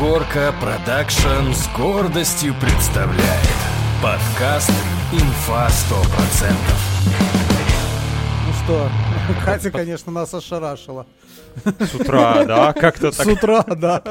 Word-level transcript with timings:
Горка 0.00 0.54
Продакшн 0.58 1.52
с 1.52 1.68
гордостью 1.76 2.54
представляет 2.54 3.20
подкаст 4.02 4.72
«Инфа 5.12 5.68
100%». 5.68 6.54
Ну 8.46 8.52
что, 8.64 8.88
Катя, 9.44 9.70
конечно, 9.70 10.12
нас 10.12 10.32
ошарашила. 10.34 11.06
С 11.64 11.94
утра, 11.94 12.44
да? 12.44 12.72
Как-то 12.72 13.10
С 13.10 13.16
так. 13.16 13.26
утра, 13.26 13.62
да. 13.62 14.02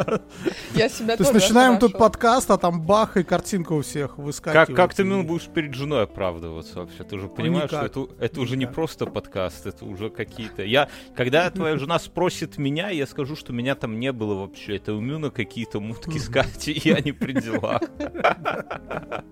Я 0.74 0.90
себя 0.90 1.16
То 1.16 1.24
есть 1.24 1.34
начинаем 1.34 1.80
тут 1.80 1.98
подкаст, 1.98 2.52
а 2.52 2.58
там 2.58 2.82
бах, 2.82 3.18
и 3.18 3.24
картинка 3.24 3.74
у 3.74 3.82
всех 3.82 4.18
выскакивает. 4.18 4.68
Как, 4.68 4.76
как 4.76 4.94
ты 4.94 5.04
И- 5.04 5.06
ну, 5.06 5.24
будешь 5.24 5.48
перед 5.48 5.74
женой 5.74 6.04
оправдываться 6.04 6.80
вообще? 6.80 7.04
Ты 7.04 7.18
же 7.20 7.28
понимаешь, 7.28 7.70
что 7.70 7.86
это, 7.86 8.08
это 8.20 8.42
уже 8.42 8.58
не 8.58 8.66
просто 8.66 9.06
подкаст, 9.06 9.66
это 9.66 9.86
уже 9.86 10.10
какие-то... 10.10 10.64
Я, 10.64 10.90
когда 11.16 11.50
твоя 11.50 11.78
жена 11.78 11.98
спросит 12.00 12.58
меня, 12.58 12.90
я 12.90 13.08
скажу, 13.08 13.36
что 13.36 13.54
меня 13.54 13.76
там 13.76 14.00
не 14.00 14.12
было 14.12 14.36
вообще. 14.36 14.76
Это 14.76 14.94
у 14.94 15.00
Мюна 15.00 15.30
какие-то 15.30 15.80
мутки 15.80 16.18
с 16.18 16.28
Катей, 16.30 16.80
я 16.84 17.00
не 17.00 17.12
при 17.14 17.34
делах. 17.34 17.82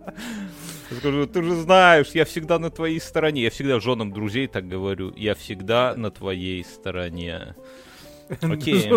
Я 0.90 0.98
скажу, 0.98 1.28
ты 1.28 1.44
же 1.44 1.56
знаешь, 1.56 2.08
я 2.14 2.26
всегда 2.26 2.60
на 2.60 2.70
твоей 2.70 3.00
стороне. 3.00 3.44
Я 3.44 3.50
всегда 3.50 3.80
женам 3.80 4.12
друзей 4.14 4.48
так 4.48 4.68
говорю. 4.68 5.14
Я 5.16 5.36
всегда 5.36 5.96
на 5.96 6.12
твоей 6.12 6.64
стороне. 6.64 7.56
Окей. 8.42 8.92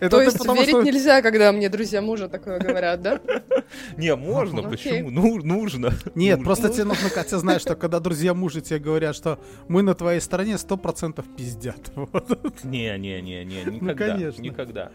Это 0.00 0.10
То 0.10 0.22
есть 0.22 0.44
верить 0.44 0.84
нельзя, 0.84 1.22
когда 1.22 1.52
мне 1.52 1.68
друзья 1.68 2.02
мужа 2.02 2.28
такое 2.28 2.58
говорят, 2.58 3.00
да? 3.00 3.20
Не, 3.96 4.14
можно, 4.14 4.62
почему? 4.62 5.10
Ну, 5.10 5.38
нужно. 5.42 5.92
Нет, 6.14 6.42
просто 6.44 6.68
тебе 6.68 6.84
нужно, 6.84 7.08
Катя, 7.10 7.38
знаешь, 7.38 7.62
что 7.62 7.76
когда 7.76 8.00
друзья 8.00 8.34
мужа 8.34 8.60
тебе 8.60 8.78
говорят, 8.78 9.16
что 9.16 9.38
мы 9.68 9.82
на 9.82 9.94
твоей 9.94 10.20
стороне, 10.20 10.58
сто 10.58 10.76
процентов 10.76 11.24
пиздят. 11.36 11.92
Не, 12.64 12.96
не, 12.98 13.20
не, 13.20 13.44
не, 13.44 13.64
никогда. 13.64 14.08
конечно. 14.08 14.42
Никогда. 14.42 14.92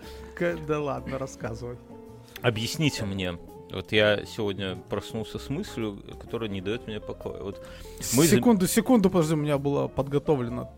Да 0.68 0.80
ладно, 0.80 1.18
рассказывай. 1.18 1.78
Объясните 2.42 3.06
мне. 3.06 3.38
Вот 3.72 3.92
я 3.92 4.26
сегодня 4.26 4.78
проснулся 4.90 5.40
с 5.40 5.50
мыслью, 5.50 6.02
которая 6.22 6.50
не 6.50 6.62
дает 6.62 6.88
мне 6.88 7.00
покоя. 7.00 7.42
Вот 7.42 7.66
Мы 8.14 8.26
за- 8.26 8.38
Секунду, 8.38 8.68
секунду, 8.68 9.10
подожди, 9.10 9.34
у 9.34 9.38
меня 9.38 9.58
было 9.58 9.88
подготовлено. 9.88 10.72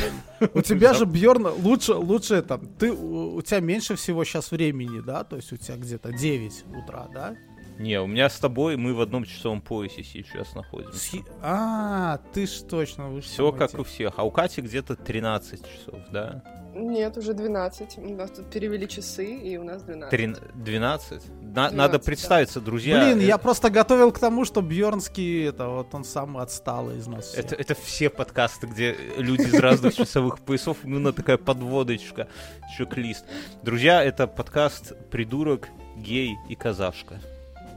У 0.54 0.62
тебя 0.62 0.94
же, 0.94 1.04
Бьорн, 1.04 1.48
лучше, 1.62 1.94
лучше 1.94 2.36
это, 2.36 2.58
ты, 2.78 2.92
у 2.92 3.42
тебя 3.42 3.60
меньше 3.60 3.94
всего 3.94 4.24
сейчас 4.24 4.50
времени, 4.50 5.00
да? 5.00 5.22
То 5.24 5.36
есть 5.36 5.52
у 5.52 5.56
тебя 5.56 5.76
где-то 5.76 6.12
9 6.12 6.64
утра, 6.76 7.08
да? 7.12 7.36
не, 7.80 7.98
у 7.98 8.06
меня 8.06 8.28
с 8.28 8.38
тобой 8.38 8.76
мы 8.76 8.92
в 8.92 9.00
одном 9.00 9.24
часовом 9.24 9.62
поясе 9.62 10.04
сейчас 10.04 10.54
находимся. 10.54 11.18
А, 11.40 12.18
ты 12.34 12.46
ж 12.46 12.60
точно, 12.68 13.08
вы 13.08 13.22
ж 13.22 13.24
Все 13.24 13.52
как 13.52 13.78
у 13.78 13.84
всех. 13.84 14.14
А 14.18 14.24
у 14.24 14.30
Кати 14.30 14.60
где-то 14.60 14.96
13 14.96 15.62
часов, 15.62 16.00
да? 16.12 16.42
Нет, 16.80 17.16
уже 17.16 17.34
12. 17.34 17.98
У 17.98 18.14
нас 18.14 18.30
тут 18.30 18.50
перевели 18.50 18.88
часы, 18.88 19.34
и 19.34 19.56
у 19.56 19.64
нас 19.64 19.82
12. 19.82 20.10
Трин- 20.10 20.36
12? 20.54 21.28
На- 21.42 21.68
12, 21.68 21.76
надо 21.76 21.98
да. 21.98 22.04
представиться, 22.04 22.60
друзья. 22.60 23.04
Блин, 23.04 23.20
э, 23.20 23.24
я 23.24 23.38
просто 23.38 23.70
готовил 23.70 24.12
к 24.12 24.18
тому, 24.18 24.44
что 24.44 24.62
Бьернский, 24.62 25.48
это 25.48 25.68
вот 25.68 25.94
он 25.94 26.04
самый 26.04 26.42
отсталый 26.42 26.98
из 26.98 27.06
нас. 27.06 27.26
всех. 27.26 27.44
Это, 27.44 27.54
это 27.56 27.74
все 27.74 28.08
подкасты, 28.08 28.66
где 28.66 28.96
люди 29.16 29.42
из 29.42 29.54
разных 29.54 29.94
часовых 29.94 30.38
поясов, 30.40 30.78
именно 30.84 31.12
такая 31.12 31.36
подводочка, 31.36 32.28
чек-лист. 32.76 33.24
Друзья, 33.62 34.02
это 34.02 34.26
подкаст 34.26 34.92
«Придурок, 35.10 35.68
гей 35.96 36.36
и 36.48 36.54
казашка». 36.54 37.20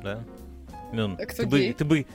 Да? 0.02 0.20
Мюн, 0.92 1.18
А 1.20 1.26
кто 1.26 1.44
ты 1.44 1.48
бы, 1.48 1.60
гей? 1.60 1.74
ты 1.74 1.86
бы... 1.86 2.06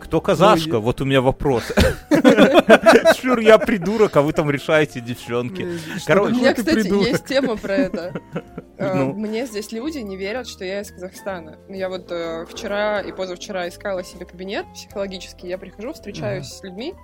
Кто 0.00 0.20
казашка? 0.20 0.74
Ну, 0.74 0.80
Вот 0.80 1.00
у 1.00 1.04
меня 1.04 1.20
вопрос. 1.20 1.64
Шур, 3.20 3.38
я 3.40 3.58
придурок, 3.58 4.16
а 4.16 4.22
вы 4.22 4.32
там 4.32 4.50
решаете, 4.50 5.00
девчонки. 5.00 5.78
Что 5.98 6.06
Короче. 6.06 6.34
У 6.34 6.38
меня, 6.38 6.54
кстати, 6.54 7.08
есть 7.08 7.24
тема 7.26 7.56
про 7.56 7.74
это. 7.74 8.12
Э, 8.80 8.94
Ну. 8.94 9.12
Мне 9.12 9.44
здесь 9.46 9.72
люди 9.72 9.98
не 9.98 10.16
верят, 10.16 10.46
что 10.46 10.64
я 10.64 10.82
из 10.82 10.92
Казахстана. 10.92 11.58
Я 11.68 11.88
вот 11.88 12.12
э, 12.12 12.46
вчера 12.48 13.00
и 13.00 13.10
позавчера 13.10 13.66
искала 13.68 14.04
себе 14.04 14.24
кабинет 14.24 14.66
психологический. 14.72 15.48
Я 15.48 15.58
прихожу, 15.58 15.92
встречаюсь 15.94 16.46
с 16.46 16.62
людьми, 16.62 16.94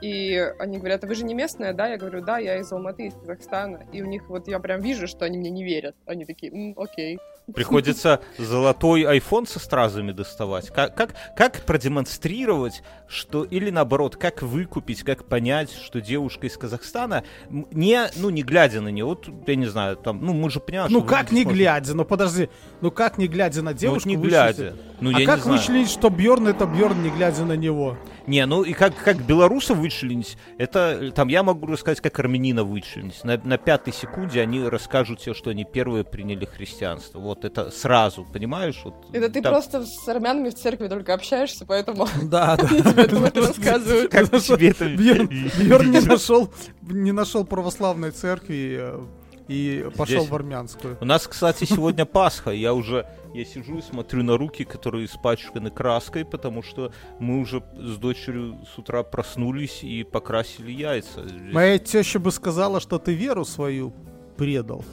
и 0.00 0.38
они 0.58 0.78
говорят, 0.78 1.04
а 1.04 1.06
вы 1.06 1.14
же 1.14 1.24
не 1.26 1.34
местная, 1.34 1.74
да? 1.74 1.88
Я 1.88 1.98
говорю, 1.98 2.22
да, 2.22 2.38
я 2.38 2.56
из 2.56 2.72
Алматы, 2.72 3.08
из 3.08 3.14
Казахстана. 3.14 3.80
И 3.92 4.00
у 4.00 4.06
них 4.06 4.30
вот 4.30 4.48
я 4.48 4.58
прям 4.60 4.80
вижу, 4.80 5.06
что 5.06 5.26
они 5.26 5.36
мне 5.36 5.50
не 5.50 5.62
верят. 5.62 5.94
Они 6.06 6.24
такие, 6.24 6.50
«М, 6.52 6.74
окей. 6.78 7.18
Приходится 7.54 8.20
золотой 8.38 9.02
iPhone 9.02 9.46
со 9.48 9.58
стразами 9.58 10.12
доставать. 10.12 10.68
Как, 10.68 10.94
как, 10.94 11.14
как 11.36 11.64
продемонстрировать, 11.64 12.82
что... 13.08 13.44
Или 13.44 13.70
наоборот, 13.70 14.16
как 14.16 14.42
выкупить, 14.42 15.02
как 15.02 15.24
понять, 15.24 15.72
что 15.72 16.00
девушка 16.00 16.46
из 16.46 16.56
Казахстана, 16.56 17.24
не, 17.48 18.10
ну, 18.16 18.30
не 18.30 18.42
глядя 18.42 18.80
на 18.80 18.88
нее, 18.88 19.04
вот, 19.04 19.28
я 19.46 19.56
не 19.56 19.66
знаю, 19.66 19.96
там, 19.96 20.24
ну, 20.24 20.32
мы 20.32 20.50
же 20.50 20.60
понимаем, 20.60 20.92
Ну 20.92 21.02
как 21.02 21.30
не 21.30 21.44
выглядит 21.44 21.60
глядя, 21.60 21.94
ну 21.94 22.04
подожди, 22.04 22.48
ну 22.80 22.90
как 22.90 23.18
не 23.18 23.28
глядя 23.28 23.62
на 23.62 23.70
сложно. 23.70 23.72
Ну, 23.72 23.78
девушку 23.78 24.08
вот 24.08 24.16
не 24.16 24.28
глядя. 24.28 24.76
Ну, 25.00 25.16
а 25.16 25.20
я 25.20 25.26
как 25.26 25.36
не 25.36 25.42
знаю. 25.42 25.58
вычленить, 25.58 25.90
что 25.90 26.10
Бьорн 26.10 26.48
это 26.48 26.66
Бьорн, 26.66 27.02
не 27.02 27.10
глядя 27.10 27.44
на 27.44 27.56
него? 27.56 27.96
Не, 28.26 28.44
ну 28.46 28.62
и 28.62 28.74
как, 28.74 28.94
как 28.96 29.24
белоруса 29.24 29.74
вычленить, 29.74 30.36
это 30.58 31.10
там 31.12 31.28
я 31.28 31.42
могу 31.42 31.66
рассказать, 31.66 32.00
как 32.00 32.18
армянина 32.18 32.64
вычленить. 32.64 33.24
На, 33.24 33.38
на 33.38 33.58
пятой 33.58 33.92
секунде 33.92 34.40
они 34.40 34.62
расскажут 34.62 35.20
тебе, 35.20 35.34
что 35.34 35.50
они 35.50 35.64
первые 35.64 36.04
приняли 36.04 36.44
христианство. 36.44 37.18
Вот 37.18 37.39
это 37.44 37.70
сразу, 37.70 38.24
понимаешь? 38.24 38.80
Вот, 38.84 38.94
Это 39.12 39.28
ты 39.28 39.42
там- 39.42 39.52
просто 39.52 39.84
с 39.84 40.08
армянами 40.08 40.50
в 40.50 40.54
церкви 40.54 40.88
только 40.88 41.14
общаешься, 41.14 41.64
поэтому 41.66 42.08
Да, 42.22 42.56
да. 42.56 42.68
тебе 42.68 42.90
об 42.90 43.24
этом 43.24 43.46
рассказывают. 43.46 44.10
Как 44.10 44.30
тебе 44.30 44.70
это 44.70 44.88
Бьорн 44.88 45.90
не 45.90 46.00
нашел, 46.00 46.50
не 46.82 47.12
нашел 47.12 47.44
православной 47.44 48.10
церкви 48.10 48.78
э, 48.80 49.00
и 49.48 49.90
пошел 49.96 50.24
в 50.24 50.34
армянскую. 50.34 50.96
У 51.00 51.04
нас, 51.04 51.26
кстати, 51.26 51.64
сегодня 51.64 52.06
Пасха. 52.06 52.50
Я 52.50 52.72
уже 52.72 53.06
я 53.34 53.44
сижу 53.44 53.78
и 53.78 53.82
смотрю 53.82 54.22
на 54.22 54.36
руки, 54.36 54.64
которые 54.64 55.06
испачканы 55.06 55.70
краской, 55.70 56.24
потому 56.24 56.62
что 56.62 56.92
мы 57.18 57.40
уже 57.40 57.62
с 57.76 57.96
дочерью 57.96 58.58
с 58.74 58.78
утра 58.78 59.02
проснулись 59.02 59.82
и 59.82 60.02
покрасили 60.04 60.72
яйца. 60.72 61.24
Моя 61.52 61.78
теща 61.78 62.18
бы 62.18 62.32
сказала, 62.32 62.80
что 62.80 62.98
ты 62.98 63.14
веру 63.14 63.44
свою 63.44 63.92
предал. 64.36 64.84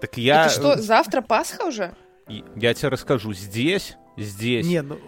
Так 0.00 0.16
я, 0.16 0.46
Это 0.46 0.54
что, 0.54 0.76
завтра 0.80 1.20
Пасха 1.22 1.64
уже? 1.64 1.94
э, 2.28 2.40
я 2.56 2.74
тебе 2.74 2.88
расскажу. 2.88 3.32
Здесь, 3.32 3.96
здесь. 4.16 4.66
Не, 4.66 4.82
ну 4.82 4.98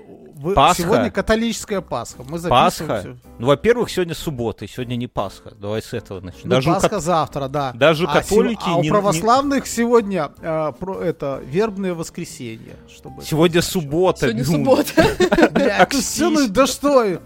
вы- 0.42 0.54
Пасха. 0.54 0.82
сегодня 0.82 1.10
католическая 1.10 1.80
Пасха. 1.80 2.22
Мы 2.28 2.38
Пасха. 2.40 3.16
Ну, 3.38 3.46
во-первых, 3.46 3.90
сегодня 3.90 4.14
суббота, 4.14 4.64
и 4.64 4.68
сегодня 4.68 4.96
не 4.96 5.06
Пасха. 5.06 5.52
Давай 5.54 5.80
с 5.82 5.92
этого 5.92 6.20
начнем. 6.20 6.42
Ну, 6.44 6.50
Даже 6.50 6.70
Пасха 6.70 6.88
кат- 6.88 7.02
завтра, 7.02 7.48
да. 7.48 7.72
даже 7.74 8.04
а 8.04 8.12
католики 8.20 8.62
сего- 8.62 8.74
а 8.74 8.76
у 8.78 8.82
не- 8.82 8.90
православных 8.90 9.66
сегодня 9.66 10.30
э, 10.40 10.72
про, 10.78 11.00
это 11.00 11.40
вербное 11.44 11.94
воскресенье. 11.94 12.76
Чтобы 12.92 13.22
Сегодня 13.24 13.62
суббота. 13.62 14.20
Сегодня 14.28 14.44
Мюн. 14.44 14.46
суббота. 14.66 14.92
Бля, 15.52 15.78
это 15.78 15.96
всё, 16.00 16.30
ну, 16.30 16.48
да 16.48 16.66
что? 16.66 17.20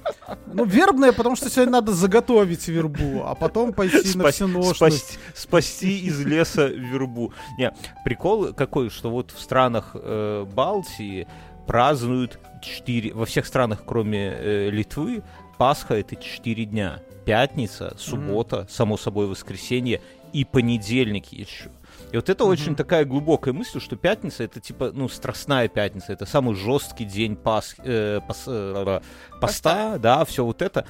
Ну, 0.53 0.65
вербное, 0.65 1.13
потому 1.13 1.37
что 1.37 1.51
сегодня 1.51 1.73
надо 1.73 1.93
заготовить 1.93 2.69
вербу, 2.69 3.23
а 3.27 3.35
потом 3.35 3.73
пойти 3.73 4.17
на 4.17 4.31
всеношность. 4.31 4.77
спасти, 4.77 5.19
спасти 5.35 5.99
из 6.01 6.21
леса 6.25 6.67
вербу. 6.67 7.33
Не, 7.59 7.73
прикол 8.05 8.53
какой, 8.53 8.91
что 8.91 9.11
вот 9.11 9.31
в 9.33 9.41
странах 9.41 9.91
э, 9.95 10.45
Балтии 10.53 11.27
празднуют 11.67 12.39
4, 12.63 13.13
во 13.15 13.27
всех 13.27 13.47
странах, 13.47 13.83
кроме 13.87 14.29
э, 14.33 14.71
Литвы, 14.71 15.23
Пасха 15.59 15.95
это 15.95 16.17
4 16.17 16.65
дня. 16.67 17.01
Пятница, 17.25 17.95
суббота, 17.99 18.67
само 18.71 18.97
собой 18.97 19.27
воскресенье 19.27 20.01
и 20.33 20.45
понедельник 20.45 21.27
еще. 21.33 21.71
И 22.13 22.17
вот 22.17 22.29
это 22.29 22.45
очень 22.45 22.77
такая 22.77 23.05
глубокая 23.05 23.53
мысль, 23.53 23.81
что 23.81 23.97
пятница 23.97 24.45
это 24.45 24.61
типа, 24.61 24.93
ну, 24.93 25.09
страстная 25.09 25.69
пятница, 25.69 26.13
это 26.13 26.27
самый 26.27 26.55
жесткий 26.55 27.05
день 27.05 27.37
пас, 27.37 27.75
э, 27.79 28.21
пас- 28.27 28.45
э, 28.47 29.01
поста, 29.41 29.99
да, 29.99 30.25
все 30.25 30.45
вот 30.45 30.63
это. 30.63 30.87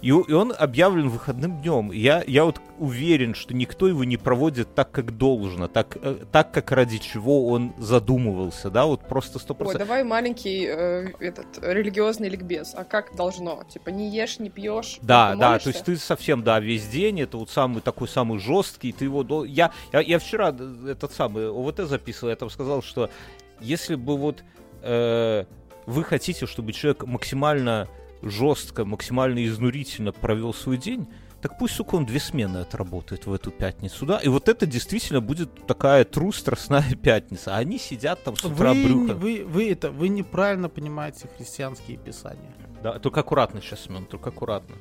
И, 0.00 0.08
и 0.08 0.32
он 0.32 0.54
объявлен 0.56 1.08
выходным 1.08 1.60
днем. 1.60 1.90
Я, 1.90 2.22
я 2.26 2.44
вот 2.44 2.60
уверен, 2.78 3.34
что 3.34 3.52
никто 3.54 3.88
его 3.88 4.04
не 4.04 4.16
проводит 4.16 4.74
так, 4.74 4.92
как 4.92 5.16
должно, 5.18 5.66
так, 5.66 5.96
э, 6.00 6.24
так 6.30 6.52
как 6.52 6.70
ради 6.70 6.98
чего 6.98 7.48
он 7.48 7.72
задумывался, 7.78 8.70
да, 8.70 8.86
вот 8.86 9.00
просто 9.08 9.38
сто 9.40 9.54
Ой, 9.54 9.58
процентов. 9.58 9.88
давай 9.88 10.04
маленький 10.04 10.66
э, 10.66 11.08
этот 11.18 11.46
религиозный 11.62 12.28
ликбез. 12.28 12.74
А 12.76 12.84
как 12.84 13.16
должно? 13.16 13.64
Типа 13.64 13.88
не 13.90 14.08
ешь, 14.10 14.38
не 14.38 14.50
пьешь. 14.50 14.98
Да, 15.02 15.34
да, 15.34 15.58
то 15.58 15.68
есть 15.70 15.84
ты 15.84 15.96
совсем, 15.96 16.44
да, 16.44 16.60
весь 16.60 16.86
день, 16.86 17.20
это 17.20 17.36
вот 17.36 17.50
самый 17.50 17.80
такой 17.80 18.08
самый 18.08 18.38
жесткий, 18.38 18.92
ты 18.92 19.06
его... 19.06 19.44
Я, 19.44 19.72
я, 19.92 20.00
я 20.00 20.18
вчера 20.20 20.52
д- 20.52 20.92
этот 20.92 21.12
самый 21.12 21.50
ОВТ 21.50 21.88
записывал, 21.88 22.30
я 22.30 22.36
там 22.36 22.50
сказал, 22.50 22.82
что 22.82 23.10
если 23.60 23.96
бы 23.96 24.16
вот 24.16 24.44
э, 24.82 25.44
вы 25.86 26.04
хотите, 26.04 26.46
чтобы 26.46 26.72
человек 26.72 27.04
максимально 27.04 27.88
жестко, 28.22 28.84
максимально 28.84 29.44
изнурительно 29.46 30.12
провел 30.12 30.52
свой 30.54 30.76
день, 30.76 31.08
так 31.40 31.56
пусть, 31.56 31.74
сука, 31.74 31.94
он 31.94 32.04
две 32.04 32.18
смены 32.18 32.58
отработает 32.58 33.26
в 33.26 33.32
эту 33.32 33.52
пятницу, 33.52 34.04
да? 34.06 34.18
И 34.18 34.28
вот 34.28 34.48
это 34.48 34.66
действительно 34.66 35.20
будет 35.20 35.66
такая 35.66 36.04
тру 36.04 36.32
страстная 36.32 36.94
пятница. 37.02 37.54
А 37.54 37.58
они 37.58 37.78
сидят 37.78 38.22
там 38.24 38.36
с 38.36 38.44
утра 38.44 38.72
Вы, 38.72 38.84
брюхо. 38.84 39.14
вы, 39.14 39.44
вы, 39.44 39.70
это, 39.70 39.92
вы 39.92 40.08
неправильно 40.08 40.68
понимаете 40.68 41.28
христианские 41.36 41.96
писания. 41.96 42.52
Да, 42.82 42.98
только 42.98 43.20
аккуратно 43.20 43.60
сейчас, 43.60 43.82
Семен, 43.84 44.04
только 44.04 44.30
аккуратно. 44.30 44.74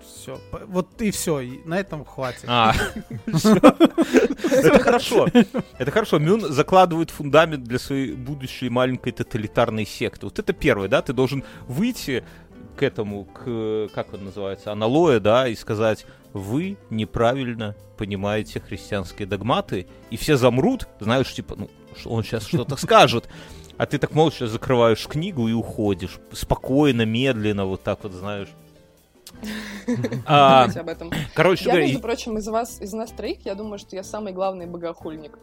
Все. 0.00 0.38
Вот 0.66 1.00
и 1.02 1.10
все. 1.10 1.42
На 1.64 1.78
этом 1.80 2.04
хватит. 2.04 2.44
А, 2.46 2.74
это 3.26 4.78
хорошо. 4.78 5.26
Это 5.78 5.90
хорошо. 5.90 6.18
Мюн 6.18 6.52
закладывает 6.52 7.10
фундамент 7.10 7.64
для 7.64 7.78
своей 7.78 8.12
будущей 8.12 8.68
маленькой 8.68 9.12
тоталитарной 9.12 9.86
секты. 9.86 10.26
Вот 10.26 10.38
это 10.38 10.52
первое, 10.52 10.88
да? 10.88 11.02
Ты 11.02 11.12
должен 11.12 11.44
выйти 11.66 12.24
к 12.76 12.82
этому, 12.82 13.24
к, 13.24 13.88
как 13.94 14.12
он 14.14 14.26
называется, 14.26 14.72
аналоя, 14.72 15.18
да, 15.18 15.48
и 15.48 15.54
сказать, 15.54 16.06
вы 16.32 16.76
неправильно 16.90 17.74
понимаете 17.96 18.60
христианские 18.60 19.26
догматы, 19.26 19.86
и 20.10 20.16
все 20.16 20.36
замрут, 20.36 20.86
знаешь, 21.00 21.32
типа, 21.32 21.56
ну, 21.56 21.70
он 22.04 22.22
сейчас 22.22 22.46
что-то 22.46 22.76
скажет, 22.76 23.28
а 23.78 23.86
ты 23.86 23.98
так 23.98 24.12
молча 24.14 24.46
закрываешь 24.46 25.06
книгу 25.06 25.48
и 25.48 25.52
уходишь. 25.52 26.18
Спокойно, 26.32 27.02
медленно, 27.02 27.66
вот 27.66 27.82
так 27.82 28.02
вот, 28.04 28.12
знаешь. 28.12 28.48
А, 30.26 30.64
об 30.64 30.88
этом. 30.88 31.10
Короче 31.34 31.66
я, 31.66 31.76
между 31.76 32.00
прочим, 32.00 32.38
из 32.38 32.48
вас, 32.48 32.80
из 32.80 32.92
нас 32.92 33.10
троих, 33.10 33.44
я 33.44 33.54
думаю, 33.54 33.78
что 33.78 33.94
я 33.94 34.02
самый 34.02 34.32
главный 34.32 34.66
богохульник. 34.66 35.38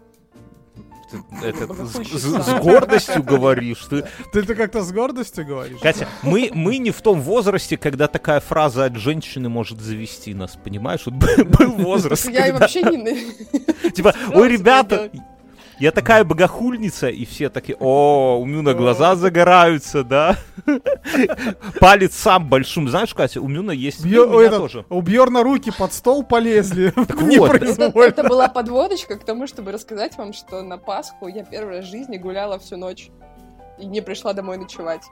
Это, 1.41 1.73
с, 1.85 1.93
с 1.93 2.59
гордостью 2.59 3.23
говоришь. 3.23 3.85
Ты, 3.89 4.05
ты 4.31 4.39
это 4.39 4.55
как-то 4.55 4.81
с 4.81 4.91
гордостью 4.91 5.45
говоришь? 5.45 5.79
Катя, 5.81 6.07
мы, 6.21 6.51
мы 6.53 6.77
не 6.77 6.91
в 6.91 7.01
том 7.01 7.21
возрасте, 7.21 7.77
когда 7.77 8.07
такая 8.07 8.39
фраза 8.39 8.85
от 8.85 8.95
женщины 8.95 9.49
может 9.49 9.79
завести 9.79 10.33
нас, 10.33 10.57
понимаешь? 10.61 11.01
Вот 11.05 11.15
был 11.59 11.71
возраст. 11.71 12.29
Я 12.29 12.53
вообще 12.53 12.83
не... 12.83 13.91
Типа, 13.91 14.13
ой, 14.33 14.49
ребята, 14.49 15.09
я 15.79 15.91
такая 15.91 16.23
богохульница, 16.23 17.09
и 17.09 17.25
все 17.25 17.49
такие, 17.49 17.75
о, 17.79 18.39
у 18.39 18.45
Мюна 18.45 18.73
глаза 18.73 19.15
загораются, 19.15 20.03
да? 20.03 20.37
Палец 21.79 22.15
сам 22.15 22.47
большим. 22.47 22.89
Знаешь, 22.89 23.13
Катя, 23.13 23.41
у 23.41 23.47
Мюна 23.47 23.71
есть... 23.71 24.05
Бьё, 24.05 24.29
у, 24.29 24.39
этот, 24.39 24.59
тоже. 24.59 24.85
у 24.89 25.01
Бьерна 25.01 25.43
руки 25.43 25.71
под 25.71 25.93
стол 25.93 26.23
полезли. 26.23 26.93
Так 27.05 27.21
вот. 27.21 27.53
это, 27.55 27.99
это 27.99 28.23
была 28.23 28.47
подводочка 28.47 29.17
к 29.17 29.25
тому, 29.25 29.47
чтобы 29.47 29.71
рассказать 29.71 30.17
вам, 30.17 30.33
что 30.33 30.61
на 30.61 30.77
Пасху 30.77 31.27
я 31.27 31.43
первый 31.43 31.77
раз 31.77 31.85
в 31.85 31.89
жизни 31.89 32.17
гуляла 32.17 32.59
всю 32.59 32.77
ночь 32.77 33.09
и 33.79 33.85
не 33.85 34.01
пришла 34.01 34.33
домой 34.33 34.57
ночевать. 34.57 35.03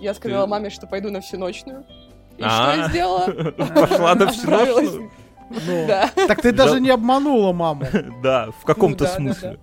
Я 0.00 0.12
сказала 0.14 0.44
Ты... 0.44 0.50
маме, 0.50 0.70
что 0.70 0.86
пойду 0.86 1.10
на 1.10 1.20
всеночную. 1.20 1.84
И 2.36 2.42
а 2.42 2.50
что 2.50 2.80
я 2.80 2.88
сделала? 2.88 3.52
Пошла 3.52 4.14
на 4.14 4.26
всеночную? 4.28 5.10
Ну, 5.50 5.86
да. 5.86 6.10
Так 6.14 6.42
ты 6.42 6.52
даже 6.52 6.80
не 6.80 6.90
обманула 6.90 7.52
маму. 7.52 7.86
Да, 8.22 8.48
в 8.60 8.64
каком-то 8.64 9.04
ну, 9.04 9.10
да, 9.10 9.16
смысле. 9.16 9.60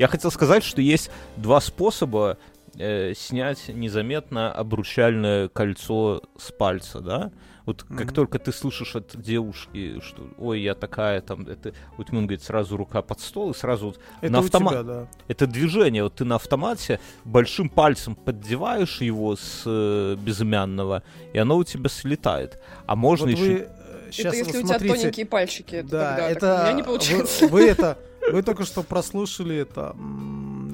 Я 0.00 0.08
хотел 0.08 0.30
сказать, 0.30 0.64
что 0.64 0.80
есть 0.80 1.10
два 1.36 1.60
способа 1.60 2.38
э, 2.78 3.12
снять 3.14 3.68
незаметно 3.68 4.50
обручальное 4.50 5.48
кольцо 5.48 6.22
с 6.38 6.50
пальца, 6.52 7.00
да? 7.00 7.30
Вот 7.66 7.82
mm-hmm. 7.82 7.96
как 7.98 8.12
только 8.14 8.38
ты 8.38 8.50
слышишь 8.50 8.96
от 8.96 9.14
девушки, 9.20 10.00
что 10.00 10.26
ой, 10.38 10.62
я 10.62 10.74
такая, 10.74 11.20
там, 11.20 11.46
это, 11.46 11.74
вот 11.98 12.08
он 12.12 12.20
говорит, 12.22 12.42
сразу 12.42 12.78
рука 12.78 13.02
под 13.02 13.20
стол, 13.20 13.50
и 13.50 13.54
сразу 13.54 13.88
вот 13.88 14.00
это 14.22 14.32
на 14.32 14.38
автомат. 14.38 14.86
Да. 14.86 15.06
Это 15.28 15.46
движение, 15.46 16.04
вот 16.04 16.14
ты 16.14 16.24
на 16.24 16.36
автомате 16.36 16.98
большим 17.26 17.68
пальцем 17.68 18.14
поддеваешь 18.14 19.02
его 19.02 19.36
с 19.36 19.64
э, 19.66 20.16
безымянного, 20.18 21.02
и 21.34 21.38
оно 21.38 21.58
у 21.58 21.64
тебя 21.64 21.90
слетает. 21.90 22.58
А 22.86 22.96
можно 22.96 23.26
вот 23.26 23.32
еще. 23.32 23.42
Вы 23.42 23.68
сейчас, 24.12 24.32
это 24.32 24.36
если 24.36 24.52
вот 24.52 24.56
у 24.56 24.62
тебя 24.62 24.78
смотрите, 24.78 24.94
тоненькие 24.94 25.26
пальчики. 25.26 25.82
Да, 25.82 26.16
тогда, 26.16 26.30
это 26.30 26.54
у 26.54 26.62
меня 26.62 26.72
не 26.72 26.82
получается. 26.84 27.48
Вы, 27.48 27.50
вы 27.50 27.68
это 27.68 27.98
вы 28.32 28.42
только 28.42 28.64
что 28.64 28.82
прослушали 28.82 29.56
это 29.56 29.94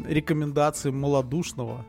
рекомендации 0.08 0.90
малодушного 0.90 1.84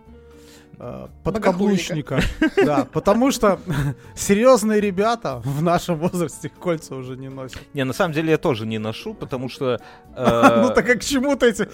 э, 0.79 1.07
подкаблучника. 1.23 2.21
Да, 2.55 2.87
потому 2.91 3.31
что 3.31 3.59
серьезные 4.15 4.81
ребята 4.81 5.41
в 5.43 5.61
нашем 5.61 5.95
возрасте 5.97 6.49
кольца 6.49 6.95
уже 6.95 7.15
не 7.15 7.29
носят. 7.29 7.59
Не, 7.73 7.83
на 7.83 7.93
самом 7.93 8.13
деле 8.13 8.31
я 8.31 8.37
тоже 8.37 8.65
не 8.65 8.77
ношу, 8.77 9.13
потому 9.13 9.49
что... 9.49 9.79
Э, 10.15 10.61
ну 10.67 10.73
так 10.73 10.89
а 10.89 10.95
к 10.95 11.03
чему-то 11.03 11.45
эти... 11.45 11.67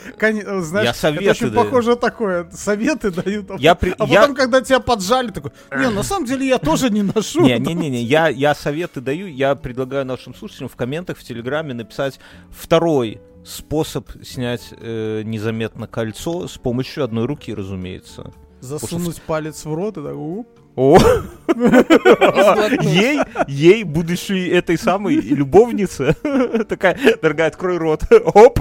Знаешь, 0.61 0.87
я 0.87 0.93
советы 0.93 1.25
это 1.25 1.31
очень 1.31 1.53
похоже 1.53 1.95
такое. 1.95 2.49
Советы 2.51 3.11
дают. 3.11 3.51
А, 3.51 3.55
я 3.57 3.75
при... 3.75 3.91
а 3.91 4.07
потом, 4.07 4.35
когда 4.35 4.61
тебя 4.61 4.79
поджали, 4.79 5.31
такой, 5.31 5.51
не, 5.75 5.89
на 5.89 6.03
самом 6.03 6.25
деле 6.25 6.47
я 6.47 6.57
тоже 6.57 6.89
не 6.89 7.03
ношу. 7.03 7.41
Не-не-не, 7.41 8.01
я, 8.01 8.27
я 8.27 8.55
советы 8.55 9.01
даю, 9.01 9.27
я 9.27 9.55
предлагаю 9.55 10.05
нашим 10.05 10.33
слушателям 10.35 10.69
в 10.69 10.75
комментах 10.75 11.17
в 11.17 11.23
Телеграме 11.23 11.73
написать 11.73 12.19
второй 12.51 13.21
способ 13.45 14.09
снять 14.23 14.69
э, 14.71 15.21
незаметно 15.23 15.87
кольцо 15.87 16.47
с 16.47 16.57
помощью 16.57 17.03
одной 17.03 17.25
руки, 17.25 17.53
разумеется. 17.53 18.31
Засунуть 18.61 19.17
что... 19.17 19.25
палец 19.25 19.65
в 19.65 19.73
рот 19.73 19.97
и 19.97 20.03
так 20.03 20.15
уп. 20.15 20.47
О! 20.75 20.97
Ей, 22.81 23.19
ей, 23.47 23.83
будущей 23.83 24.47
этой 24.47 24.77
самой 24.77 25.15
любовнице, 25.15 26.15
такая, 26.69 26.97
дорогая, 27.21 27.49
открой 27.49 27.77
рот. 27.77 28.03
Оп! 28.33 28.59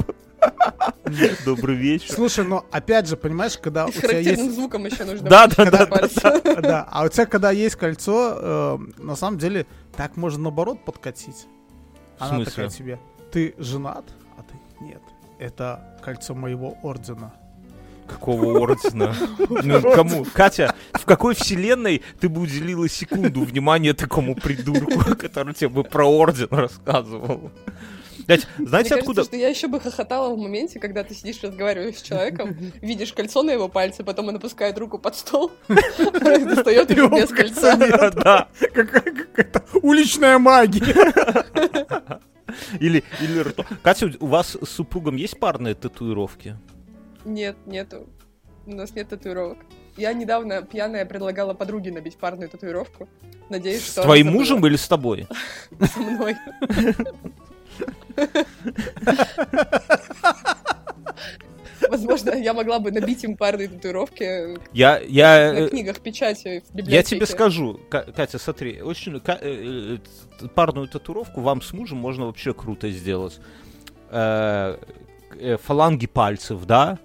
Добрый 1.44 1.76
вечер. 1.76 2.12
Слушай, 2.12 2.44
но 2.44 2.66
опять 2.70 3.06
же, 3.06 3.16
понимаешь, 3.16 3.56
когда 3.56 3.86
у 3.86 3.90
тебя 3.90 4.18
есть... 4.18 4.54
звуком 4.54 4.84
еще 4.86 5.04
нужно. 5.04 5.28
Да, 5.28 5.46
да, 5.46 5.70
да, 5.70 5.86
да. 5.86 6.40
Да, 6.62 6.88
а 6.90 7.04
у 7.04 7.08
тебя, 7.08 7.26
когда 7.26 7.50
есть 7.50 7.76
кольцо, 7.76 8.36
э, 8.36 8.78
на 8.98 9.16
самом 9.16 9.38
деле, 9.38 9.66
так 9.96 10.16
можно 10.16 10.42
наоборот 10.42 10.84
подкатить. 10.84 11.46
Она 12.18 12.44
такая 12.44 12.68
тебе, 12.68 12.98
ты 13.30 13.54
женат? 13.58 14.04
Нет, 14.82 15.02
это 15.38 15.96
кольцо 16.02 16.34
моего 16.34 16.76
ордена. 16.82 17.32
Какого 18.06 18.58
ордена? 18.58 19.14
Ну, 19.62 19.80
кому? 19.80 20.24
Катя, 20.24 20.74
в 20.92 21.04
какой 21.04 21.34
вселенной 21.34 22.02
ты 22.20 22.28
бы 22.28 22.40
уделила 22.40 22.88
секунду 22.88 23.42
внимания 23.42 23.94
такому 23.94 24.34
придурку, 24.34 25.14
который 25.18 25.54
тебе 25.54 25.68
бы 25.68 25.84
про 25.84 26.04
орден 26.04 26.48
рассказывал? 26.50 27.52
Знаете, 28.26 28.94
Мне 28.94 29.00
откуда... 29.00 29.22
Кажется, 29.22 29.24
что 29.24 29.36
я 29.36 29.48
еще 29.48 29.68
бы 29.68 29.80
хохотала 29.80 30.34
в 30.34 30.38
моменте, 30.38 30.78
когда 30.78 31.02
ты 31.04 31.14
сидишь, 31.14 31.42
разговариваешь 31.42 31.98
с 31.98 32.02
человеком, 32.02 32.56
видишь 32.80 33.12
кольцо 33.12 33.42
на 33.42 33.50
его 33.50 33.68
пальце, 33.68 34.04
потом 34.04 34.28
он 34.28 34.36
опускает 34.36 34.78
руку 34.78 34.98
под 34.98 35.16
стол, 35.16 35.52
достает 35.68 36.90
его 36.90 37.08
без 37.08 37.28
кольца. 37.30 37.76
Да, 37.76 38.48
какая-то 38.72 39.62
уличная 39.82 40.38
магия. 40.38 42.20
Или, 42.80 43.04
или 43.20 43.40
рто. 43.40 43.64
Катя, 43.82 44.10
у 44.20 44.26
вас 44.26 44.56
с 44.60 44.68
супругом 44.68 45.16
есть 45.16 45.38
парные 45.38 45.74
татуировки? 45.74 46.56
Нет, 47.24 47.56
нету. 47.66 48.08
У 48.66 48.74
нас 48.74 48.94
нет 48.94 49.08
татуировок. 49.08 49.58
Я 49.96 50.12
недавно 50.12 50.62
пьяная 50.62 51.04
предлагала 51.04 51.54
подруге 51.54 51.92
набить 51.92 52.16
парную 52.16 52.48
татуировку. 52.48 53.08
Надеюсь, 53.48 53.84
что... 53.84 54.02
С 54.02 54.04
твоим 54.04 54.28
мужем 54.28 54.64
или 54.66 54.76
с 54.76 54.88
тобой? 54.88 55.26
Со 55.94 56.00
мной. 56.00 56.36
Возможно, 61.88 62.30
я 62.34 62.54
могла 62.54 62.78
бы 62.78 62.90
набить 62.90 63.24
им 63.24 63.36
парные 63.36 63.68
татуировки 63.68 64.58
я, 64.72 64.98
я, 65.00 65.52
на 65.52 65.58
э, 65.58 65.68
книгах 65.68 66.00
печати 66.00 66.62
в 66.68 66.74
библиотеке. 66.74 66.96
Я 66.96 67.02
тебе 67.02 67.26
скажу, 67.26 67.80
Катя, 67.88 68.38
смотри, 68.38 68.80
очень 68.82 69.16
э, 69.16 69.20
э, 69.26 69.98
парную 70.54 70.88
татуировку 70.88 71.40
вам 71.40 71.62
с 71.62 71.72
мужем 71.72 71.98
можно 71.98 72.26
вообще 72.26 72.54
круто 72.54 72.90
сделать. 72.90 73.40
Фаланги 74.10 76.06
пальцев, 76.06 76.64
да? 76.66 76.98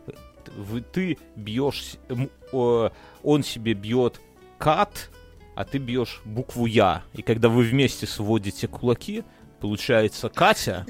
Ты 0.91 1.17
бьешь, 1.35 1.95
он 2.51 3.43
себе 3.43 3.73
бьет 3.73 4.19
кат, 4.57 5.09
а 5.55 5.63
ты 5.63 5.77
бьешь 5.77 6.21
букву 6.25 6.65
Я. 6.65 7.03
И 7.13 7.21
когда 7.21 7.49
вы 7.49 7.63
вместе 7.63 8.05
сводите 8.05 8.67
кулаки, 8.67 9.23
получается 9.59 10.29
Катя, 10.29 10.85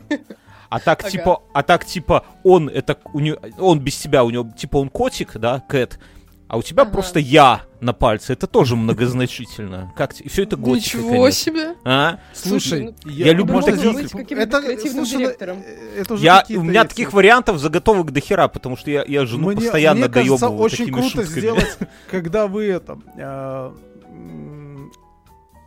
а 0.69 0.79
так 0.79 1.01
ага. 1.01 1.11
типа, 1.11 1.41
а 1.53 1.63
так 1.63 1.85
типа 1.85 2.25
он 2.43 2.69
это 2.69 2.97
у 3.13 3.19
него, 3.19 3.37
он 3.57 3.79
без 3.79 3.97
тебя 3.97 4.23
у 4.23 4.29
него 4.29 4.51
типа 4.55 4.77
он 4.77 4.89
котик, 4.89 5.37
да, 5.37 5.63
Кэт, 5.67 5.99
а 6.47 6.57
у 6.57 6.61
тебя 6.61 6.83
ага. 6.83 6.91
просто 6.91 7.19
я 7.19 7.63
на 7.81 7.93
пальце. 7.93 8.33
Это 8.33 8.47
тоже 8.47 8.75
многозначительно. 8.75 9.93
Как 9.95 10.19
и 10.19 10.29
все 10.29 10.43
это 10.43 10.55
готика. 10.55 10.97
Ничего 10.97 11.09
конечно. 11.09 11.31
себе. 11.31 11.75
А? 11.83 12.19
Слушай, 12.33 12.95
ну, 13.03 13.11
я, 13.11 13.27
я 13.27 13.33
люблю 13.33 13.61
такие. 13.61 13.91
Это, 13.91 14.61
слушай, 14.89 15.17
директором. 15.17 15.63
это 15.95 16.13
уже 16.13 16.23
я, 16.23 16.43
у 16.49 16.63
меня 16.63 16.81
есть. 16.81 16.89
таких 16.89 17.13
вариантов 17.13 17.59
заготовок 17.59 18.11
до 18.11 18.19
хера, 18.19 18.47
потому 18.47 18.77
что 18.77 18.89
я, 18.89 19.03
я 19.07 19.25
жену 19.25 19.47
мне, 19.47 19.57
постоянно 19.57 20.07
мне 20.07 20.09
кажется, 20.09 20.49
очень 20.49 20.91
круто 20.91 21.09
шутками. 21.09 21.39
сделать, 21.39 21.77
когда 22.09 22.47
вы 22.47 22.65
это 22.65 22.97
э, 23.15 23.73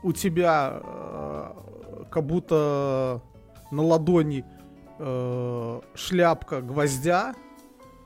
у 0.02 0.12
тебя 0.12 0.80
э, 0.82 1.52
как 2.10 2.24
будто 2.24 3.20
на 3.70 3.82
ладони 3.82 4.44
э, 4.44 4.59
шляпка 5.94 6.60
гвоздя, 6.60 7.34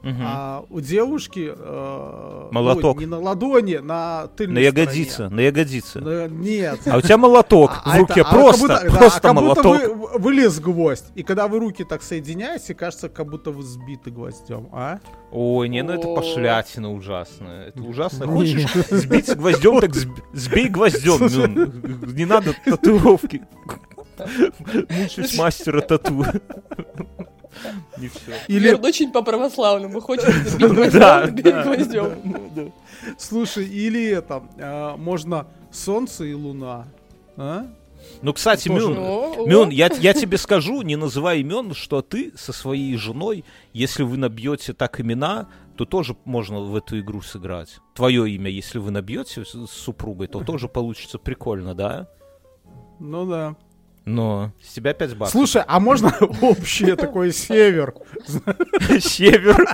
Угу. 0.04 0.16
А 0.20 0.64
у 0.68 0.80
девушки 0.80 1.50
э, 1.56 2.48
молоток. 2.50 2.98
Ой, 2.98 3.04
не 3.04 3.10
на 3.10 3.18
ладони, 3.18 3.76
на 3.76 4.26
тыльной 4.36 4.60
На 4.60 4.66
ягодице, 4.66 5.12
стороне. 5.12 5.34
на 5.34 5.40
ягодице. 5.40 6.00
На, 6.00 6.28
нет. 6.28 6.80
А 6.84 6.98
у 6.98 7.00
тебя 7.00 7.16
молоток 7.16 7.70
а, 7.84 7.96
в 7.96 8.00
руке, 8.00 8.20
а 8.20 8.30
просто, 8.30 8.68
будто, 8.68 8.98
просто 8.98 9.20
да, 9.22 9.32
молоток. 9.32 9.80
Как 9.80 9.96
будто 9.96 10.12
вы, 10.12 10.18
вылез 10.18 10.60
гвоздь. 10.60 11.06
И 11.14 11.22
когда 11.22 11.48
вы 11.48 11.58
руки 11.58 11.84
так 11.84 12.02
соединяете, 12.02 12.74
кажется, 12.74 13.08
как 13.08 13.30
будто 13.30 13.50
вы 13.50 13.62
сбиты 13.62 14.10
гвоздем, 14.10 14.68
а? 14.72 14.98
Ой, 15.32 15.70
не, 15.70 15.82
ну 15.82 15.94
это 15.94 16.14
пошлятина 16.14 16.92
ужасная. 16.92 17.68
Это 17.68 17.80
ужасно. 17.80 18.26
Хочешь 18.26 18.70
сбить 18.90 19.34
гвоздем, 19.34 19.80
так 19.80 19.94
сбей 20.34 20.68
гвоздем. 20.68 22.12
Не 22.14 22.26
надо 22.26 22.54
татуировки. 22.62 23.40
Мучить 24.90 25.36
мастера 25.38 25.80
тату. 25.80 26.24
Не 27.98 28.08
все. 28.08 28.32
Или... 28.48 28.68
Верн 28.68 28.84
очень 28.84 29.12
по-православному. 29.12 30.00
Хочет 30.00 30.26
забить 30.48 31.44
гвоздем, 31.44 32.20
гвоздем. 32.24 32.72
Слушай, 33.18 33.66
или 33.66 34.04
это, 34.10 34.42
а, 34.58 34.96
можно 34.96 35.46
солнце 35.70 36.24
и 36.24 36.34
луна. 36.34 36.86
А? 37.36 37.66
Ну, 38.22 38.32
кстати, 38.32 38.68
Мюн, 38.68 38.94
Мюн 39.48 39.70
я, 39.70 39.88
я 40.00 40.12
тебе 40.12 40.36
скажу, 40.36 40.82
не 40.82 40.96
называй 40.96 41.40
имен, 41.40 41.74
что 41.74 42.02
ты 42.02 42.32
со 42.36 42.52
своей 42.52 42.96
женой, 42.96 43.44
если 43.72 44.02
вы 44.02 44.18
набьете 44.18 44.72
так 44.72 45.00
имена, 45.00 45.48
то 45.76 45.84
тоже 45.84 46.16
можно 46.24 46.60
в 46.60 46.76
эту 46.76 47.00
игру 47.00 47.22
сыграть. 47.22 47.78
Твое 47.94 48.30
имя, 48.30 48.50
если 48.50 48.78
вы 48.78 48.90
набьете 48.90 49.44
с 49.44 49.70
супругой, 49.70 50.28
то 50.28 50.44
тоже 50.44 50.68
получится 50.68 51.18
прикольно, 51.18 51.74
да? 51.74 52.08
Ну 53.00 53.26
да. 53.26 53.56
Но 54.04 54.52
с 54.62 54.74
тебя 54.74 54.92
5 54.92 55.16
баксов. 55.16 55.32
Слушай, 55.32 55.62
а 55.66 55.80
можно 55.80 56.14
общее 56.42 56.96
такое 56.96 57.32
север? 57.32 57.94
Север. 59.00 59.66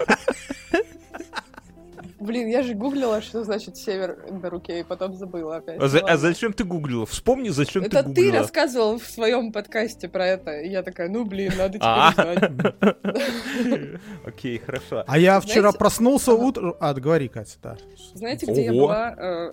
Блин, 2.21 2.49
я 2.49 2.63
же 2.63 2.75
гуглила, 2.75 3.23
что 3.23 3.43
значит 3.45 3.79
север 3.79 4.19
на 4.31 4.51
руке, 4.51 4.81
и 4.81 4.85
потом 4.85 5.15
забыла 5.15 5.57
опять. 5.57 5.81
А, 5.81 5.89
за, 5.89 6.01
а 6.01 6.19
зачем 6.19 6.53
ты 6.53 6.65
гуглила? 6.65 7.07
Вспомни, 7.07 7.49
зачем 7.49 7.83
это 7.83 8.03
ты 8.03 8.09
гуглила. 8.09 8.29
Это 8.29 8.33
ты 8.33 8.39
рассказывал 8.39 8.99
в 8.99 9.07
своем 9.07 9.53
подкасте 9.53 10.07
про 10.07 10.27
это. 10.27 10.61
И 10.61 10.69
я 10.69 10.83
такая, 10.83 11.09
ну 11.09 11.25
блин, 11.25 11.55
надо 11.57 11.79
теперь 11.79 11.89
а. 11.89 12.13
знать. 12.13 14.01
Окей, 14.27 14.59
хорошо. 14.59 15.03
А 15.07 15.19
я 15.19 15.41
вчера 15.41 15.73
проснулся 15.73 16.35
утром... 16.35 16.75
А, 16.79 16.93
говори, 16.93 17.29
Катя, 17.29 17.57
да. 17.63 17.77
Знаете, 18.13 18.45
где 18.45 18.67
я 18.67 18.73
была 18.73 19.15
э, 19.17 19.53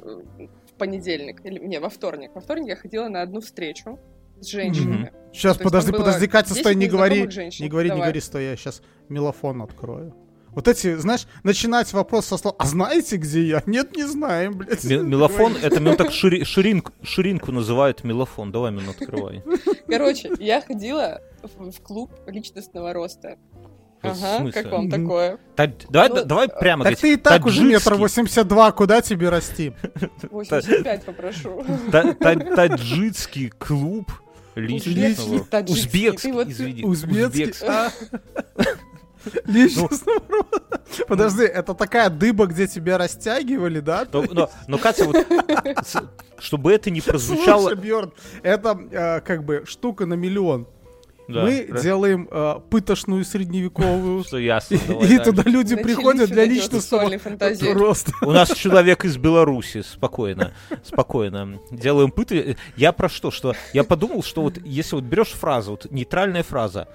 в 0.70 0.74
понедельник? 0.78 1.46
Или, 1.46 1.60
не, 1.60 1.80
во 1.80 1.90
вторник. 1.90 2.32
Во 2.36 2.42
вторник 2.42 2.68
я 2.68 2.76
ходила 2.76 3.08
на 3.08 3.22
одну 3.22 3.40
встречу 3.40 3.98
с 4.42 4.48
женщинами. 4.48 5.12
Mm-hmm. 5.14 5.34
Сейчас, 5.34 5.58
подожди, 5.58 5.92
подожди, 5.92 6.28
Катя, 6.28 6.54
стой, 6.54 6.76
не 6.76 6.88
говори, 6.88 7.22
не 7.60 7.70
говори, 7.70 7.92
не 7.92 7.98
говори, 7.98 8.20
стой, 8.22 8.46
я 8.46 8.56
сейчас 8.56 8.82
мелофон 9.10 9.62
открою. 9.62 10.16
Вот 10.58 10.68
эти, 10.68 10.96
знаешь, 10.96 11.28
начинать 11.44 11.94
вопрос 11.94 12.26
со 12.26 12.38
слов 12.38 12.56
«А 12.58 12.66
знаете, 12.66 13.18
где 13.18 13.44
я?» 13.44 13.62
Нет, 13.68 13.96
не 13.96 14.06
знаем, 14.08 14.58
блядь. 14.58 14.84
мелофон, 14.84 15.56
это 15.62 15.80
ну 15.80 15.96
так 15.96 16.12
шири, 16.12 16.44
ширинку, 16.46 16.94
ширинку 17.04 17.52
называют 17.52 18.04
мелофон. 18.04 18.52
Давай, 18.52 18.72
Мин, 18.72 18.90
открывай. 18.90 19.44
Короче, 19.88 20.32
я 20.40 20.62
ходила 20.62 21.22
в, 21.44 21.70
в 21.70 21.82
клуб 21.84 22.12
личностного 22.26 22.92
роста. 22.94 23.38
Ага, 24.02 24.52
как 24.52 24.72
вам 24.72 24.90
такое? 24.90 25.38
Та, 25.56 25.72
давай, 25.90 26.10
ну, 26.10 26.26
давай 26.26 26.50
прямо 26.50 26.86
Так 26.86 26.98
ты 26.98 27.14
и 27.14 27.18
так 27.18 27.46
уже 27.46 27.64
метр 27.64 27.94
восемьдесят 27.94 28.48
два, 28.48 28.72
куда 28.72 29.02
тебе 29.02 29.30
расти? 29.30 29.74
85 30.32 31.06
попрошу. 31.06 31.64
Таджикский 31.92 33.50
клуб 33.50 34.12
личностного... 34.60 35.64
Узбекский, 35.68 36.32
извини. 36.32 36.84
Узбекский? 36.84 37.54
Личностного 39.46 40.22
ну, 40.30 40.46
Подожди, 41.08 41.44
это 41.44 41.74
такая 41.74 42.10
дыба, 42.10 42.46
где 42.46 42.68
тебя 42.68 42.98
растягивали, 42.98 43.80
да? 43.80 44.08
Но, 44.12 44.24
но, 44.32 44.50
но 44.68 44.78
Катя, 44.78 45.06
вот, 45.06 45.18
чтобы 46.40 46.72
это 46.72 46.90
не 46.90 47.02
прозвучало... 47.02 47.70
Слушай, 47.70 47.78
Бьерн, 47.78 48.14
это 48.42 48.80
э, 48.92 49.22
как 49.22 49.44
бы 49.44 49.64
штука 49.68 50.06
на 50.06 50.14
миллион. 50.14 50.68
Да, 51.28 51.44
мы 51.44 51.68
раз... 51.70 51.84
делаем 51.84 52.28
э, 52.32 52.60
пытошную 52.70 53.26
средневековую. 53.26 54.24
Что 54.28 54.38
ясно. 54.38 54.76
И 54.76 55.18
туда 55.20 55.44
люди 55.46 55.76
приходят 55.76 56.30
для 56.30 56.46
личностного 56.46 57.12
роста. 57.74 58.14
У 58.22 58.32
нас 58.32 58.52
человек 58.54 59.06
из 59.06 59.18
Беларуси, 59.18 59.82
спокойно, 59.82 60.54
спокойно. 60.84 61.60
Делаем 61.72 62.12
пыты. 62.12 62.58
Я 62.76 62.92
про 62.92 63.10
что? 63.10 63.32
Что 63.32 63.56
я 63.74 63.84
подумал, 63.84 64.24
что 64.24 64.44
вот 64.44 64.58
если 64.64 64.96
вот 64.96 65.04
берешь 65.04 65.32
фразу, 65.32 65.72
вот 65.72 65.92
нейтральная 65.92 66.44
фраза, 66.44 66.88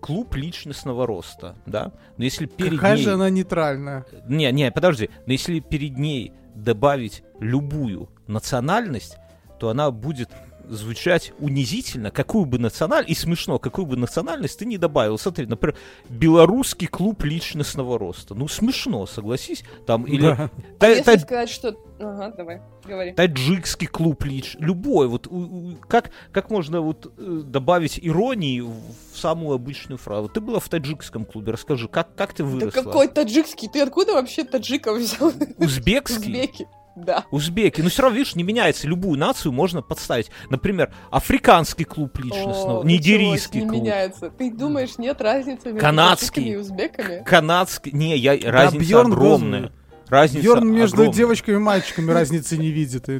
клуб 0.00 0.34
личностного 0.34 1.06
роста, 1.06 1.56
да? 1.66 1.92
Но 2.16 2.24
если 2.24 2.46
перед 2.46 2.76
Какая 2.76 2.96
ней... 2.96 3.04
же 3.04 3.12
она 3.12 3.28
нейтральная? 3.28 4.06
Не, 4.28 4.50
не, 4.52 4.70
подожди. 4.70 5.10
Но 5.26 5.32
если 5.32 5.60
перед 5.60 5.98
ней 5.98 6.32
добавить 6.54 7.22
любую 7.40 8.08
национальность, 8.26 9.16
то 9.58 9.68
она 9.68 9.90
будет 9.90 10.30
звучать 10.68 11.32
унизительно, 11.38 12.10
какую 12.10 12.44
бы 12.46 12.58
национальность, 12.58 13.10
и 13.10 13.14
смешно, 13.14 13.58
какую 13.58 13.86
бы 13.86 13.96
национальность 13.96 14.58
ты 14.58 14.66
не 14.66 14.78
добавил. 14.78 15.18
Смотри, 15.18 15.46
например, 15.46 15.76
белорусский 16.08 16.86
клуб 16.86 17.24
личностного 17.24 17.98
роста. 17.98 18.34
Ну, 18.34 18.48
смешно, 18.48 19.06
согласись. 19.06 19.64
Там, 19.86 20.04
или... 20.04 20.22
Да. 20.22 20.50
Та, 20.78 20.86
а 20.86 20.90
если 20.90 21.02
та... 21.02 21.18
сказать, 21.18 21.48
что... 21.48 21.76
Ага, 21.98 22.34
давай, 22.36 22.60
говори. 22.84 23.12
Таджикский 23.12 23.86
клуб 23.86 24.24
лич... 24.24 24.56
Любой. 24.58 25.08
Вот 25.08 25.26
у, 25.26 25.36
у, 25.36 25.76
как, 25.88 26.10
как 26.30 26.50
можно 26.50 26.80
вот 26.80 27.12
э, 27.16 27.42
добавить 27.44 27.98
иронии 28.02 28.60
в 28.60 29.16
самую 29.16 29.54
обычную 29.54 29.98
фразу? 29.98 30.28
Ты 30.28 30.40
была 30.40 30.60
в 30.60 30.68
таджикском 30.68 31.24
клубе, 31.24 31.52
расскажи, 31.52 31.88
как, 31.88 32.14
как 32.14 32.34
ты 32.34 32.44
выросла? 32.44 32.70
Да 32.70 32.82
какой 32.82 33.08
таджикский? 33.08 33.68
Ты 33.68 33.80
откуда 33.80 34.14
вообще 34.14 34.44
таджиков 34.44 34.98
взял? 34.98 35.32
Узбекский? 35.56 36.18
Узбеки. 36.18 36.68
Да. 36.96 37.26
Узбеки. 37.30 37.82
Ну, 37.82 37.90
все 37.90 38.02
равно, 38.02 38.16
видишь, 38.16 38.34
не 38.34 38.42
меняется. 38.42 38.88
Любую 38.88 39.18
нацию 39.18 39.52
можно 39.52 39.82
подставить. 39.82 40.30
Например, 40.48 40.92
африканский 41.10 41.84
клуб 41.84 42.18
личностного, 42.18 42.80
О, 42.80 42.84
нигерийский 42.84 43.60
не 43.62 43.68
клуб. 43.68 43.82
меняется. 43.82 44.30
Ты 44.30 44.50
думаешь, 44.50 44.96
нет 44.96 45.20
разницы 45.20 45.68
между 45.68 45.80
Канадский. 45.80 46.52
и 46.52 46.56
узбеками? 46.56 47.22
Канадский. 47.24 47.92
Не, 47.92 48.16
я, 48.16 48.38
да, 48.38 48.50
разница 48.50 48.84
Бьерн 48.84 49.12
огромная. 49.12 49.72
Разница 50.08 50.42
Бьерн 50.42 50.72
между 50.72 50.94
огромная. 50.96 51.14
девочками 51.14 51.56
и 51.56 51.58
мальчиками 51.58 52.12
разницы 52.12 52.56
не 52.56 52.70
видит. 52.70 53.08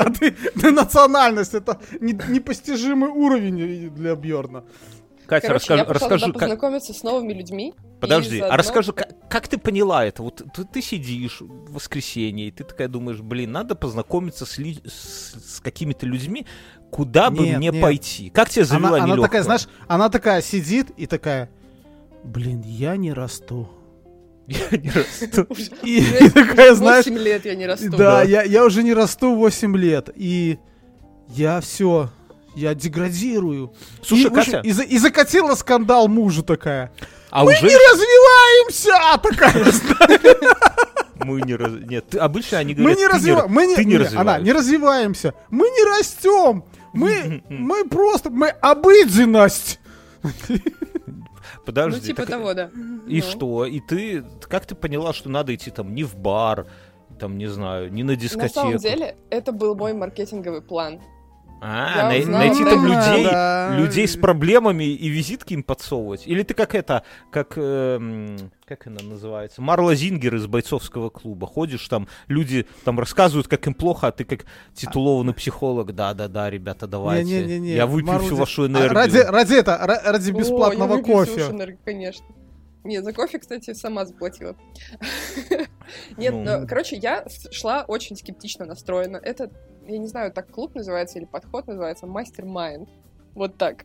А 0.00 0.10
ты 0.10 0.34
национальность, 0.72 1.54
это 1.54 1.78
непостижимый 2.00 3.10
уровень 3.10 3.90
для 3.90 4.14
Бьерна. 4.16 4.64
Катя, 5.26 5.48
Короче, 5.48 5.74
расскажи, 5.74 5.82
я 5.82 5.92
расскажи, 5.92 6.26
как... 6.26 6.34
познакомиться 6.34 6.94
с 6.94 7.02
новыми 7.02 7.32
людьми. 7.32 7.74
Подожди, 8.00 8.38
заодно... 8.38 8.54
а 8.54 8.56
расскажи, 8.56 8.92
как, 8.92 9.28
как 9.28 9.48
ты 9.48 9.58
поняла 9.58 10.04
это? 10.04 10.22
Вот 10.22 10.42
ты, 10.54 10.64
ты 10.64 10.80
сидишь 10.82 11.40
в 11.40 11.72
воскресенье, 11.72 12.48
и 12.48 12.50
ты 12.50 12.64
такая 12.64 12.88
думаешь, 12.88 13.20
блин, 13.20 13.52
надо 13.52 13.74
познакомиться 13.74 14.46
с, 14.46 14.58
ли... 14.58 14.78
с, 14.86 15.56
с 15.56 15.60
какими-то 15.60 16.06
людьми, 16.06 16.46
куда 16.90 17.30
бы 17.30 17.42
мне 17.42 17.70
нет. 17.70 17.80
пойти? 17.80 18.30
Как 18.30 18.48
тебе 18.50 18.64
завела 18.64 18.98
она, 18.98 19.14
она 19.14 19.22
такая, 19.22 19.42
знаешь, 19.42 19.68
она 19.88 20.08
такая 20.08 20.42
сидит 20.42 20.90
и 20.96 21.06
такая, 21.06 21.50
блин, 22.22 22.62
я 22.64 22.96
не 22.96 23.12
расту. 23.12 23.68
Я 24.46 24.78
не 24.78 24.90
расту. 24.90 25.46
И, 25.82 25.98
и 25.98 26.30
такая, 26.34 26.74
знаешь... 26.74 27.06
8 27.06 27.18
лет 27.18 27.44
я 27.46 27.56
не 27.56 27.66
расту. 27.66 27.90
Да, 27.90 27.96
да. 27.96 28.22
Я, 28.22 28.42
я 28.42 28.64
уже 28.64 28.84
не 28.84 28.94
расту 28.94 29.34
8 29.34 29.76
лет. 29.76 30.10
И 30.14 30.60
я 31.28 31.60
все, 31.60 32.10
я 32.56 32.74
деградирую. 32.74 33.72
Слушай, 34.02 34.30
и, 34.30 34.34
Катя... 34.34 34.60
И, 34.64 34.70
и 34.70 34.98
закатила 34.98 35.54
скандал 35.54 36.08
мужу 36.08 36.42
такая. 36.42 36.90
А 37.30 37.44
Мы 37.44 37.52
уже... 37.52 37.66
не 37.66 37.76
развиваемся! 37.76 38.92
Такая, 39.22 40.44
Мы 41.24 41.42
не 41.42 41.54
раз... 41.54 41.72
Нет, 41.86 42.08
ты... 42.10 42.18
обычно 42.18 42.58
они 42.58 42.74
говорят, 42.74 42.96
мы 42.96 43.02
не 43.02 43.06
развиваем, 43.06 43.52
мы 43.52 43.66
не... 43.66 43.76
Ты 43.76 43.84
не 43.84 43.96
развиваешься. 43.98 44.20
Она, 44.20 44.38
не 44.38 44.52
развиваемся. 44.52 45.34
Мы 45.50 45.68
не 45.68 45.84
растем. 45.84 46.64
Мы, 46.94 47.42
мы 47.48 47.86
просто, 47.88 48.30
мы 48.30 48.48
обыденность. 48.48 49.78
Подожди. 51.66 52.00
Ну, 52.00 52.06
типа 52.06 52.22
так... 52.22 52.30
того, 52.30 52.54
да. 52.54 52.70
И 53.06 53.20
ну. 53.20 53.22
что? 53.22 53.66
И 53.66 53.80
ты, 53.80 54.24
как 54.48 54.64
ты 54.64 54.74
поняла, 54.74 55.12
что 55.12 55.28
надо 55.28 55.54
идти 55.54 55.70
там 55.70 55.94
не 55.94 56.04
в 56.04 56.16
бар, 56.16 56.66
там, 57.18 57.36
не 57.36 57.48
знаю, 57.48 57.92
не 57.92 58.02
на 58.02 58.16
дискотеку? 58.16 58.44
На 58.44 58.48
самом 58.48 58.78
деле, 58.78 59.16
это 59.28 59.52
был 59.52 59.74
мой 59.74 59.92
маркетинговый 59.92 60.62
план. 60.62 61.00
А, 61.60 62.08
най- 62.08 62.24
найти 62.24 62.64
там 62.64 62.84
людей, 62.84 63.24
да. 63.24 63.74
людей 63.76 64.06
с 64.06 64.16
проблемами 64.16 64.84
и 64.84 65.08
визитки 65.08 65.54
им 65.54 65.62
подсовывать. 65.62 66.26
Или 66.26 66.42
ты 66.42 66.54
как 66.54 66.74
это, 66.74 67.02
как, 67.30 67.54
э, 67.56 68.36
как 68.66 68.86
она 68.86 69.02
называется, 69.02 69.62
Марла 69.62 69.94
Зингер 69.94 70.34
из 70.34 70.46
бойцовского 70.46 71.08
клуба. 71.08 71.46
Ходишь 71.46 71.86
там, 71.88 72.08
люди 72.28 72.66
там 72.84 73.00
рассказывают, 73.00 73.48
как 73.48 73.66
им 73.66 73.74
плохо, 73.74 74.08
а 74.08 74.12
ты 74.12 74.24
как 74.24 74.44
титулованный 74.74 75.32
психолог. 75.32 75.94
Да-да-да, 75.94 76.50
ребята, 76.50 76.86
давайте. 76.86 77.24
Не, 77.24 77.44
не, 77.44 77.58
не, 77.58 77.74
я 77.74 77.86
выпью 77.86 78.12
Марла... 78.12 78.26
всю 78.26 78.36
вашу 78.36 78.66
энергию. 78.66 78.92
Ради, 78.92 79.18
ради, 79.18 79.54
это, 79.54 79.78
ради 80.04 80.30
бесплатного 80.32 80.96
О, 80.96 81.02
кофе. 81.02 81.40
Всю 81.40 81.52
энергию, 81.52 81.80
конечно. 81.84 82.26
Нет, 82.86 83.02
за 83.02 83.12
кофе, 83.12 83.38
кстати, 83.38 83.72
сама 83.74 84.04
заплатила. 84.04 84.56
Нет, 86.16 86.34
ну... 86.34 86.66
короче, 86.68 86.96
я 86.96 87.24
шла 87.50 87.84
очень 87.88 88.16
скептично 88.16 88.64
настроена. 88.64 89.16
Это 89.16 89.50
я 89.86 89.98
не 89.98 90.06
знаю, 90.06 90.32
так 90.32 90.50
клуб 90.50 90.74
называется 90.74 91.18
или 91.18 91.26
подход 91.26 91.66
называется, 91.66 92.06
mastermind. 92.06 92.88
Вот 93.34 93.56
так. 93.56 93.84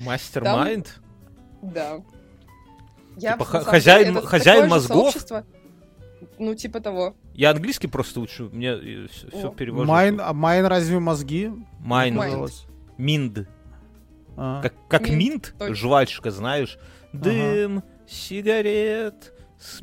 Mastermind? 0.00 1.00
Да. 1.62 2.00
Я, 3.16 3.32
Типа 3.32 3.44
самом 3.44 3.64
хозяин- 3.66 4.06
деле, 4.06 4.18
это 4.18 4.26
хозяин 4.26 4.68
мозгов? 4.68 5.10
сообщество. 5.12 5.44
Ну, 6.38 6.54
типа 6.54 6.80
того. 6.80 7.14
Я 7.34 7.50
английский 7.50 7.88
просто 7.88 8.20
учу, 8.20 8.48
мне 8.52 9.06
все, 9.08 9.48
О. 9.48 9.50
перевожу. 9.50 9.86
Mind, 9.88 10.20
а 10.20 10.32
mind 10.32 10.66
разве 10.66 10.98
мозги? 10.98 11.50
Mind. 11.80 12.14
Майн. 12.14 12.16
называлось? 12.16 12.66
Mind. 12.96 13.48
А. 14.36 14.62
Как, 14.62 14.74
как 14.88 15.08
Mint, 15.10 15.54
mint, 15.58 15.76
жвачка, 15.76 16.30
знаешь. 16.30 16.78
Дым, 17.12 17.82
сигарет 18.06 19.34
с 19.58 19.80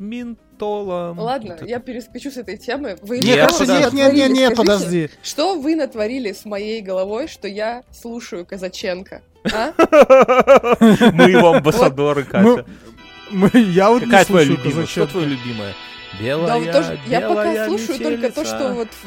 минтолом. 0.56 1.18
Ладно, 1.18 1.56
Вот 1.60 1.68
я 1.68 1.78
перескочу 1.78 2.30
с 2.30 2.36
этой 2.36 2.56
темы. 2.56 2.96
Вы 3.02 3.18
Нет, 3.18 3.36
Нет, 3.36 3.50
что 3.52 3.66
нет, 3.66 3.92
нет, 3.92 4.12
нет, 4.14 4.30
нет, 4.30 4.56
подожди. 4.56 5.10
Что 5.22 5.58
вы 5.58 5.76
натворили 5.76 6.32
с 6.32 6.44
моей 6.44 6.80
головой, 6.80 7.28
что 7.28 7.48
я 7.48 7.82
слушаю 7.92 8.44
Казаченко? 8.46 9.22
А? 9.52 9.72
Мы 11.12 11.30
его 11.30 11.52
амбассадоры, 11.54 12.24
Катя. 12.24 12.64
мы- 13.30 13.50
я 13.54 13.90
вот 13.90 14.02
Какая 14.02 14.20
не 14.20 14.24
твоя 14.26 14.46
слушаю 14.46 14.64
любимая? 14.64 14.86
Что 14.86 15.06
твое 15.06 15.26
любимое? 15.26 15.74
Да, 16.18 16.24
Белая, 16.24 16.58
вот 16.60 16.72
тоже, 16.72 16.98
я 17.08 17.20
пока 17.20 17.52
белая 17.52 17.66
слушаю 17.68 17.98
только 17.98 18.32
то, 18.32 18.44
что 18.44 18.72
вот 18.72 18.88
в, 19.04 19.06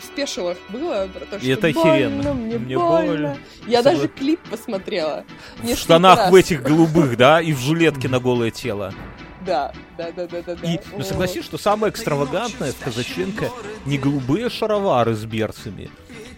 в 0.00 0.04
спешилах 0.04 0.58
было, 0.68 1.08
про 1.12 1.20
то, 1.24 1.40
что 1.40 1.50
это 1.50 1.66
охеренно. 1.68 2.16
больно, 2.22 2.34
мне, 2.34 2.58
Мне 2.58 2.76
больно. 2.78 3.06
больно. 3.06 3.36
Я 3.66 3.80
Согла- 3.80 3.82
даже 3.84 4.08
клип 4.08 4.40
посмотрела. 4.50 5.24
В 5.62 5.74
штанах 5.74 6.18
раз. 6.18 6.30
в 6.30 6.34
этих 6.34 6.62
голубых, 6.62 7.16
да, 7.16 7.40
и 7.40 7.52
в 7.54 7.58
жилетке 7.58 8.08
на 8.08 8.20
голое 8.20 8.50
тело. 8.50 8.92
Да, 9.46 9.72
да, 10.10 10.26
да, 10.26 10.42
да, 10.44 10.54
да. 10.56 10.68
И, 10.72 10.80
ну 10.96 11.04
согласись, 11.04 11.44
что 11.44 11.58
самое 11.58 11.92
экстравагантное 11.92 12.72
в 12.72 12.78
Казаченко 12.84 13.50
не 13.86 13.98
голубые 13.98 14.50
шаровары 14.50 15.14
с 15.14 15.24
берцами, 15.24 15.90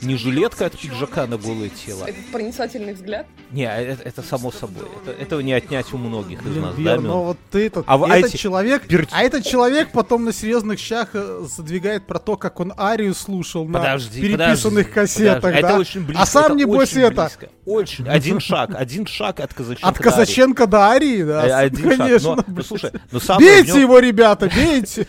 не 0.02 0.16
жилетка 0.16 0.66
от 0.66 0.78
пиджака 0.78 1.26
на 1.26 1.38
голое 1.38 1.71
тело. 1.71 2.04
Этот 2.04 2.26
проницательный 2.30 2.92
взгляд. 2.92 3.26
Не, 3.52 3.64
а 3.64 3.80
это, 3.80 4.02
это 4.02 4.23
само 4.23 4.50
собой. 4.52 4.85
Это- 5.02 5.12
этого 5.23 5.40
не 5.40 5.52
отнять 5.52 5.92
у 5.92 5.97
многих 5.99 6.44
из 6.44 6.56
нас, 6.56 6.75
Вер, 6.76 6.97
да, 6.97 7.00
но 7.00 7.00
Мил? 7.02 7.23
вот 7.25 7.38
ты 7.50 7.66
этот, 7.66 7.85
А 7.87 7.94
а 7.94 8.16
этот 8.18 8.30
эти 8.35 8.37
человек, 8.37 8.85
пер- 8.87 9.09
а 9.12 9.23
этот 9.23 9.44
человек 9.47 9.92
потом 9.92 10.25
на 10.25 10.33
серьезных 10.33 10.78
щах 10.78 11.11
э, 11.14 11.47
задвигает 11.49 12.06
про 12.06 12.18
то, 12.18 12.37
как 12.37 12.61
он 12.61 12.75
Арию 12.76 13.14
слушал 13.14 13.64
на 13.66 13.78
Подожди, 13.78 14.21
переписанных 14.21 14.88
подожди, 14.88 14.92
кассетах, 14.92 15.42
подожди. 15.42 15.62
да? 15.62 15.68
Это 15.71 15.78
очень 15.78 16.04
близко. 16.04 16.23
а 16.23 16.26
сам, 16.26 16.44
это 16.47 16.54
небось, 16.56 16.90
очень 16.92 17.00
это, 17.02 17.23
близко. 17.23 17.49
Очень. 17.64 18.09
Один 18.09 18.40
шаг. 18.40 18.71
Один 18.75 19.06
шаг 19.06 19.40
от 19.40 19.54
Казаченко. 19.54 19.88
от 19.88 19.94
до 19.94 20.00
Арии. 20.00 20.11
Казаченко 20.11 20.66
до 20.66 20.78
Арии, 20.90 21.23
да? 21.23 21.47
Э, 21.47 21.52
Один 21.66 21.88
шаг. 21.90 21.99
Конечно. 21.99 22.35
Но, 22.37 22.44
ну, 22.49 22.62
слушай, 22.62 22.90
но 23.12 23.21
самое, 23.21 23.49
в 23.50 23.54
Бейте 23.63 23.81
его, 23.81 23.99
ребята, 23.99 24.51
бейте! 24.55 25.07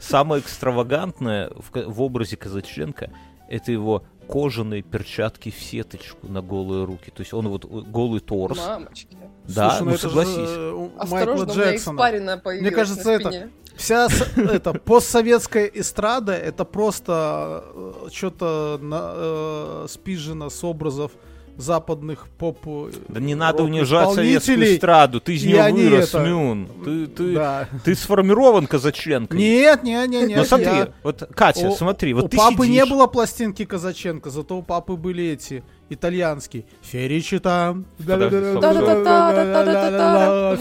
самое 0.00 0.42
экстравагантное 0.42 1.50
в, 1.72 2.02
образе 2.02 2.36
Казаченко 2.36 3.10
это 3.48 3.72
его 3.72 4.04
кожаные 4.28 4.82
перчатки 4.82 5.50
в 5.50 5.62
сеточку 5.62 6.26
на 6.28 6.40
голые 6.40 6.84
руки. 6.84 7.10
То 7.10 7.20
есть 7.20 7.34
он 7.34 7.48
вот 7.48 7.64
э, 7.64 7.68
голый 7.68 8.20
торс. 8.20 8.58
Мамочки. 8.58 9.16
Да, 9.46 9.70
Слушай, 9.70 9.82
ну 9.82 9.90
это 9.90 10.00
же, 10.00 10.08
согласись. 10.08 10.36
э, 10.36 10.70
у 10.70 10.80
Майкла 10.80 11.02
Осторожно, 11.02 11.52
у 11.52 11.56
меня 11.56 11.70
Джексона. 11.70 12.42
Мне 12.60 12.70
кажется, 12.70 13.08
на 13.08 13.12
это-. 13.12 13.50
Вся 13.76 14.08
это 14.36 14.72
постсоветская 14.72 15.66
эстрада 15.66 16.32
это 16.32 16.64
просто 16.64 17.64
что-то 18.12 19.86
спижено 19.88 20.48
с 20.48 20.62
образов 20.62 21.12
западных 21.56 22.26
поп. 22.38 22.58
э, 22.66 22.90
Да 23.08 23.20
не 23.20 23.34
надо 23.34 23.62
унижать 23.62 24.12
советскую 24.12 24.62
эстраду. 24.74 25.20
Ты 25.20 25.34
из 25.34 25.44
нее 25.44 25.70
вырос, 25.72 26.08
это- 26.10 26.24
Мюн. 26.24 26.68
Ты, 26.84 27.06
ты, 27.06 27.34
Да. 27.34 27.68
ты 27.84 27.94
сформирован 27.94 28.66
Казаченко. 28.66 29.36
Нет, 29.36 29.82
нет, 29.82 30.08
нет, 30.08 30.28
нет. 30.28 30.38
Ну 30.38 30.44
смотри, 30.44 30.66
я- 30.66 30.88
вот, 31.02 31.22
Катя, 31.34 31.68
У- 31.68 31.74
смотри, 31.76 32.12
вот 32.14 32.24
у 32.24 32.28
ты 32.28 32.36
папы 32.36 32.66
не 32.66 32.78
сидишь- 32.78 32.90
было 32.90 33.06
пластинки 33.06 33.64
Казаченко, 33.64 34.30
зато 34.30 34.56
у 34.58 34.62
папы 34.62 34.94
были 34.96 35.24
эти 35.24 35.62
итальянские. 35.90 36.64
Феричита. 36.82 37.76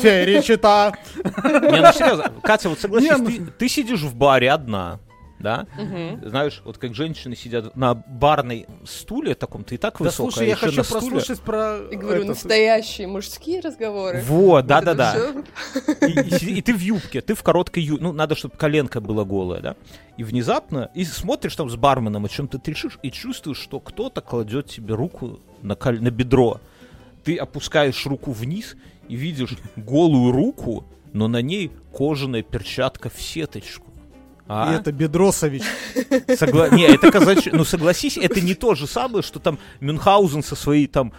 Феричита. 0.01 0.93
Не, 1.25 1.81
ну 1.81 1.93
серьезно, 1.93 2.31
Катя, 2.41 2.69
вот 2.69 2.79
согласись, 2.79 3.09
Не, 3.09 3.17
ну- 3.17 3.47
ты 3.57 3.69
сидишь 3.69 4.01
в 4.01 4.15
баре 4.15 4.51
одна, 4.51 4.99
да? 5.43 5.67
Мгм. 5.77 6.27
Знаешь, 6.27 6.61
вот 6.65 6.77
как 6.79 6.95
женщины 6.95 7.35
сидят 7.35 7.75
на 7.75 7.93
барной 7.93 8.65
стуле 8.85 9.35
таком, 9.35 9.63
ты 9.63 9.75
и 9.75 9.77
так 9.77 9.97
Да 9.99 10.05
высокая, 10.05 10.31
слушай, 10.31 10.47
я 10.47 10.53
еще 10.53 10.65
хочу 10.67 10.77
на 10.77 10.83
стуле. 10.83 11.01
прослушать 11.11 11.41
про... 11.41 11.77
И 11.91 11.95
говорю, 11.95 12.23
этот- 12.23 12.29
настоящие 12.29 13.07
мужские 13.07 13.59
разговоры. 13.59 14.23
Вот, 14.25 14.63
Вот 14.63 14.65
это 14.65 14.67
да-да-да. 14.95 15.13
всё. 15.13 16.07
И, 16.07 16.45
и 16.45 16.57
и 16.59 16.61
ты 16.61 16.73
в 16.73 16.79
юбке, 16.79 17.21
ты 17.21 17.35
в 17.35 17.43
короткой 17.43 17.83
юбке, 17.83 18.03
ну, 18.03 18.11
надо, 18.13 18.35
чтобы 18.35 18.55
коленка 18.57 19.01
была 19.01 19.25
голая, 19.25 19.61
да? 19.61 19.75
И 20.17 20.23
внезапно, 20.23 20.89
и 20.95 21.03
смотришь 21.05 21.55
там 21.55 21.69
с 21.69 21.75
барменом, 21.75 22.25
о 22.25 22.29
чем 22.29 22.47
ты 22.47 22.59
решишь, 22.65 22.97
и 23.03 23.11
чувствуешь, 23.11 23.57
что 23.59 23.79
кто-то 23.79 24.21
кладет 24.21 24.67
тебе 24.67 24.95
руку 24.95 25.39
на, 25.61 25.75
кол- 25.75 25.93
на 25.99 26.09
бедро. 26.11 26.59
Ты 27.23 27.35
опускаешь 27.37 28.05
руку 28.05 28.31
вниз 28.31 28.75
и 29.07 29.15
видишь 29.15 29.55
голую 29.75 30.31
руку, 30.31 30.85
но 31.13 31.27
на 31.27 31.41
ней 31.41 31.71
кожаная 31.93 32.43
перчатка 32.43 33.09
в 33.09 33.21
сеточку. 33.21 33.87
А? 34.47 34.71
И 34.73 34.75
это 34.75 34.91
Бедросович. 34.91 35.63
Согла- 36.27 36.73
Не, 36.73 36.83
это 36.87 37.11
казач... 37.11 37.47
Ну, 37.51 37.63
согласись, 37.63 38.17
это 38.17 38.41
не 38.41 38.53
то 38.55 38.75
же 38.75 38.87
самое, 38.87 39.23
что 39.23 39.39
там 39.39 39.57
Мюнхгаузен 39.79 40.43
со 40.43 40.55
своей 40.55 40.87
там 40.87 41.13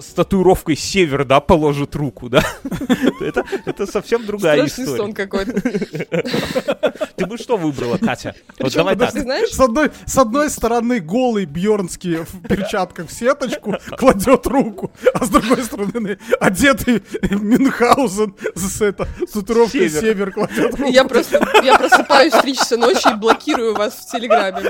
с 0.00 0.06
татуировкой 0.14 0.76
север, 0.76 1.24
да, 1.24 1.40
положит 1.40 1.94
руку, 1.96 2.28
да? 2.28 2.42
Это, 3.20 3.44
это 3.66 3.86
совсем 3.86 4.24
другая 4.26 4.66
Страшный 4.66 4.84
история. 4.84 4.98
сон 5.02 5.12
какой-то. 5.12 5.52
Ты 7.16 7.26
бы 7.26 7.38
что 7.38 7.56
выбрала, 7.56 7.98
Катя? 7.98 8.34
Вот 8.48 8.56
Причем, 8.58 8.78
давай 8.78 8.96
так. 8.96 9.12
ты 9.12 9.20
знаешь, 9.20 9.50
С 9.50 9.60
одной, 9.60 9.90
с 10.06 10.18
одной 10.18 10.50
стороны 10.50 10.98
голый 11.00 11.44
Бьернский 11.44 12.16
в 12.24 12.48
перчатках 12.48 13.08
в 13.08 13.12
сеточку 13.12 13.76
кладет 13.98 14.46
руку, 14.46 14.92
а 15.14 15.24
с 15.24 15.28
другой 15.28 15.62
стороны 15.62 16.18
одетый 16.40 17.02
Мюнхгаузен 17.30 18.34
с, 18.54 18.80
это, 18.80 19.06
с 19.26 19.32
татуировкой 19.32 19.88
Север. 19.88 20.00
север, 20.00 20.32
кладет 20.32 20.74
руку. 20.74 20.90
я 20.90 21.04
просто 21.04 21.40
я 21.62 21.78
просыпаюсь 21.78 22.32
в 22.32 22.40
3 22.40 22.54
часа 22.56 22.76
ночи 22.76 23.08
и 23.12 23.14
блокирую 23.16 23.74
вас 23.74 23.94
в 23.94 24.10
Телеграме. 24.10 24.62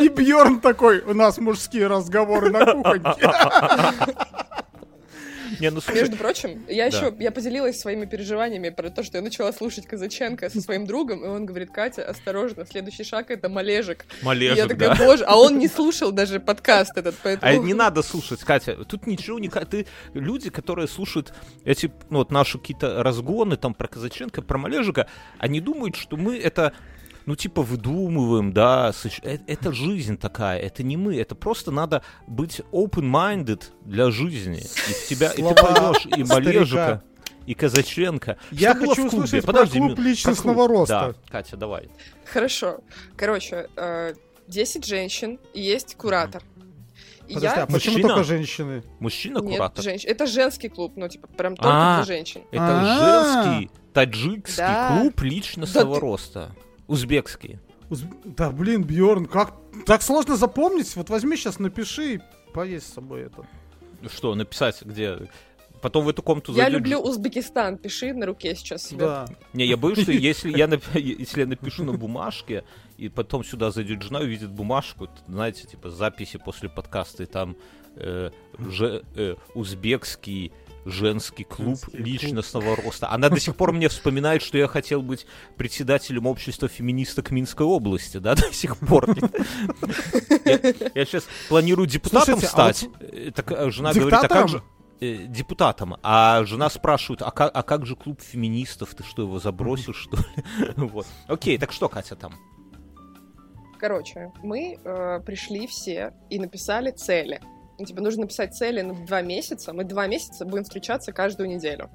И, 0.00 0.08
Бьерн 0.08 0.60
такой, 0.60 1.00
у 1.00 1.14
нас 1.14 1.38
мужские 1.38 1.86
разговоры 1.86 2.50
на 2.50 2.64
кухоньке. 2.72 3.30
Не, 5.60 5.70
ну 5.70 5.80
слушай, 5.80 6.00
Между 6.00 6.16
прочим, 6.16 6.64
я 6.68 6.90
Да. 6.90 6.96
еще 6.96 7.14
я 7.18 7.30
поделилась 7.30 7.80
своими 7.80 8.04
переживаниями 8.04 8.68
про 8.70 8.90
то, 8.90 9.02
что 9.02 9.18
я 9.18 9.22
начала 9.22 9.52
слушать 9.52 9.86
Казаченко 9.86 10.50
со 10.50 10.60
своим 10.60 10.86
другом, 10.86 11.24
и 11.24 11.28
он 11.28 11.46
говорит, 11.46 11.70
Катя, 11.70 12.04
осторожно, 12.04 12.64
следующий 12.66 13.04
шаг 13.04 13.30
это 13.30 13.48
Малежик. 13.48 14.04
И 14.04 14.16
я 14.20 14.24
Малежик, 14.24 14.68
такая, 14.68 14.96
да. 14.96 15.04
боже, 15.04 15.24
а 15.24 15.36
он 15.36 15.58
не 15.58 15.68
слушал 15.68 16.12
даже 16.12 16.38
подкаст 16.40 16.96
этот, 16.96 17.14
А 17.16 17.18
поэтому... 17.22 17.62
не 17.64 17.74
надо 17.74 18.02
слушать, 18.02 18.40
Катя. 18.40 18.76
Тут 18.84 19.06
ничего 19.06 19.38
не... 19.38 19.48
Ты, 19.48 19.86
люди, 20.14 20.50
которые 20.50 20.86
слушают 20.86 21.32
эти, 21.64 21.90
ну, 22.10 22.18
вот 22.18 22.30
наши 22.30 22.58
какие-то 22.58 23.02
разгоны 23.02 23.56
там 23.56 23.74
про 23.74 23.88
Казаченко, 23.88 24.42
про 24.42 24.58
Малежика, 24.58 25.08
они 25.38 25.60
думают, 25.60 25.96
что 25.96 26.16
мы 26.16 26.38
это, 26.38 26.72
ну, 27.28 27.36
типа, 27.36 27.60
выдумываем, 27.60 28.54
да. 28.54 28.90
э- 29.22 29.38
Это 29.46 29.70
жизнь 29.72 30.16
такая, 30.16 30.58
это 30.60 30.82
не 30.82 30.96
мы. 30.96 31.14
Это 31.20 31.34
просто 31.34 31.70
надо 31.70 32.02
быть 32.26 32.62
open-minded 32.72 33.64
для 33.84 34.10
жизни. 34.10 34.60
И 34.60 35.08
тебя, 35.10 35.30
и 35.32 35.42
ты 35.42 35.54
поймешь 35.54 36.06
и. 36.16 36.24
Малежика, 36.24 37.02
и 37.44 37.52
Казаченко. 37.52 38.38
Я 38.50 38.70
Что 38.74 38.80
хочу 38.80 38.92
в 38.92 39.10
клубе? 39.10 39.24
услышать 39.24 39.44
про 39.44 39.52
Подожди, 39.52 39.78
клуб 39.78 39.98
личностного 39.98 40.54
про 40.54 40.66
клуб. 40.68 40.78
роста. 40.78 41.14
Да, 41.22 41.30
Катя, 41.30 41.56
давай. 41.58 41.90
Хорошо. 42.24 42.80
Короче, 43.14 43.68
э, 43.76 44.14
10 44.46 44.86
женщин 44.86 45.38
и 45.52 45.60
есть 45.60 45.96
куратор. 45.96 46.42
Подожди, 47.26 47.44
я... 47.44 47.62
а 47.62 47.66
почему 47.66 47.92
Мужчина? 47.92 48.08
только 48.08 48.24
женщины? 48.24 48.82
Мужчина 49.00 49.38
Нет, 49.40 49.56
куратор. 49.58 49.84
женщин. 49.84 50.08
Это 50.08 50.26
женский 50.26 50.70
клуб, 50.70 50.94
ну, 50.96 51.08
типа, 51.10 51.28
прям 51.28 51.56
только 51.56 51.70
А. 51.70 51.96
для 51.96 52.04
женщин. 52.06 52.40
Это 52.52 52.80
А. 52.80 53.44
женский 53.44 53.70
таджикский 53.92 54.56
Да. 54.56 54.98
клуб 54.98 55.20
личностного 55.20 55.94
Да 55.96 56.00
ты- 56.00 56.00
роста. 56.88 56.92
Узбекский. 56.92 57.58
Уз- 57.90 58.04
Да 58.24 58.50
блин, 58.50 58.82
Бьорн, 58.84 59.26
как 59.26 59.54
так 59.86 60.02
сложно 60.02 60.36
запомнить? 60.36 60.94
Вот 60.96 61.10
возьми 61.10 61.36
сейчас, 61.36 61.58
напиши 61.58 62.14
и 62.14 62.20
поесть 62.52 62.88
с 62.88 62.94
собой 62.94 63.22
это. 63.22 63.46
Что, 64.12 64.34
написать 64.34 64.82
где? 64.82 65.18
Потом 65.80 66.04
в 66.04 66.08
эту 66.08 66.22
комнату 66.22 66.52
Я 66.52 66.64
зайдет 66.64 66.78
люблю 66.80 66.98
Узбекистан. 67.00 67.78
Пиши 67.78 68.12
на 68.12 68.26
руке 68.26 68.54
сейчас 68.56 68.82
себе. 68.82 68.98
Да. 69.00 69.26
Не, 69.52 69.64
я 69.64 69.76
боюсь, 69.76 70.00
что 70.02 70.10
если 70.30 70.50
я, 70.56 70.66
нап- 70.66 70.98
если 71.00 71.40
я 71.42 71.46
напишу 71.46 71.84
на 71.84 71.92
бумажке, 71.92 72.64
и 72.96 73.08
потом 73.08 73.44
сюда 73.44 73.70
зайдет 73.70 74.02
жена 74.02 74.20
и 74.20 74.24
увидит 74.24 74.50
бумажку, 74.50 75.08
знаете, 75.28 75.68
типа 75.68 75.90
записи 75.90 76.36
после 76.44 76.68
подкаста, 76.68 77.22
и 77.22 77.26
там 77.26 77.56
э, 77.94 78.30
же- 78.58 79.04
э, 79.14 79.36
узбекский 79.54 80.52
женский 80.88 81.44
клуб 81.44 81.68
Женский 81.68 81.90
клуб. 81.90 82.06
личностного 82.06 82.76
роста. 82.76 83.10
Она 83.10 83.28
до 83.28 83.38
сих 83.38 83.56
пор 83.56 83.72
мне 83.72 83.88
вспоминает, 83.88 84.42
что 84.42 84.58
я 84.58 84.66
хотел 84.66 85.02
быть 85.02 85.26
председателем 85.56 86.26
общества 86.26 86.68
феминисток 86.68 87.30
Минской 87.30 87.66
области, 87.66 88.16
да, 88.18 88.34
до 88.34 88.52
сих 88.52 88.76
пор. 88.78 89.08
Я 90.94 91.04
сейчас 91.04 91.24
планирую 91.48 91.86
депутатом 91.86 92.38
а 92.42 92.46
стать. 92.46 92.88
Э, 93.00 93.30
Так 93.34 93.52
э, 93.52 93.70
жена 93.70 93.92
говорит, 93.92 94.14
а 94.14 94.28
как 94.28 94.48
же 94.48 94.62
э, 95.00 95.26
депутатом, 95.26 95.96
а 96.02 96.44
жена 96.44 96.70
спрашивает, 96.70 97.22
а 97.22 97.30
как, 97.30 97.50
а 97.54 97.62
как 97.62 97.86
же 97.86 97.94
клуб 97.94 98.20
феминистов, 98.20 98.94
ты 98.94 99.04
что, 99.04 99.22
его 99.22 99.38
забросил, 99.38 99.92
что 99.94 100.16
ли? 100.16 100.24
Вот. 100.76 101.06
Окей, 101.26 101.58
так 101.58 101.72
что, 101.72 101.88
Катя, 101.88 102.16
там? 102.16 102.34
Короче, 103.78 104.32
мы 104.42 104.78
э, 104.82 105.20
пришли 105.20 105.66
все 105.66 106.12
и 106.30 106.38
написали 106.38 106.90
цели. 106.90 107.40
Типа, 107.84 108.00
нужно 108.00 108.22
написать 108.22 108.56
цели 108.56 108.80
на 108.80 108.94
два 108.94 109.22
месяца. 109.22 109.72
Мы 109.72 109.84
два 109.84 110.06
месяца 110.06 110.44
будем 110.44 110.64
встречаться 110.64 111.12
каждую 111.12 111.48
неделю. 111.48 111.90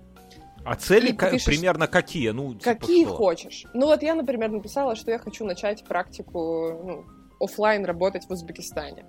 А 0.65 0.75
цели 0.75 1.11
ка- 1.11 1.29
пишешь, 1.29 1.45
примерно 1.45 1.87
какие? 1.87 2.29
Ну, 2.29 2.53
типа 2.53 2.75
какие 2.75 3.05
что? 3.05 3.15
хочешь. 3.15 3.65
Ну 3.73 3.87
вот 3.87 4.01
я, 4.01 4.15
например, 4.15 4.49
написала, 4.49 4.95
что 4.95 5.11
я 5.11 5.19
хочу 5.19 5.45
начать 5.45 5.83
практику 5.83 6.81
ну, 6.85 7.05
офлайн 7.39 7.85
работать 7.85 8.25
в 8.25 8.31
Узбекистане. 8.31 9.05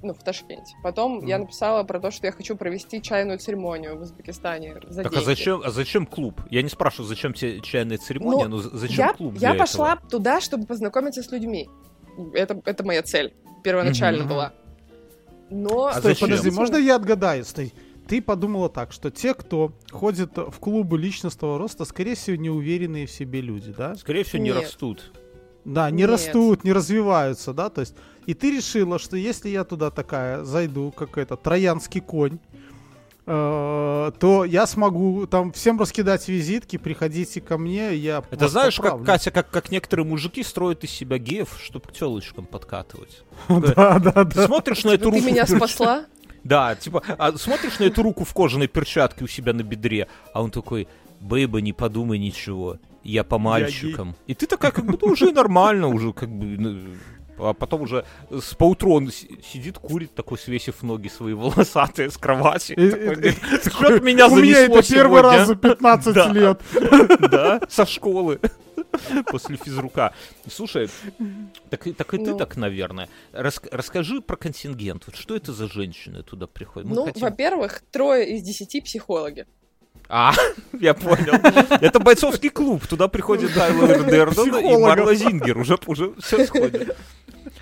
Ну, 0.00 0.14
в 0.14 0.22
Ташкенте. 0.22 0.74
Потом 0.84 1.20
mm. 1.20 1.28
я 1.28 1.38
написала 1.38 1.82
про 1.82 1.98
то, 1.98 2.12
что 2.12 2.26
я 2.26 2.32
хочу 2.32 2.56
провести 2.56 3.02
чайную 3.02 3.38
церемонию 3.38 3.98
в 3.98 4.02
Узбекистане 4.02 4.76
за 4.86 5.02
Так 5.02 5.12
деньги. 5.12 5.24
а 5.24 5.26
зачем, 5.26 5.62
а 5.64 5.70
зачем 5.70 6.06
клуб? 6.06 6.40
Я 6.50 6.62
не 6.62 6.68
спрашиваю, 6.68 7.08
зачем 7.08 7.32
тебе 7.32 7.60
чайная 7.62 7.98
церемония, 7.98 8.46
ну, 8.46 8.58
но 8.58 8.62
зачем 8.62 9.06
я, 9.06 9.12
клуб 9.12 9.34
Я 9.38 9.54
пошла 9.54 9.94
этого? 9.94 10.08
туда, 10.08 10.40
чтобы 10.40 10.66
познакомиться 10.66 11.20
с 11.22 11.32
людьми. 11.32 11.68
Это, 12.32 12.60
это 12.64 12.84
моя 12.84 13.02
цель 13.02 13.34
первоначально 13.64 14.22
mm-hmm. 14.22 14.28
была. 14.28 14.52
Но... 15.50 15.86
А 15.86 15.94
Стой, 15.94 16.12
зачем? 16.12 16.28
подожди, 16.28 16.50
можно 16.50 16.76
я 16.76 16.96
отгадаю? 16.96 17.44
Стой 17.44 17.72
ты 18.08 18.22
подумала 18.22 18.70
так, 18.70 18.92
что 18.92 19.10
те, 19.10 19.34
кто 19.34 19.72
ходит 19.90 20.36
в 20.36 20.58
клубы 20.58 20.98
личностного 20.98 21.58
роста, 21.58 21.84
скорее 21.84 22.14
всего, 22.14 22.36
неуверенные 22.36 23.06
в 23.06 23.10
себе 23.10 23.42
люди, 23.42 23.72
да? 23.76 23.94
Скорее 23.96 24.24
всего, 24.24 24.42
не 24.42 24.48
Нет. 24.48 24.62
растут. 24.62 25.12
Да, 25.64 25.90
не 25.90 25.98
Нет. 25.98 26.10
растут, 26.10 26.64
не 26.64 26.72
развиваются, 26.72 27.52
да, 27.52 27.68
то 27.68 27.82
есть. 27.82 27.94
И 28.24 28.34
ты 28.34 28.56
решила, 28.56 28.98
что 28.98 29.16
если 29.16 29.50
я 29.50 29.64
туда 29.64 29.90
такая 29.90 30.44
зайду, 30.44 30.90
как 30.90 31.18
это, 31.18 31.36
троянский 31.36 32.00
конь, 32.00 32.38
то 33.28 34.44
я 34.46 34.66
смогу 34.66 35.26
там 35.26 35.52
всем 35.52 35.78
раскидать 35.78 36.26
визитки, 36.28 36.78
приходите 36.78 37.40
ко 37.42 37.58
мне, 37.58 37.94
я 37.94 38.24
Это 38.30 38.48
знаешь, 38.48 38.76
поправлю. 38.76 39.04
как, 39.04 39.06
Катя, 39.06 39.30
как, 39.30 39.50
как 39.50 39.70
некоторые 39.70 40.06
мужики 40.06 40.42
строят 40.42 40.82
из 40.84 40.90
себя 40.90 41.18
геев, 41.18 41.48
чтобы 41.62 41.86
к 41.88 41.92
телочкам 41.92 42.46
подкатывать. 42.46 43.22
Да, 43.48 43.98
да, 43.98 44.24
да. 44.24 44.46
Смотришь 44.46 44.84
на 44.84 44.90
эту 44.90 45.10
руку. 45.10 45.18
Ты 45.18 45.26
меня 45.30 45.46
спасла? 45.46 46.06
Да, 46.44 46.76
типа, 46.76 47.02
а 47.18 47.36
смотришь 47.36 47.78
на 47.78 47.84
эту 47.84 48.02
руку 48.02 48.24
в 48.24 48.32
кожаной 48.32 48.68
перчатке 48.68 49.24
у 49.24 49.26
себя 49.26 49.52
на 49.52 49.62
бедре, 49.62 50.06
а 50.32 50.40
он 50.42 50.50
такой, 50.50 50.88
бейба, 51.20 51.60
не 51.60 51.74
подумай 51.74 52.18
ничего, 52.18 52.78
я 53.04 53.24
по 53.24 53.38
мальчикам. 53.38 54.16
И 54.26 54.34
ты 54.34 54.46
такая, 54.46 54.70
как 54.70 54.86
бы, 54.86 54.96
уже 55.02 55.32
нормально, 55.32 55.88
уже 55.88 56.12
как 56.12 56.30
бы 56.30 56.46
ну, 56.46 56.78
а 57.38 57.52
потом 57.52 57.82
уже 57.82 58.04
с 58.30 58.54
поутру 58.54 58.94
он 58.94 59.10
сидит, 59.10 59.78
курит, 59.78 60.14
такой 60.14 60.38
свесив 60.38 60.82
ноги 60.82 61.08
свои 61.08 61.34
волосатые 61.34 62.10
с 62.10 62.16
кровати. 62.16 62.74
Что 62.74 64.00
меня 64.00 64.28
У 64.28 64.36
меня 64.36 64.60
это 64.60 64.82
первый 64.82 65.22
раз 65.22 65.48
за 65.48 65.56
15 65.56 66.32
лет. 66.32 66.60
Да, 67.30 67.60
со 67.68 67.84
школы. 67.86 68.40
После 69.26 69.56
физрука. 69.56 70.12
Слушай, 70.50 70.88
так, 71.70 71.84
так 71.96 72.14
и 72.14 72.18
ты 72.18 72.30
ну. 72.30 72.36
так, 72.36 72.56
наверное. 72.56 73.08
Рас, 73.32 73.60
расскажи 73.70 74.20
про 74.20 74.36
контингент. 74.36 75.04
Вот 75.06 75.16
что 75.16 75.36
это 75.36 75.52
за 75.52 75.68
женщины 75.68 76.22
туда 76.22 76.46
приходят? 76.46 76.88
Мы 76.88 76.96
ну, 76.96 77.04
хотим... 77.06 77.22
во-первых, 77.22 77.82
трое 77.90 78.36
из 78.36 78.42
десяти 78.42 78.80
психологи. 78.80 79.46
А, 80.08 80.32
я 80.80 80.94
понял. 80.94 81.34
Это 81.80 82.00
бойцовский 82.00 82.50
клуб. 82.50 82.86
Туда 82.86 83.08
приходит 83.08 83.54
Тайлер 83.54 84.04
Дердон 84.04 84.56
и 84.56 84.76
Марла 84.76 85.14
Зингер. 85.14 85.58
Уже, 85.58 85.78
уже 85.86 86.14
все 86.20 86.46
сходит. 86.46 86.96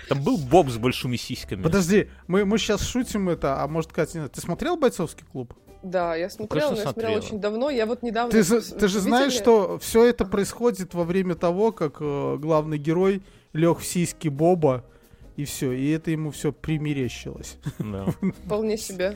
Там 0.07 0.23
был 0.23 0.37
Боб 0.37 0.69
с 0.69 0.77
большими 0.77 1.17
сиськами. 1.17 1.61
Подожди, 1.61 2.09
мы, 2.27 2.45
мы 2.45 2.57
сейчас 2.57 2.81
шутим 2.81 3.29
это, 3.29 3.61
а 3.61 3.67
может, 3.67 3.91
Катя, 3.91 4.29
ты 4.29 4.39
смотрел 4.39 4.77
бойцовский 4.77 5.25
клуб? 5.29 5.53
Да, 5.83 6.15
я 6.15 6.29
смотрела, 6.29 6.71
но 6.71 6.77
я 6.77 6.83
смотрела 6.83 7.17
очень 7.17 7.39
давно. 7.39 7.69
Я 7.69 7.85
вот 7.85 8.03
недавно... 8.03 8.31
Ты 8.31 8.43
же, 8.43 8.61
ты 8.61 8.87
же 8.87 8.99
знаешь, 8.99 9.33
что 9.33 9.77
все 9.79 10.05
это 10.05 10.25
происходит 10.25 10.93
во 10.93 11.03
время 11.03 11.35
того, 11.35 11.71
как 11.71 11.97
э, 11.99 12.37
главный 12.39 12.77
герой 12.77 13.21
лег 13.53 13.79
в 13.79 13.85
сиськи 13.85 14.29
Боба, 14.29 14.85
и 15.37 15.45
все, 15.45 15.71
и 15.71 15.91
это 15.91 16.09
ему 16.09 16.31
все 16.31 16.51
примерещилось. 16.51 17.57
Да. 17.77 18.07
Вполне 18.43 18.75
себе. 18.75 19.15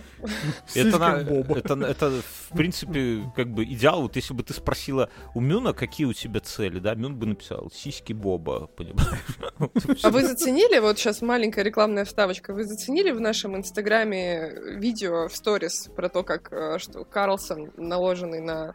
Это, 0.76 1.00
на, 1.00 1.18
это, 1.58 1.74
это, 1.84 2.22
в 2.50 2.56
принципе, 2.56 3.24
как 3.36 3.52
бы 3.52 3.64
идеал. 3.64 4.04
Вот 4.04 4.16
если 4.16 4.36
бы 4.36 4.44
ты 4.44 4.54
спросила 4.54 5.10
у 5.34 5.42
Мюна, 5.42 5.74
какие 5.74 6.06
у 6.06 6.14
тебя 6.14 6.40
цели, 6.40 6.78
да, 6.78 6.94
Мюн 6.94 7.16
бы 7.16 7.26
написал 7.26 7.72
сиськи 7.74 8.14
Боба, 8.14 8.68
понимаешь? 8.68 9.20
А 10.04 10.12
вы 10.12 10.26
заценили, 10.26 10.80
вот 10.80 11.00
сейчас 11.00 11.22
маленькая 11.22 11.64
рекламная 11.64 12.06
вставочка, 12.06 12.54
вы 12.54 12.66
заценили 12.66 13.12
в 13.12 13.20
нашем 13.20 13.56
инстаграме 13.56 14.54
видео 14.78 15.28
в 15.28 15.36
сторис 15.36 15.90
про 15.96 16.08
то, 16.10 16.24
как 16.24 16.52
э, 16.52 16.78
что 16.78 17.04
Карлсон 17.04 17.72
наложенный 17.78 18.42
на 18.42 18.74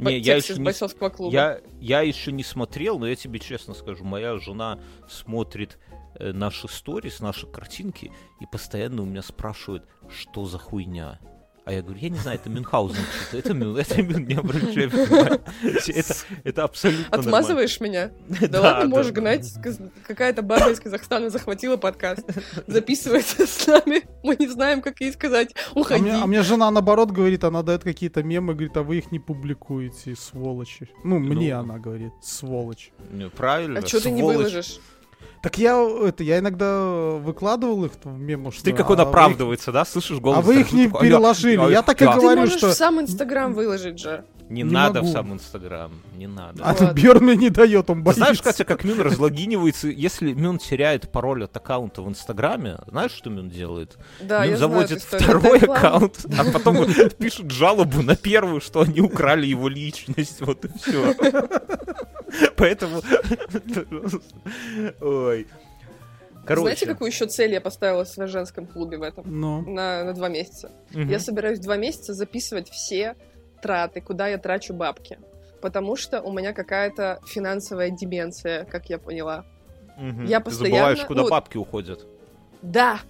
не, 0.00 0.18
я 0.18 0.36
еще 0.36 0.54
не, 0.54 1.10
клуба. 1.10 1.32
Я, 1.32 1.60
я 1.80 2.00
еще 2.00 2.32
не 2.32 2.42
смотрел, 2.42 2.98
но 2.98 3.06
я 3.06 3.16
тебе 3.16 3.38
честно 3.38 3.74
скажу, 3.74 4.04
моя 4.04 4.38
жена 4.38 4.78
смотрит 5.08 5.78
наши 6.32 6.68
сторис, 6.68 7.20
наши 7.20 7.46
картинки, 7.46 8.12
и 8.40 8.46
постоянно 8.46 9.02
у 9.02 9.06
меня 9.06 9.22
спрашивают, 9.22 9.84
что 10.08 10.44
за 10.44 10.58
хуйня. 10.58 11.18
А 11.70 11.72
я 11.72 11.82
говорю, 11.82 12.00
я 12.00 12.08
не 12.08 12.18
знаю, 12.18 12.36
это 12.36 12.48
Мюнхгаузен 12.48 12.96
что-то, 12.96 13.38
это 13.38 13.54
Мюн, 13.54 13.76
это 13.76 14.02
Мюн, 14.02 14.24
не 14.24 14.34
обращай 14.34 14.86
внимания. 14.86 15.40
Это, 15.62 16.14
это 16.42 16.64
абсолютно 16.64 17.16
Отмазываешь 17.16 17.80
меня? 17.80 18.10
Да 18.48 18.60
ладно, 18.60 18.88
можешь 18.88 19.12
гнать. 19.12 19.52
Какая-то 20.06 20.42
баба 20.42 20.70
из 20.70 20.80
Казахстана 20.80 21.30
захватила 21.30 21.76
подкаст, 21.76 22.24
записывается 22.66 23.46
с 23.46 23.66
нами, 23.66 24.02
мы 24.24 24.36
не 24.36 24.48
знаем, 24.48 24.80
как 24.82 25.00
ей 25.00 25.12
сказать, 25.12 25.54
уходи. 25.74 26.08
А 26.08 26.26
мне 26.26 26.42
жена 26.42 26.70
наоборот 26.70 27.10
говорит, 27.10 27.44
она 27.44 27.62
дает 27.62 27.84
какие-то 27.84 28.22
мемы, 28.22 28.54
говорит, 28.54 28.76
а 28.76 28.82
вы 28.82 28.98
их 28.98 29.12
не 29.12 29.20
публикуете, 29.20 30.16
сволочи. 30.16 30.88
Ну, 31.04 31.18
мне 31.18 31.54
ну. 31.54 31.60
она 31.60 31.78
говорит, 31.78 32.12
сволочь. 32.22 32.90
Правильно, 33.36 33.80
А 33.80 33.86
что 33.86 34.02
ты 34.02 34.10
не 34.10 34.22
выложишь? 34.22 34.80
Так 35.42 35.56
я 35.56 35.74
это 36.06 36.22
я 36.22 36.38
иногда 36.38 37.12
выкладывал 37.16 37.86
их 37.86 37.92
в 38.04 38.18
мему, 38.18 38.52
что... 38.52 38.64
Ты 38.64 38.72
как 38.72 38.90
он 38.90 39.00
а 39.00 39.04
оправдывается, 39.04 39.70
их... 39.70 39.74
да? 39.74 39.84
Слышишь 39.86 40.18
голос? 40.18 40.38
А 40.38 40.42
вы 40.42 40.60
их 40.60 40.72
не 40.72 40.86
такой, 40.86 41.00
переложили. 41.00 41.60
А, 41.60 41.70
я 41.70 41.82
так 41.82 42.00
и 42.02 42.04
да. 42.04 42.14
говорю, 42.14 42.46
что... 42.46 42.58
Ты 42.58 42.66
можешь 42.66 42.76
в 42.76 42.78
сам 42.78 43.00
Инстаграм 43.00 43.54
выложить 43.54 43.98
же. 43.98 44.24
Не, 44.50 44.62
не 44.62 44.70
надо 44.70 45.00
могу. 45.00 45.10
в 45.10 45.12
сам 45.12 45.32
Инстаграм, 45.32 45.92
не 46.16 46.26
надо. 46.26 46.62
А 46.64 46.74
вот. 46.74 47.20
Мне 47.20 47.36
не 47.36 47.50
дает, 47.50 47.88
он 47.88 48.02
боится. 48.02 48.24
Знаешь, 48.24 48.42
Катя, 48.42 48.64
как 48.64 48.82
Мюн 48.82 49.00
разлогинивается, 49.00 49.88
если 49.88 50.32
Мюн 50.32 50.58
теряет 50.58 51.10
пароль 51.10 51.44
от 51.44 51.56
аккаунта 51.56 52.02
в 52.02 52.08
Инстаграме, 52.08 52.78
знаешь, 52.88 53.12
что 53.12 53.30
Мюн 53.30 53.48
делает? 53.48 53.96
Да, 54.20 54.40
Мюн 54.40 54.50
я 54.50 54.56
заводит 54.56 55.02
знаю, 55.02 55.24
второй 55.24 55.58
аккаунт, 55.60 56.26
а 56.36 56.44
потом 56.52 56.84
пишет 57.18 57.50
жалобу 57.50 58.02
на 58.02 58.16
первую, 58.16 58.60
что 58.60 58.80
они 58.80 59.00
украли 59.00 59.46
его 59.46 59.68
личность, 59.68 60.40
вот 60.40 60.64
и 60.64 60.68
все. 60.78 61.14
Поэтому... 62.56 63.00
Ой. 65.00 65.46
Короче. 66.46 66.62
Знаете, 66.62 66.86
какую 66.86 67.10
еще 67.10 67.26
цель 67.26 67.52
я 67.52 67.60
поставила 67.60 68.04
в 68.04 68.26
женском 68.26 68.66
клубе 68.66 68.98
в 68.98 69.02
этом? 69.02 69.24
Ну. 69.26 69.62
На, 69.62 70.04
на 70.04 70.14
два 70.14 70.28
месяца. 70.28 70.70
Угу. 70.92 71.02
Я 71.02 71.18
собираюсь 71.18 71.60
два 71.60 71.76
месяца 71.76 72.14
записывать 72.14 72.70
все 72.70 73.16
траты, 73.62 74.00
куда 74.00 74.28
я 74.28 74.38
трачу 74.38 74.74
бабки. 74.74 75.18
Потому 75.60 75.96
что 75.96 76.22
у 76.22 76.32
меня 76.32 76.52
какая-то 76.52 77.20
финансовая 77.26 77.90
деменция, 77.90 78.64
как 78.64 78.88
я 78.88 78.98
поняла. 78.98 79.44
Угу. 79.98 80.22
Я 80.22 80.40
постоянно... 80.40 80.48
Ты 80.48 80.76
забываешь, 80.76 81.06
куда 81.06 81.22
ну, 81.22 81.28
бабки 81.28 81.58
уходят. 81.58 82.06
Да, 82.62 83.00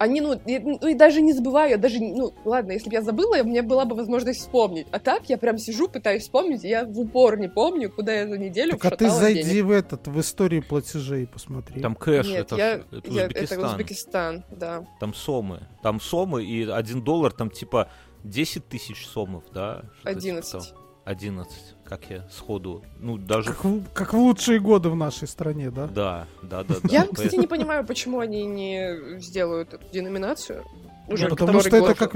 они, 0.00 0.22
ну, 0.22 0.32
и, 0.32 0.58
ну, 0.58 0.78
и 0.88 0.94
даже 0.94 1.20
не 1.20 1.34
забываю, 1.34 1.72
я 1.72 1.76
даже, 1.76 2.00
ну, 2.00 2.32
ладно, 2.46 2.72
если 2.72 2.88
бы 2.88 2.94
я 2.94 3.02
забыла, 3.02 3.36
у 3.42 3.44
меня 3.44 3.62
была 3.62 3.84
бы 3.84 3.94
возможность 3.94 4.40
вспомнить. 4.40 4.86
А 4.92 4.98
так 4.98 5.28
я 5.28 5.36
прям 5.36 5.58
сижу, 5.58 5.88
пытаюсь 5.88 6.22
вспомнить, 6.22 6.64
и 6.64 6.68
я 6.68 6.86
в 6.86 6.98
упор 6.98 7.38
не 7.38 7.48
помню, 7.48 7.90
куда 7.90 8.14
я 8.14 8.26
за 8.26 8.38
неделю 8.38 8.78
Так 8.78 8.94
а 8.94 8.96
ты 8.96 9.10
зайди 9.10 9.42
денег. 9.42 9.64
в 9.66 9.70
этот, 9.70 10.08
в 10.08 10.18
историю 10.18 10.64
платежей 10.66 11.26
посмотри. 11.26 11.82
Там 11.82 11.94
кэш, 11.94 12.26
Нет, 12.28 12.46
это, 12.46 12.56
я, 12.56 12.74
это 12.76 13.10
я, 13.10 13.26
Узбекистан. 13.26 13.58
Это 13.58 13.66
Узбекистан, 13.66 14.44
да. 14.50 14.86
Там 15.00 15.12
сомы, 15.12 15.68
там 15.82 16.00
сомы, 16.00 16.44
и 16.44 16.66
один 16.66 17.04
доллар, 17.04 17.32
там 17.32 17.50
типа 17.50 17.90
10 18.24 18.66
тысяч 18.68 19.06
сомов, 19.06 19.44
да? 19.52 19.82
11. 20.04 20.62
11, 21.04 21.52
как 21.90 22.08
я 22.08 22.24
сходу, 22.30 22.84
ну 23.00 23.18
даже... 23.18 23.48
Как, 23.52 23.64
в, 23.64 23.84
как 23.92 24.12
в 24.12 24.16
лучшие 24.16 24.60
годы 24.60 24.90
в 24.90 24.94
нашей 24.94 25.26
стране, 25.26 25.72
да? 25.72 25.88
Да, 25.88 26.26
да, 26.40 26.62
да. 26.62 26.76
да. 26.80 26.88
Я, 26.88 27.04
кстати, 27.04 27.34
не 27.34 27.48
понимаю, 27.48 27.84
почему 27.84 28.20
они 28.20 28.46
не 28.46 29.20
сделают 29.20 29.74
эту 29.74 29.84
деноминацию. 29.92 30.64
Уже 31.08 31.24
Нет, 31.24 31.30
потому 31.30 31.60
что 31.60 31.76
это 31.76 31.94
как... 31.96 32.14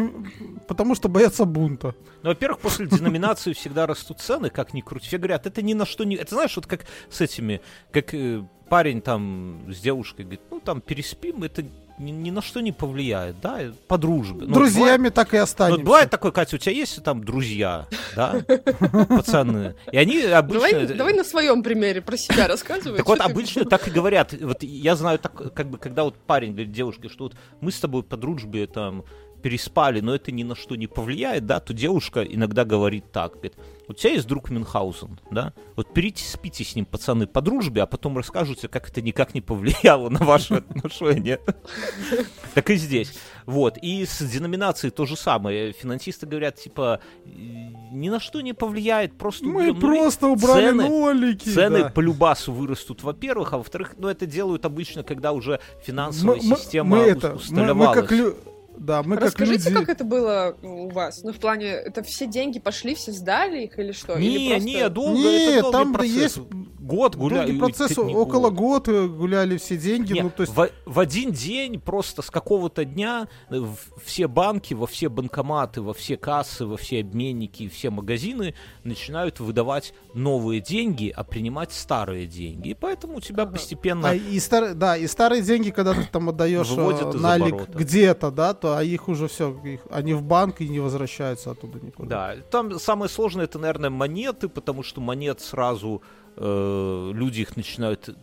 Потому 0.69 0.95
что 0.95 1.09
боятся 1.09 1.45
бунта. 1.45 1.97
Ну, 2.23 2.29
во-первых, 2.29 2.61
после 2.61 2.87
деноминации 2.87 3.53
всегда 3.53 3.89
растут 3.89 4.21
цены, 4.21 4.49
как 4.49 4.75
ни 4.75 4.81
крути. 4.81 5.09
Все 5.09 5.19
говорят, 5.19 5.45
это 5.45 5.61
ни 5.61 5.75
на 5.75 5.87
что 5.87 6.05
не... 6.05 6.15
Это 6.15 6.37
знаешь, 6.37 6.55
вот 6.55 6.69
как 6.69 6.87
с 7.11 7.21
этими... 7.21 7.61
Как 7.91 8.15
э, 8.15 8.45
парень 8.69 9.01
там 9.01 9.65
с 9.73 9.81
девушкой 9.81 10.23
говорит, 10.23 10.43
ну, 10.53 10.61
там, 10.61 10.81
переспим, 10.83 11.43
это 11.43 11.65
ни, 11.99 12.11
ни 12.11 12.31
на 12.31 12.43
что 12.43 12.61
не 12.61 12.73
повлияет, 12.73 13.41
да, 13.41 13.61
по 13.89 13.99
дружбе. 13.99 14.47
Ну, 14.47 14.55
Друзьями 14.55 14.97
бывает, 14.97 15.15
так 15.15 15.35
и 15.35 15.37
останемся. 15.37 15.79
Ну, 15.79 15.85
бывает 15.85 16.11
такое, 16.11 16.33
Катя, 16.33 16.57
у 16.57 16.59
тебя 16.59 16.73
есть 16.73 17.03
там 17.03 17.23
друзья, 17.23 17.87
да, 18.17 18.43
пацаны, 19.09 19.75
и 19.91 19.97
они 19.97 20.21
обычно... 20.23 20.71
Давай, 20.71 20.87
давай 20.87 21.15
на 21.15 21.25
своем 21.25 21.63
примере 21.63 22.01
про 22.01 22.17
себя 22.17 22.49
рассказывай. 22.49 22.99
Так 22.99 23.07
вот, 23.07 23.21
обычно 23.21 23.65
так 23.65 23.87
и 23.89 23.91
говорят. 23.91 24.35
Вот 24.41 24.63
я 24.63 24.97
знаю, 24.97 25.19
так, 25.19 25.55
как 25.55 25.69
бы, 25.69 25.79
когда 25.79 26.05
вот 26.05 26.17
парень 26.17 26.53
говорит 26.53 26.73
девушке, 26.73 27.09
что 27.09 27.25
вот 27.25 27.35
мы 27.61 27.71
с 27.71 27.79
тобой 27.79 28.03
по 28.03 28.17
дружбе 28.17 28.67
там 28.67 29.05
переспали, 29.45 30.01
но 30.01 30.15
это 30.15 30.33
ни 30.33 30.43
на 30.43 30.55
что 30.55 30.75
не 30.75 30.87
повлияет, 30.87 31.45
да, 31.45 31.61
то 31.61 31.75
девушка 31.75 32.23
иногда 32.23 32.65
говорит 32.65 33.13
так, 33.13 33.35
говорит, 33.35 33.53
у 33.89 33.93
тебя 33.93 34.13
есть 34.15 34.27
друг 34.27 34.49
Мюнхгаузен, 34.49 35.21
да, 35.31 35.53
вот 35.77 35.93
перейти, 35.93 36.25
спите 36.25 36.65
с 36.65 36.75
ним, 36.75 36.87
пацаны, 36.87 37.27
по 37.27 37.43
дружбе, 37.43 37.83
а 37.83 37.87
потом 37.87 38.17
расскажете, 38.17 38.69
как 38.69 38.89
это 38.89 39.03
никак 39.03 39.35
не 39.35 39.43
повлияло 39.43 40.09
на 40.09 40.25
ваши 40.25 40.55
отношения. 40.71 41.41
Так 42.55 42.71
и 42.71 42.77
здесь. 42.77 43.13
Вот, 43.45 43.77
и 43.77 44.07
с 44.07 44.23
деноминацией 44.23 44.91
то 44.91 45.05
же 45.05 45.15
самое. 45.15 45.73
Финансисты 45.73 46.25
говорят, 46.25 46.57
типа, 46.57 47.01
ни 47.27 48.09
на 48.09 48.21
что 48.21 48.41
не 48.41 48.55
повлияет, 48.55 49.19
просто 49.19 49.45
Мы 49.45 49.75
просто 49.75 50.29
убрали 50.29 50.71
нолики. 50.71 51.51
Цены 51.51 51.91
по 51.91 52.01
любасу 52.01 52.51
вырастут, 52.51 53.03
во-первых, 53.03 53.53
а 53.53 53.59
во-вторых, 53.59 53.97
ну, 53.99 54.09
это 54.09 54.25
делают 54.25 54.65
обычно, 54.65 55.03
когда 55.03 55.33
уже 55.33 55.61
финансовая 55.85 56.41
система 56.41 56.97
усталевалась. 57.35 58.37
Да, 58.77 59.03
мы 59.03 59.17
Расскажите, 59.17 59.65
как, 59.65 59.73
люди... 59.73 59.85
как 59.87 59.97
это 59.97 60.05
было 60.05 60.57
у 60.63 60.91
вас? 60.91 61.23
Ну, 61.23 61.33
в 61.33 61.39
плане, 61.39 61.67
это 61.67 62.03
все 62.03 62.27
деньги 62.27 62.59
пошли, 62.59 62.95
все 62.95 63.13
сдали 63.13 63.65
их 63.65 63.79
или 63.79 63.93
что? 63.93 64.19
Не, 64.19 64.35
или 64.35 64.49
просто... 64.51 64.67
не, 64.67 64.89
долго, 64.89 65.19
не, 65.19 65.59
это 65.59 65.71
там 65.71 65.93
процесс. 65.93 66.15
есть 66.15 66.39
год 66.85 67.17
гуляли. 67.17 67.47
Долгий 67.47 67.59
процесс, 67.59 67.99
около 67.99 68.51
год. 68.51 68.87
года 68.87 69.09
гуляли 69.09 69.57
все 69.57 69.77
деньги. 69.77 70.13
Не, 70.13 70.23
ну, 70.23 70.31
то 70.31 70.43
есть... 70.43 70.55
в, 70.55 70.71
в 70.87 71.01
один 71.01 71.33
день 71.33 71.81
просто 71.81 72.23
с 72.23 72.31
какого-то 72.31 72.85
дня 72.85 73.29
все 74.05 74.29
банки, 74.29 74.75
во 74.75 74.87
все 74.87 75.09
банкоматы, 75.09 75.81
во 75.81 75.95
все 75.95 76.17
кассы, 76.17 76.67
во 76.67 76.77
все 76.77 77.01
обменники, 77.01 77.69
все 77.69 77.91
магазины 77.91 78.55
начинают 78.83 79.41
выдавать 79.41 79.95
новые 80.15 80.61
деньги, 80.61 81.13
а 81.15 81.25
принимать 81.25 81.73
старые 81.73 82.27
деньги. 82.27 82.71
И 82.71 82.75
поэтому 82.75 83.19
у 83.19 83.21
тебя 83.21 83.47
постепенно... 83.47 84.11
А, 84.11 84.15
и 84.15 84.39
стар... 84.41 84.75
Да, 84.75 84.97
и 84.97 85.07
старые 85.07 85.43
деньги, 85.43 85.71
когда 85.71 85.95
ты 85.95 86.07
там 86.11 86.29
отдаешь 86.29 86.71
э, 86.71 87.13
налик 87.19 87.69
где-то, 87.69 88.31
да, 88.31 88.55
а 88.65 88.83
их 88.83 89.09
уже 89.09 89.29
все, 89.29 89.57
их, 89.65 89.81
они 89.91 90.15
в 90.15 90.23
банк 90.23 90.61
и 90.61 90.69
не 90.69 90.81
возвращаются 90.81 91.51
оттуда 91.51 91.79
никуда. 91.81 92.09
Да, 92.09 92.43
там 92.51 92.79
самое 92.79 93.09
сложное 93.09 93.45
это, 93.45 93.59
наверное, 93.59 93.91
монеты, 93.91 94.49
потому 94.49 94.83
что 94.83 95.01
монет 95.01 95.41
сразу 95.41 96.03
э, 96.37 97.11
люди 97.15 97.43
их 97.43 97.57
начинают 97.57 98.17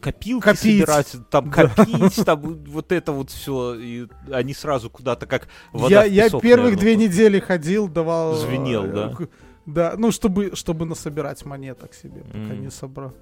копилки 0.00 0.44
копить. 0.44 0.60
собирать, 0.60 1.16
там 1.30 1.50
копить, 1.50 2.24
там 2.24 2.64
вот 2.66 2.92
это 2.92 3.12
вот 3.12 3.30
все, 3.30 3.74
и 3.74 4.06
они 4.30 4.54
сразу 4.54 4.90
куда-то 4.90 5.26
как 5.26 5.48
вода 5.72 6.04
Я, 6.04 6.24
я 6.24 6.30
первых 6.30 6.76
две 6.76 6.96
недели 6.96 7.38
ходил, 7.38 7.88
давал... 7.88 8.34
Звенел, 8.34 8.86
да? 8.86 9.16
Да, 9.64 9.94
ну 9.96 10.10
чтобы, 10.10 10.56
чтобы 10.56 10.86
насобирать 10.86 11.44
монеток 11.44 11.94
себе, 11.94 12.22
пока 12.22 12.54
mm. 12.54 12.58
не 12.58 12.70
собрал. 12.70 13.14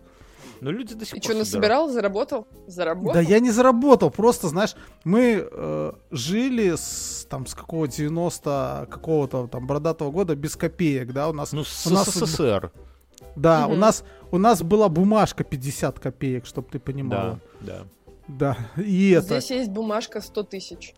Но 0.61 0.71
люди 0.71 0.95
до 0.95 1.05
сих 1.05 1.17
и 1.17 1.21
пор 1.21 1.31
что, 1.31 1.39
насобирал, 1.39 1.89
заработал? 1.89 2.47
Заработал? 2.67 3.15
Да 3.15 3.21
я 3.21 3.41
не 3.41 3.51
заработал, 3.51 4.11
просто, 4.11 4.49
знаешь, 4.49 4.75
мы 5.05 5.49
э, 5.51 5.93
жили 6.11 6.75
с, 6.77 7.27
там, 7.31 7.47
с 7.47 7.55
какого 7.55 7.89
90 7.89 8.89
какого-то 8.91 9.47
там 9.47 9.67
бородатого 9.67 10.11
года 10.11 10.37
без 10.37 10.57
копеек, 10.57 11.13
да, 11.13 11.29
у 11.29 11.33
нас... 11.33 11.53
Ну, 11.53 11.65
с 11.65 11.87
у 11.87 11.91
нас, 11.91 12.09
СССР. 12.09 12.71
Да, 13.37 13.67
угу. 13.67 13.75
у 13.75 13.77
нас 13.77 14.05
у 14.31 14.39
нас 14.39 14.63
была 14.63 14.89
бумажка 14.89 15.45
50 15.45 15.99
копеек, 15.99 16.47
чтобы 16.47 16.69
ты 16.71 16.79
понимала. 16.79 17.41
Да, 17.61 17.67
да. 17.67 17.87
Да, 18.29 18.57
и 18.81 19.11
это... 19.11 19.41
Здесь 19.41 19.51
есть 19.51 19.71
бумажка 19.71 20.21
100 20.21 20.43
тысяч. 20.45 20.95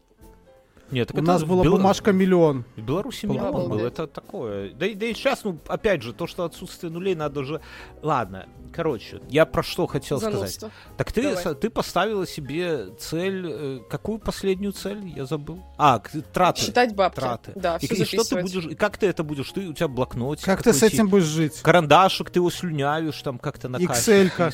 Нет, 0.92 1.08
так 1.08 1.18
у 1.18 1.22
нас 1.22 1.42
была 1.42 1.64
Бел... 1.64 1.72
бумажка 1.72 2.12
миллион. 2.12 2.64
В 2.76 2.82
Беларуси 2.82 3.26
миллион 3.26 3.70
был, 3.70 3.84
это 3.84 4.06
такое. 4.06 4.72
Да, 4.74 4.86
да 4.94 5.06
и 5.06 5.14
сейчас, 5.14 5.42
ну, 5.42 5.58
опять 5.66 6.02
же, 6.02 6.12
то, 6.12 6.26
что 6.26 6.44
отсутствие 6.44 6.92
нулей, 6.92 7.14
надо 7.14 7.40
уже... 7.40 7.60
Ладно, 8.02 8.46
короче, 8.72 9.20
я 9.28 9.46
про 9.46 9.62
что 9.62 9.86
хотел 9.86 10.20
Занудство. 10.20 10.68
сказать. 10.68 10.74
Так 10.98 11.12
ты, 11.12 11.54
ты 11.54 11.70
поставила 11.70 12.26
себе 12.26 12.88
цель, 12.98 13.46
э, 13.48 13.78
какую 13.88 14.18
последнюю 14.18 14.72
цель? 14.72 15.12
Я 15.16 15.24
забыл. 15.24 15.60
А, 15.78 16.00
траты. 16.32 16.60
Считать 16.60 16.94
бабки. 16.94 17.20
Траты. 17.20 17.52
Да, 17.54 17.78
и, 17.80 17.86
и 17.86 18.04
что 18.04 18.24
ты 18.24 18.42
будешь, 18.42 18.66
и 18.66 18.74
как 18.74 18.98
ты 18.98 19.06
это 19.06 19.24
будешь? 19.24 19.50
Ты, 19.50 19.68
у 19.68 19.72
тебя 19.72 19.88
блокнотик. 19.88 20.44
Как 20.44 20.62
ты 20.62 20.72
с 20.72 20.82
этим 20.82 21.08
будешь 21.08 21.24
жить? 21.24 21.60
Карандашик, 21.62 22.30
ты 22.30 22.38
его 22.38 22.50
слюнявишь, 22.50 23.20
там 23.22 23.38
как-то 23.38 23.68
на 23.68 23.76
Excel-ка. 23.76 24.52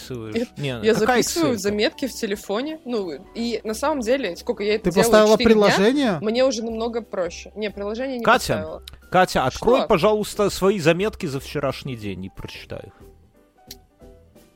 Я, 0.57 0.81
я 0.83 0.95
записываю 0.95 1.59
заметки 1.59 2.07
в 2.07 2.13
телефоне, 2.13 2.81
ну, 2.85 3.11
и 3.35 3.61
на 3.65 3.75
самом 3.75 4.01
деле, 4.01 4.37
сколько 4.37 4.63
я 4.63 4.77
это 4.77 4.85
ты 4.85 4.91
делаю 4.93 5.11
поставила 5.11 5.37
приложение? 5.37 6.19
Дня, 6.19 6.28
мне 6.29 6.45
уже 6.45 6.63
намного 6.63 7.01
проще. 7.03 7.51
Не, 7.57 7.71
приложение 7.71 8.19
не 8.19 8.25
Катя, 8.25 8.55
поставила. 8.55 8.83
Катя, 9.11 9.45
открой, 9.47 9.81
Что? 9.81 9.89
пожалуйста, 9.89 10.51
свои 10.51 10.79
заметки 10.79 11.27
за 11.27 11.41
вчерашний 11.41 11.97
день 11.97 12.27
и 12.27 12.31
прочитай 12.31 12.85
их. 12.87 12.93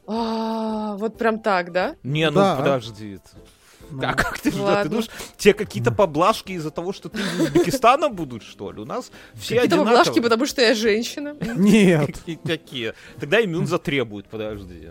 А, 0.07 0.97
вот 0.97 1.17
прям 1.17 1.41
так, 1.41 1.73
да? 1.73 1.97
Не, 2.03 2.29
ну 2.31 2.41
да. 2.41 2.57
подожди. 2.57 3.19
Ну, 3.91 4.03
а 4.03 4.15
как 4.15 4.39
ты 4.39 4.51
что? 4.51 4.83
Ты 4.83 4.89
думаешь, 4.89 5.11
тебе 5.37 5.55
какие-то 5.55 5.93
поблажки 5.93 6.53
из-за 6.53 6.71
того, 6.71 6.93
что 6.93 7.09
ты 7.09 7.21
из 7.21 7.41
Узбекистана 7.41 8.09
будут, 8.09 8.43
что 8.43 8.73
ли? 8.73 8.81
У 8.81 8.85
нас 8.85 9.11
все 9.35 9.57
Какие-то 9.57 9.79
поблажки, 9.79 10.21
потому 10.21 10.47
что 10.47 10.63
я 10.63 10.75
женщина? 10.75 11.37
Нет. 11.57 12.23
Какие? 12.45 12.95
Тогда 13.21 13.45
иммун 13.45 13.67
затребует, 13.67 14.27
подожди. 14.29 14.91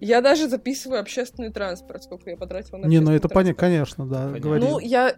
Я 0.00 0.20
даже 0.20 0.48
записываю 0.48 1.00
общественный 1.00 1.50
транспорт, 1.50 2.02
сколько 2.02 2.30
я 2.30 2.36
потратила 2.36 2.78
на 2.78 2.86
Не, 2.86 3.00
ну 3.00 3.12
это 3.12 3.28
понятно, 3.28 3.58
конечно, 3.58 4.06
да. 4.06 4.26
Ну, 4.28 4.78
я 4.78 5.14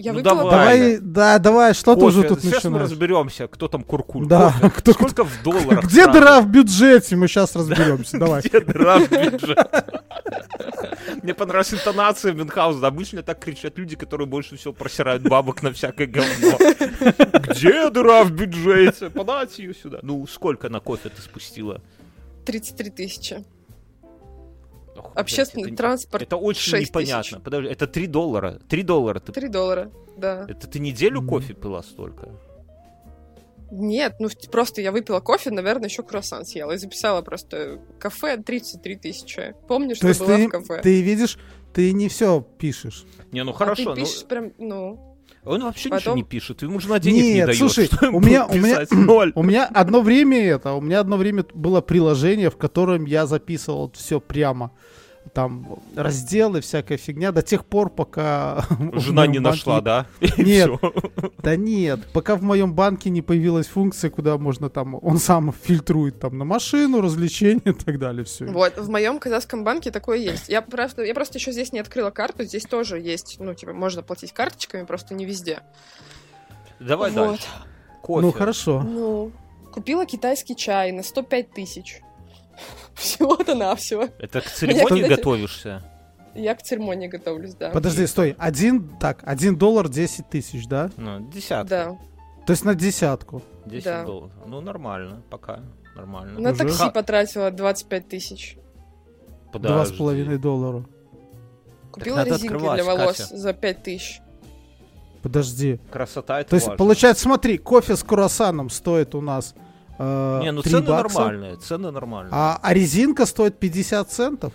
я 0.00 0.12
ну, 0.12 0.18
выпила 0.20 0.50
давай. 0.50 0.98
Да, 0.98 1.38
давай, 1.38 1.74
что 1.74 1.94
ты 1.94 2.04
уже 2.06 2.22
тут 2.22 2.40
сейчас 2.40 2.64
начинаешь? 2.64 2.74
мы 2.74 2.78
разберемся, 2.78 3.48
кто 3.48 3.68
там 3.68 3.82
куркуль. 3.82 4.26
Да, 4.26 4.54
кто, 4.76 4.92
сколько 4.94 5.24
в 5.24 5.42
долларах. 5.44 5.84
Где 5.84 6.04
сразу? 6.04 6.12
дыра 6.18 6.40
в 6.40 6.48
бюджете? 6.48 7.16
Мы 7.16 7.28
сейчас 7.28 7.54
разберемся. 7.56 8.18
Давай. 8.18 8.40
Где 8.40 8.60
дыра 8.60 8.98
в 8.98 9.10
бюджете? 9.10 9.66
Мне 11.22 11.34
понравилась 11.34 11.74
интонация 11.74 12.32
Мюнхгаузена. 12.32 12.86
Обычно 12.86 13.22
так 13.22 13.40
кричат 13.40 13.76
люди, 13.76 13.94
которые 13.94 14.26
больше 14.26 14.56
всего 14.56 14.72
просирают 14.72 15.22
бабок 15.22 15.62
на 15.62 15.70
всякое 15.70 16.06
говно. 16.06 16.56
Где 17.50 17.90
дыра 17.90 18.24
в 18.24 18.32
бюджете? 18.32 19.10
Подать 19.10 19.58
ее 19.58 19.74
сюда. 19.74 19.98
Ну, 20.00 20.26
сколько 20.26 20.70
на 20.70 20.80
кофе 20.80 21.10
ты 21.10 21.20
спустила? 21.20 21.82
33 22.46 22.90
тысячи. 22.90 23.44
Общественный 25.14 25.68
это, 25.68 25.76
транспорт 25.76 26.22
Это 26.22 26.36
очень 26.36 26.78
непонятно. 26.78 27.22
Тысяч. 27.22 27.44
Подожди, 27.44 27.68
это 27.68 27.86
3 27.86 28.06
доллара. 28.06 28.60
3 28.68 28.82
доллара. 28.82 29.20
Ты... 29.20 29.32
3 29.32 29.48
доллара, 29.48 29.90
да. 30.16 30.46
Это 30.48 30.66
ты 30.66 30.78
неделю 30.78 31.26
кофе 31.26 31.54
пила 31.54 31.82
столько? 31.82 32.28
Нет, 33.70 34.16
ну 34.18 34.28
просто 34.50 34.80
я 34.80 34.90
выпила 34.90 35.20
кофе, 35.20 35.50
наверное, 35.50 35.88
еще 35.88 36.02
круассан 36.02 36.44
съела. 36.44 36.72
И 36.72 36.76
записала 36.76 37.22
просто 37.22 37.80
кафе 37.98 38.36
33 38.36 38.96
тысячи. 38.96 39.54
Помню, 39.68 39.94
что 39.94 40.12
была 40.12 40.36
ты, 40.36 40.48
в 40.48 40.50
кафе. 40.50 40.80
Ты 40.82 41.02
видишь, 41.02 41.38
ты 41.72 41.92
не 41.92 42.08
все 42.08 42.40
пишешь. 42.58 43.06
Не, 43.30 43.44
ну 43.44 43.52
хорошо. 43.52 43.92
А 43.92 43.94
ты 43.94 44.00
пишешь 44.00 44.22
ну... 44.22 44.28
прям, 44.28 44.52
ну... 44.58 45.09
Он 45.44 45.62
вообще 45.62 45.88
Потом... 45.88 46.00
ничего 46.00 46.16
не 46.16 46.22
пишет, 46.22 46.62
ему 46.62 46.80
жена 46.80 46.98
денег 46.98 47.22
Нет, 47.22 47.34
не 47.34 47.44
дает. 47.46 47.58
слушай, 47.58 47.86
что 47.86 48.10
у 48.10 48.20
меня, 48.20 48.46
у 48.46 48.54
меня, 48.54 48.84
ноль. 48.90 49.32
у 49.34 49.42
меня 49.42 49.66
одно 49.66 50.02
время 50.02 50.38
это, 50.44 50.74
у 50.74 50.80
меня 50.82 51.00
одно 51.00 51.16
время 51.16 51.46
было 51.54 51.80
приложение, 51.80 52.50
в 52.50 52.56
котором 52.56 53.06
я 53.06 53.26
записывал 53.26 53.90
все 53.94 54.20
прямо 54.20 54.72
там 55.32 55.78
разделы, 55.96 56.60
всякая 56.60 56.98
фигня, 56.98 57.32
до 57.32 57.42
тех 57.42 57.64
пор, 57.64 57.90
пока... 57.90 58.64
Жена 58.92 59.26
не 59.26 59.38
нашла, 59.38 59.80
да? 59.80 60.06
Нет, 60.36 60.70
да 61.38 61.56
нет, 61.56 62.00
пока 62.12 62.36
в 62.36 62.42
моем 62.42 62.74
банке 62.74 63.10
не 63.10 63.22
появилась 63.22 63.66
функция, 63.66 64.10
куда 64.10 64.36
можно 64.38 64.68
там, 64.70 64.98
он 65.00 65.18
сам 65.18 65.52
фильтрует 65.52 66.20
там 66.20 66.38
на 66.38 66.44
машину, 66.44 67.00
развлечения 67.00 67.60
и 67.64 67.72
так 67.72 67.98
далее, 67.98 68.24
все. 68.24 68.46
Вот, 68.46 68.76
в 68.78 68.88
моем 68.88 69.18
казахском 69.18 69.64
банке 69.64 69.90
такое 69.90 70.18
есть. 70.18 70.48
Я 70.48 70.62
просто, 70.62 71.02
я 71.02 71.14
просто 71.14 71.38
еще 71.38 71.52
здесь 71.52 71.72
не 71.72 71.80
открыла 71.80 72.10
карту, 72.10 72.44
здесь 72.44 72.64
тоже 72.64 72.98
есть, 72.98 73.36
ну, 73.38 73.54
типа, 73.54 73.72
можно 73.72 74.02
платить 74.02 74.32
карточками, 74.32 74.84
просто 74.84 75.14
не 75.14 75.24
везде. 75.24 75.60
Давай 76.80 77.10
вот. 77.10 77.28
дальше. 77.28 77.46
Кофе. 78.02 78.26
Ну, 78.26 78.32
хорошо. 78.32 78.82
Ну, 78.82 79.32
купила 79.72 80.06
китайский 80.06 80.56
чай 80.56 80.92
на 80.92 81.02
105 81.02 81.50
тысяч. 81.52 82.00
Всего-то 82.94 83.54
навсего. 83.54 84.08
Это 84.18 84.40
к 84.40 84.44
церемонии 84.50 85.08
готовишься? 85.08 85.82
Я 86.34 86.54
к 86.54 86.62
церемонии 86.62 87.08
готовлюсь, 87.08 87.54
да. 87.54 87.70
Подожди, 87.70 88.06
стой. 88.06 88.36
Один, 88.38 88.88
так, 88.98 89.22
один 89.24 89.56
доллар 89.56 89.88
10 89.88 90.28
тысяч, 90.28 90.66
да? 90.66 90.90
Ну, 90.96 91.28
десятка. 91.30 91.68
Да. 91.68 91.98
То 92.46 92.52
есть 92.52 92.64
на 92.64 92.74
десятку? 92.74 93.42
10 93.66 93.84
да. 93.84 94.04
долларов. 94.04 94.32
Ну, 94.46 94.60
нормально, 94.60 95.22
пока. 95.28 95.60
Нормально. 95.96 96.38
На 96.40 96.50
Уже? 96.52 96.64
такси 96.64 96.90
потратила 96.90 97.50
25 97.50 98.08
тысяч. 98.08 98.56
Два 99.52 99.84
с 99.84 99.92
половиной 99.92 100.38
доллара. 100.38 100.84
Купила 101.90 102.24
резинки 102.24 102.74
для 102.74 102.84
волос 102.84 103.16
Катя. 103.16 103.36
за 103.36 103.52
5 103.52 103.82
тысяч. 103.82 104.20
Подожди. 105.22 105.80
Красота 105.90 106.40
это 106.40 106.50
То 106.50 106.56
есть, 106.56 106.66
важно. 106.68 106.78
получается, 106.78 107.24
смотри, 107.24 107.58
кофе 107.58 107.96
с 107.96 108.02
круассаном 108.02 108.70
стоит 108.70 109.14
у 109.14 109.20
нас 109.20 109.54
э, 110.00 110.40
Не, 110.42 110.52
ну 110.52 110.62
цены 110.62 110.82
бакса, 110.82 111.18
нормальные, 111.18 111.56
цены 111.56 111.90
нормальные. 111.90 112.32
А, 112.32 112.58
а 112.62 112.74
резинка 112.74 113.26
стоит 113.26 113.58
50 113.58 114.10
центов? 114.10 114.52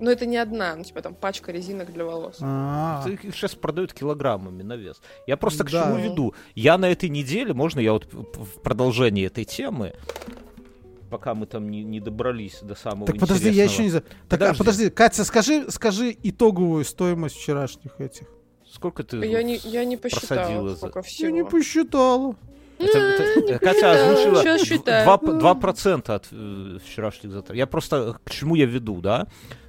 Ну, 0.00 0.10
это 0.10 0.26
не 0.26 0.36
одна, 0.36 0.74
ну, 0.74 0.82
типа 0.82 1.02
там 1.02 1.14
пачка 1.14 1.52
резинок 1.52 1.92
для 1.92 2.04
волос. 2.04 2.38
А-а-а. 2.40 3.08
Их 3.08 3.22
сейчас 3.34 3.54
продают 3.54 3.92
килограммами 3.92 4.62
на 4.62 4.76
вес. 4.76 5.00
Я 5.26 5.36
просто 5.36 5.64
к 5.64 5.70
чему 5.70 5.96
веду? 5.96 6.34
Я 6.54 6.78
на 6.78 6.90
этой 6.90 7.08
неделе, 7.08 7.54
можно 7.54 7.78
я 7.80 7.92
вот 7.92 8.12
в 8.12 8.60
продолжении 8.60 9.26
этой 9.26 9.44
темы 9.44 9.94
пока 11.10 11.32
мы 11.36 11.46
там 11.46 11.70
не, 11.70 11.84
не 11.84 12.00
добрались 12.00 12.58
до 12.60 12.74
самого 12.74 13.06
Так 13.06 13.20
подожди, 13.20 13.48
я 13.48 13.64
еще 13.64 13.84
не 13.84 13.90
знаю. 13.90 14.04
Так, 14.28 14.42
а, 14.42 14.54
подожди, 14.54 14.90
Катя, 14.90 15.24
скажи, 15.24 15.70
скажи 15.70 16.16
итоговую 16.20 16.84
стоимость 16.84 17.36
вчерашних 17.36 18.00
этих. 18.00 18.26
Сколько 18.68 19.04
ты 19.04 19.18
Я 19.18 19.44
не, 19.44 19.56
я 19.58 19.84
не 19.84 19.96
посчитала, 19.96 20.74
сколько 20.74 21.02
всего. 21.02 21.28
Я 21.28 21.32
не 21.32 21.44
посчитала. 21.44 22.34
Это, 22.88 22.98
это, 22.98 23.58
Катя 23.58 23.92
озвучила 23.92 24.42
Сейчас 24.42 24.62
считаю. 24.62 25.08
2%, 25.08 25.38
2 25.38 26.14
от 26.14 26.28
э, 26.32 26.78
вчерашних 26.84 27.32
затрат. 27.32 27.56
Я 27.56 27.66
просто 27.66 28.16
к 28.24 28.30
чему 28.30 28.54
я 28.54 28.66
веду, 28.66 29.00
да? 29.00 29.26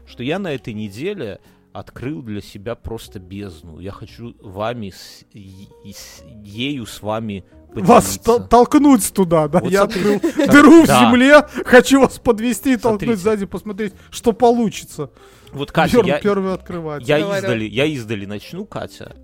Что 0.08 0.24
я 0.24 0.40
на 0.40 0.54
этой 0.54 0.74
неделе 0.74 1.40
открыл 1.74 2.22
для 2.22 2.42
себя 2.42 2.76
просто 2.76 3.20
бездну. 3.20 3.80
Я 3.80 3.92
хочу 3.92 4.36
вами, 4.40 4.92
с, 4.92 5.26
и, 5.34 5.68
с 5.92 6.24
ею 6.44 6.86
с 6.86 7.02
вами 7.02 7.44
Вас 7.74 8.18
тол- 8.24 8.48
толкнуть 8.48 9.12
туда, 9.14 9.48
да? 9.50 9.60
Вот 9.60 9.72
я 9.72 9.82
смотри, 9.90 10.16
открыл 10.16 10.48
дыру 10.48 10.84
в 10.84 10.88
да. 10.88 11.00
земле, 11.02 11.42
хочу 11.66 12.00
вас 12.00 12.18
подвести 12.20 12.74
и 12.74 12.78
толкнуть 12.78 13.02
Смотрите. 13.20 13.22
сзади, 13.24 13.46
посмотреть, 13.46 13.94
что 14.10 14.32
получится. 14.32 15.12
Вот, 15.52 15.72
Катя, 15.74 15.98
Пер- 15.98 16.08
я, 16.08 16.20
Первый 16.22 16.54
открывать. 16.54 17.06
я, 17.08 17.20
Давай, 17.20 17.40
издали, 17.40 17.66
я 17.66 17.86
издали 17.86 18.26
начну, 18.26 18.66
Катя. 18.66 19.16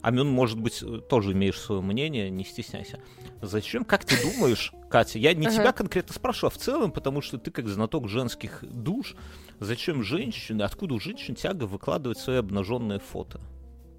Амин, 0.00 0.28
может 0.28 0.58
быть, 0.58 0.82
э, 0.82 0.98
тоже 1.08 1.32
имеешь 1.32 1.58
свое 1.60 1.80
мнение, 1.82 2.30
не 2.30 2.44
стесняйся. 2.44 2.98
Зачем, 3.42 3.84
как 3.84 4.04
ты 4.04 4.14
думаешь, 4.22 4.72
Катя, 4.88 5.18
я 5.18 5.34
не 5.34 5.46
Ага. 5.48 5.56
тебя 5.56 5.72
конкретно 5.72 6.14
спрашиваю, 6.14 6.52
а 6.54 6.56
в 6.56 6.58
целом, 6.62 6.92
потому 6.92 7.20
что 7.22 7.38
ты 7.38 7.50
как 7.50 7.66
знаток 7.66 8.08
женских 8.08 8.62
душ, 8.62 9.16
зачем 9.58 10.04
женщины, 10.04 10.62
откуда 10.62 10.94
у 10.94 11.00
женщин 11.00 11.34
тяга 11.34 11.64
выкладывать 11.64 12.18
свои 12.18 12.36
обнаженные 12.36 13.00
фото? 13.00 13.40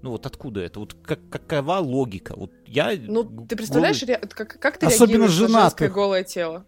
Ну 0.00 0.10
вот 0.10 0.24
откуда 0.24 0.60
это? 0.60 0.80
Вот 0.80 0.94
как, 0.94 1.20
какова 1.30 1.78
логика? 1.78 2.34
Вот 2.36 2.52
я... 2.66 2.92
Ну, 2.98 3.46
ты 3.46 3.54
представляешь, 3.54 4.02
голый- 4.02 4.06
ре- 4.20 4.28
как, 4.28 4.58
как 4.58 4.78
ты 4.78 4.86
Особенно 4.86 5.08
реагируешь 5.26 5.30
на 5.32 5.36
женское 5.38 5.58
женатых. 5.88 5.92
голое 5.92 6.24
тело? 6.24 6.66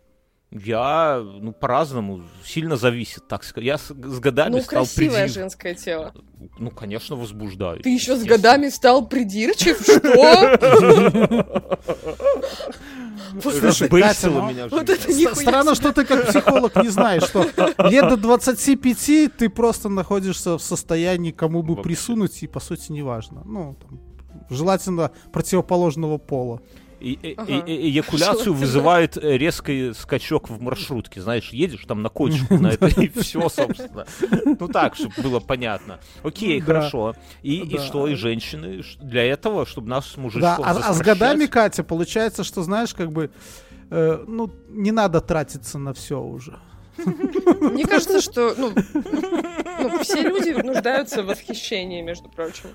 Я, 0.64 1.22
ну, 1.40 1.52
по-разному, 1.52 2.22
сильно 2.44 2.76
зависит, 2.76 3.26
так 3.28 3.44
сказать. 3.44 3.66
Я 3.66 3.78
с, 3.78 3.86
с 3.88 4.18
годами 4.20 4.52
Ну, 4.56 4.60
стал 4.60 4.84
красивое 4.84 5.08
придирчив. 5.10 5.34
женское 5.34 5.74
тело. 5.74 6.12
Ну, 6.58 6.70
конечно, 6.70 7.16
возбуждаюсь. 7.16 7.82
Ты 7.82 7.90
еще 7.94 8.16
с 8.16 8.24
годами 8.24 8.68
стал 8.68 9.06
придирчив? 9.06 9.80
Что? 9.80 10.56
Слушай, 13.42 13.60
Разбейсила 13.62 14.00
Катя, 14.00 14.30
ну, 14.30 14.48
меня 14.50 14.68
Вот 14.68 14.88
это 14.88 15.12
нихуя 15.12 15.34
Странно, 15.34 15.74
что 15.74 15.92
ты 15.92 16.04
как 16.04 16.28
психолог 16.28 16.76
не 16.76 16.88
знаешь, 16.88 17.24
что 17.24 17.42
лет 17.88 18.08
до 18.08 18.16
25 18.16 19.36
ты 19.36 19.48
просто 19.50 19.88
находишься 19.88 20.56
в 20.58 20.62
состоянии, 20.62 21.32
кому 21.32 21.62
бы 21.62 21.76
присунуть, 21.76 22.42
и 22.42 22.46
по 22.46 22.60
сути 22.60 22.92
неважно. 22.92 23.42
Ну, 23.44 23.76
там, 23.80 24.00
желательно 24.50 25.10
противоположного 25.32 26.18
пола. 26.18 26.60
И, 27.06 27.12
и- 27.22 27.34
Ага. 27.36 27.52
и- 27.52 27.72
и- 27.72 27.90
эякуляцию 27.90 28.52
вызывает 28.54 29.16
э, 29.16 29.38
резкий 29.38 29.92
скачок 29.94 30.50
в 30.50 30.60
маршрутке. 30.60 31.20
Знаешь, 31.20 31.50
едешь 31.50 31.84
там 31.86 32.02
на 32.02 32.08
кочку 32.08 32.56
на 32.58 32.68
это, 32.72 32.86
и 32.88 33.08
все, 33.08 33.48
собственно. 33.48 34.06
Ну 34.44 34.68
так, 34.68 34.96
чтобы 34.96 35.14
было 35.22 35.38
понятно. 35.40 36.00
Окей, 36.24 36.60
хорошо. 36.60 37.14
И, 37.42 37.78
что, 37.78 38.08
и 38.08 38.14
женщины 38.14 38.82
для 39.00 39.22
этого, 39.24 39.66
чтобы 39.66 39.88
нас 39.88 40.16
мужичков 40.16 40.66
а, 40.66 40.70
а 40.72 40.92
с 40.92 41.00
годами, 41.00 41.46
Катя, 41.46 41.84
получается, 41.84 42.42
что, 42.42 42.62
знаешь, 42.62 42.92
как 42.94 43.12
бы, 43.12 43.30
э, 43.90 44.24
ну, 44.26 44.50
не 44.68 44.90
надо 44.90 45.20
тратиться 45.20 45.78
на 45.78 45.92
все 45.92 46.20
уже. 46.20 46.58
Мне 47.60 47.84
кажется, 47.84 48.20
что 48.20 48.54
ну, 48.58 48.72
ну, 49.80 49.98
все 50.02 50.22
люди 50.22 50.50
нуждаются 50.50 51.22
в 51.22 51.26
восхищении, 51.26 52.02
между 52.02 52.28
прочим. 52.28 52.70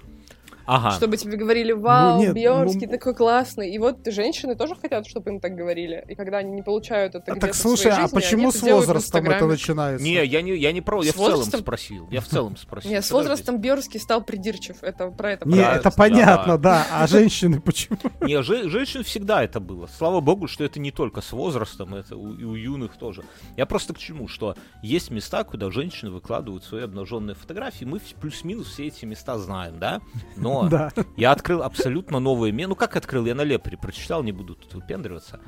Ага. 0.72 0.92
Чтобы 0.92 1.18
тебе 1.18 1.36
говорили, 1.36 1.74
вау, 1.74 2.16
Ну, 2.16 2.22
нет, 2.24 2.34
Бьерский 2.34 2.86
ну- 2.88 2.92
такой 2.94 3.14
классный. 3.14 3.72
И 3.72 3.78
вот 3.78 3.98
женщины 4.06 4.56
тоже 4.56 4.76
хотят, 4.76 5.06
чтобы 5.06 5.32
им 5.32 5.40
так 5.42 5.54
говорили. 5.54 6.06
И 6.08 6.16
когда 6.16 6.38
они 6.38 6.52
не 6.54 6.62
получают 6.62 7.14
это 7.14 7.34
А 7.34 7.36
так 7.36 7.52
в 7.52 7.56
слушай, 7.56 7.92
а 7.92 7.96
жизни, 8.02 8.16
почему 8.16 8.44
они 8.44 8.52
с 8.54 8.62
возрастом 8.62 9.26
это 9.30 9.46
начинается? 9.48 10.02
Не, 10.04 10.24
я 10.26 10.42
не, 10.42 10.56
я 10.56 10.72
не 10.72 10.80
про, 10.80 11.04
я 11.04 11.12
С 11.12 11.16
в 11.16 11.18
целом 11.18 11.32
возрастом? 11.32 11.60
спросил. 11.60 12.08
Я 12.10 12.22
в 12.22 12.28
целом 12.28 12.56
спросил. 12.56 12.90
Нет, 12.90 13.04
с 13.04 13.12
возрастом 13.12 13.60
Бьерский 13.60 14.00
стал 14.00 14.24
придирчив. 14.24 14.78
Это 14.82 15.10
про 15.12 15.34
это. 15.34 15.48
Не, 15.48 15.60
это 15.62 15.92
понятно, 15.92 16.58
да. 16.58 16.88
А 16.90 17.06
женщины 17.06 17.60
почему? 17.60 17.98
Не, 18.22 18.42
же- 18.42 18.70
женщин 18.70 19.04
всегда 19.04 19.44
это 19.44 19.60
было. 19.60 19.88
Слава 19.98 20.22
богу, 20.22 20.48
что 20.48 20.64
это 20.64 20.80
не 20.80 20.92
только 20.92 21.20
с 21.22 21.34
возрастом, 21.34 21.96
это 21.96 22.16
и 22.16 22.18
у 22.18 22.56
юных 22.56 22.96
тоже. 22.98 23.24
Я 23.58 23.66
просто 23.66 23.94
к 23.94 23.98
чему, 23.98 24.30
что 24.30 24.56
есть 24.82 25.12
места, 25.12 25.44
куда 25.44 25.70
женщины 25.70 26.12
выкладывают 26.12 26.64
свои 26.64 26.84
обнаженные 26.84 27.36
фотографии. 27.36 27.84
Мы 27.84 28.00
плюс-минус 28.22 28.68
все 28.68 28.88
эти 28.88 29.04
места 29.04 29.38
знаем, 29.38 29.78
да? 29.80 30.00
Но 30.38 30.61
Да. 30.70 30.92
я 31.18 31.32
открыл 31.32 31.64
абсолютно 31.64 32.20
новое 32.20 32.52
место. 32.52 32.70
Ну 32.70 32.76
как 32.76 32.96
открыл? 32.96 33.26
Я 33.26 33.36
на 33.36 33.44
Лепре 33.44 33.78
прочитал, 33.78 34.24
не 34.24 34.32
буду 34.32 34.56
тут 34.56 34.74
выпендриваться. 34.74 35.40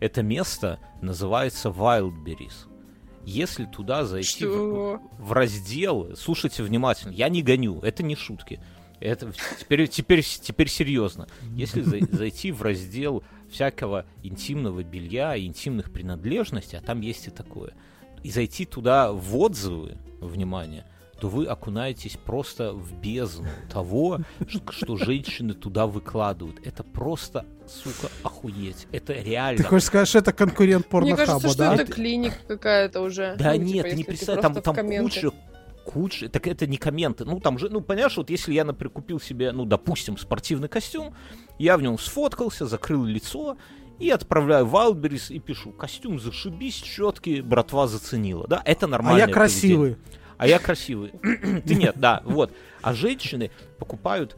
Это 0.00 0.22
место 0.22 0.78
называется 1.02 1.68
Wildberries. 1.70 2.66
Если 3.24 3.66
туда 3.66 4.04
зайти 4.04 4.46
в, 4.46 5.00
в 5.18 5.32
раздел, 5.32 6.16
слушайте 6.16 6.62
внимательно, 6.62 7.12
я 7.12 7.28
не 7.28 7.42
гоню, 7.42 7.80
это 7.80 8.02
не 8.02 8.16
шутки. 8.16 8.60
Это 9.00 9.32
теперь, 9.60 9.86
теперь, 9.88 10.22
теперь 10.24 10.68
серьезно. 10.68 11.28
Если 11.54 11.82
зай- 11.82 12.10
зайти 12.16 12.50
в 12.52 12.62
раздел 12.62 13.22
всякого 13.50 14.06
интимного 14.22 14.82
белья 14.82 15.36
и 15.36 15.46
интимных 15.46 15.92
принадлежностей, 15.92 16.78
а 16.78 16.80
там 16.82 17.00
есть 17.00 17.26
и 17.26 17.30
такое, 17.30 17.74
и 18.22 18.30
зайти 18.30 18.64
туда 18.64 19.12
в 19.12 19.36
отзывы, 19.36 19.98
внимание, 20.20 20.84
то 21.20 21.28
вы 21.28 21.46
окунаетесь 21.46 22.16
просто 22.16 22.72
в 22.72 22.92
бездну 23.00 23.48
того, 23.72 24.20
что 24.70 24.96
женщины 24.96 25.54
туда 25.54 25.86
выкладывают. 25.86 26.64
Это 26.64 26.84
просто, 26.84 27.44
сука, 27.66 28.12
охуеть. 28.22 28.86
Это 28.92 29.14
реально. 29.14 29.58
Ты 29.58 29.64
хочешь 29.64 29.86
сказать, 29.86 30.08
что 30.08 30.18
это 30.18 30.32
конкурент 30.32 30.86
Мне 30.92 31.16
кажется, 31.16 31.48
что 31.48 31.58
да? 31.58 31.74
это 31.74 31.92
клиника 31.92 32.36
какая-то 32.46 33.00
уже. 33.00 33.34
Да 33.38 33.54
Ну, 33.54 33.62
нет, 33.62 33.86
типа, 33.86 33.86
не 33.86 33.90
если 33.90 34.02
представляешь, 34.04 34.62
там, 34.62 34.74
там 34.76 34.88
куча, 35.02 35.30
куча, 35.84 36.28
так 36.28 36.46
это 36.46 36.66
не 36.66 36.76
комменты. 36.76 37.24
Ну, 37.24 37.40
там 37.40 37.58
же, 37.58 37.68
ну, 37.68 37.80
понимаешь, 37.80 38.16
вот 38.16 38.30
если 38.30 38.52
я, 38.52 38.64
например, 38.64 38.90
купил 38.90 39.20
себе, 39.20 39.52
ну, 39.52 39.64
допустим, 39.64 40.16
спортивный 40.18 40.68
костюм, 40.68 41.14
я 41.58 41.76
в 41.76 41.82
нем 41.82 41.98
сфоткался, 41.98 42.66
закрыл 42.66 43.04
лицо, 43.04 43.56
и 43.98 44.10
отправляю 44.10 44.64
в 44.64 44.74
Wildberries 44.74 45.32
и 45.34 45.40
пишу, 45.40 45.72
костюм 45.72 46.20
зашибись, 46.20 46.76
четкий, 46.76 47.40
братва 47.40 47.88
заценила. 47.88 48.46
Да, 48.46 48.62
это 48.64 48.86
А 48.86 48.88
нормально. 48.88 49.18
я 49.18 49.26
красивый. 49.26 49.96
А 50.38 50.46
я 50.46 50.58
красивый. 50.58 51.12
Ты 51.66 51.74
нет, 51.74 51.96
да, 51.98 52.22
вот. 52.24 52.52
А 52.80 52.94
женщины 52.94 53.50
покупают 53.78 54.36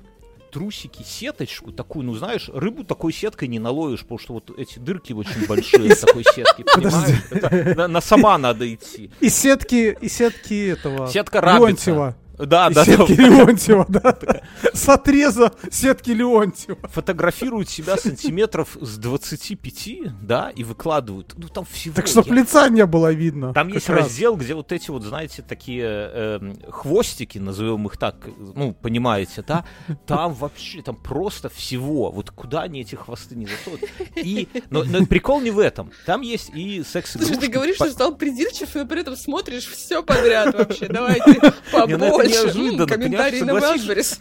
трусики, 0.51 1.03
сеточку 1.03 1.71
такую, 1.73 2.05
ну 2.05 2.15
знаешь, 2.15 2.51
рыбу 2.53 2.85
такой 2.85 3.13
сеткой 3.13 3.49
не 3.49 3.59
наловишь, 3.59 4.01
потому 4.01 4.19
что 4.19 4.33
вот 4.35 4.51
эти 4.59 4.79
дырки 4.79 5.13
очень 5.13 5.47
большие 5.47 5.95
такой 5.95 6.25
сетки, 6.25 6.65
понимаешь? 6.75 7.23
Это 7.31 7.75
на, 7.77 7.89
на 7.89 8.01
сама 8.01 8.37
надо 8.39 8.73
идти. 8.73 9.11
И 9.21 9.29
сетки, 9.29 9.97
и 10.01 10.09
сетки 10.09 10.71
этого... 10.71 11.07
Сетка 11.07 11.41
рабица. 11.41 12.17
Да, 12.47 12.69
И 12.69 12.75
да, 12.75 12.85
сетки 12.85 13.15
да. 13.15 13.23
Леонтьева, 13.23 13.87
да. 13.89 14.17
С 14.73 14.89
отреза 14.89 15.53
сетки 15.71 16.11
Леонтьева. 16.11 16.79
Фотографируют 16.89 17.69
себя 17.69 17.97
сантиметров 17.97 18.77
с 18.81 18.99
25, 18.99 20.23
да, 20.23 20.51
и 20.51 20.65
выкладывают. 20.65 21.35
Ну 21.37 21.49
там 21.49 21.65
всего. 21.65 21.95
Так 21.95 22.07
чтоб 22.07 22.27
я- 22.27 22.35
лица 22.35 22.69
не 22.69 22.85
было 22.87 23.13
видно. 23.13 23.53
Там 23.53 23.69
есть 23.69 23.89
раз. 23.89 24.01
раздел, 24.01 24.37
где 24.37 24.55
вот 24.55 24.73
эти 24.73 24.91
вот, 24.91 25.03
знаете, 25.03 25.43
такие 25.43 25.85
эм, 25.85 26.57
хвостики, 26.71 27.39
назовем 27.39 27.87
их 27.87 27.97
так, 27.97 28.17
ну, 28.55 28.73
понимаете, 28.73 29.45
да? 29.47 29.65
Там 30.07 30.35
вообще, 30.35 30.83
там 30.83 30.97
просто 30.97 31.49
всего. 31.49 32.11
Вот 32.11 32.31
куда 32.31 32.63
они 32.63 32.81
эти 32.81 32.95
хвосты 32.95 33.37
не 33.37 33.47
засунут. 33.47 33.81
И, 34.17 34.49
но, 34.71 34.85
но 34.85 35.05
прикол 35.07 35.41
не 35.41 35.51
в 35.51 35.59
этом. 35.59 35.91
Там 36.07 36.21
есть 36.23 36.51
и 36.55 36.83
секс 36.83 37.13
Слушай, 37.13 37.37
ты 37.37 37.49
говоришь, 37.49 37.77
что 37.77 37.91
стал 37.91 38.15
придирчив, 38.17 38.75
но 38.75 38.87
при 38.87 39.01
этом 39.01 39.17
смотришь 39.17 39.67
все 39.67 40.03
подряд 40.03 40.55
вообще. 40.55 40.87
Давайте 40.89 41.41
ну 41.43 41.53
побольше. 41.99 42.30
Неожиданно, 42.31 42.83
М, 42.83 42.89
Комментарии 42.89 43.41
на 43.41 43.51
Wildberries. 43.53 44.21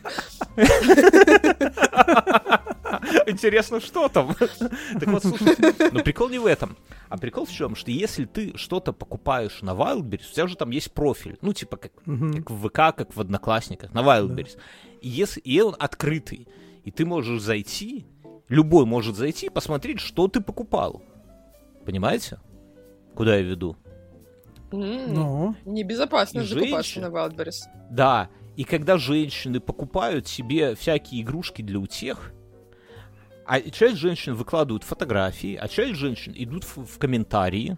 Интересно, 3.28 3.80
что 3.80 4.10
там? 4.10 4.36
Так 4.36 5.08
вот, 5.08 5.24
слушайте, 5.24 5.74
но 5.92 6.04
прикол 6.04 6.30
не 6.30 6.40
в 6.40 6.46
этом. 6.46 6.76
А 7.08 7.18
прикол 7.18 7.46
в 7.46 7.52
чем, 7.52 7.76
что 7.76 7.92
если 7.92 8.26
ты 8.26 8.58
что-то 8.58 8.94
покупаешь 8.94 9.62
на 9.62 9.72
Wildberries, 9.72 10.30
у 10.32 10.34
тебя 10.34 10.48
же 10.48 10.56
там 10.56 10.70
есть 10.72 10.92
профиль, 10.92 11.38
ну, 11.42 11.54
типа 11.54 11.78
как, 11.78 11.92
как 11.94 12.50
в 12.50 12.68
ВК, 12.68 12.96
как 12.96 13.16
в 13.16 13.22
Одноклассниках, 13.22 13.94
на 13.94 14.02
Wildberries. 14.02 14.58
И, 15.02 15.10
если, 15.10 15.40
и 15.40 15.62
он 15.62 15.76
открытый, 15.80 16.48
и 16.84 16.92
ты 16.92 17.06
можешь 17.06 17.42
зайти, 17.42 18.06
любой 18.48 18.86
может 18.86 19.16
зайти 19.16 19.48
и 19.48 19.50
посмотреть, 19.50 20.00
что 20.00 20.28
ты 20.28 20.42
покупал. 20.42 21.02
Понимаете? 21.86 22.40
Куда 23.16 23.36
я 23.36 23.42
веду? 23.42 23.76
Ну, 24.72 25.56
Небезопасно 25.66 26.42
И 26.42 26.44
закупаться 26.46 26.74
женщин. 26.94 27.02
на 27.02 27.08
Wildberries. 27.08 27.64
Да, 27.90 28.30
и 28.56 28.64
когда 28.64 28.98
женщины 28.98 29.60
покупают 29.60 30.28
себе 30.28 30.76
всякие 30.76 31.22
игрушки 31.22 31.62
для 31.62 31.80
утех, 31.80 32.32
а 33.46 33.62
часть 33.62 33.98
женщин 33.98 34.36
выкладывают 34.36 34.84
фотографии, 34.84 35.56
а 35.56 35.68
часть 35.68 35.96
женщин 35.96 36.34
идут 36.36 36.64
в, 36.66 36.86
в 36.86 37.00
комментарии 37.00 37.78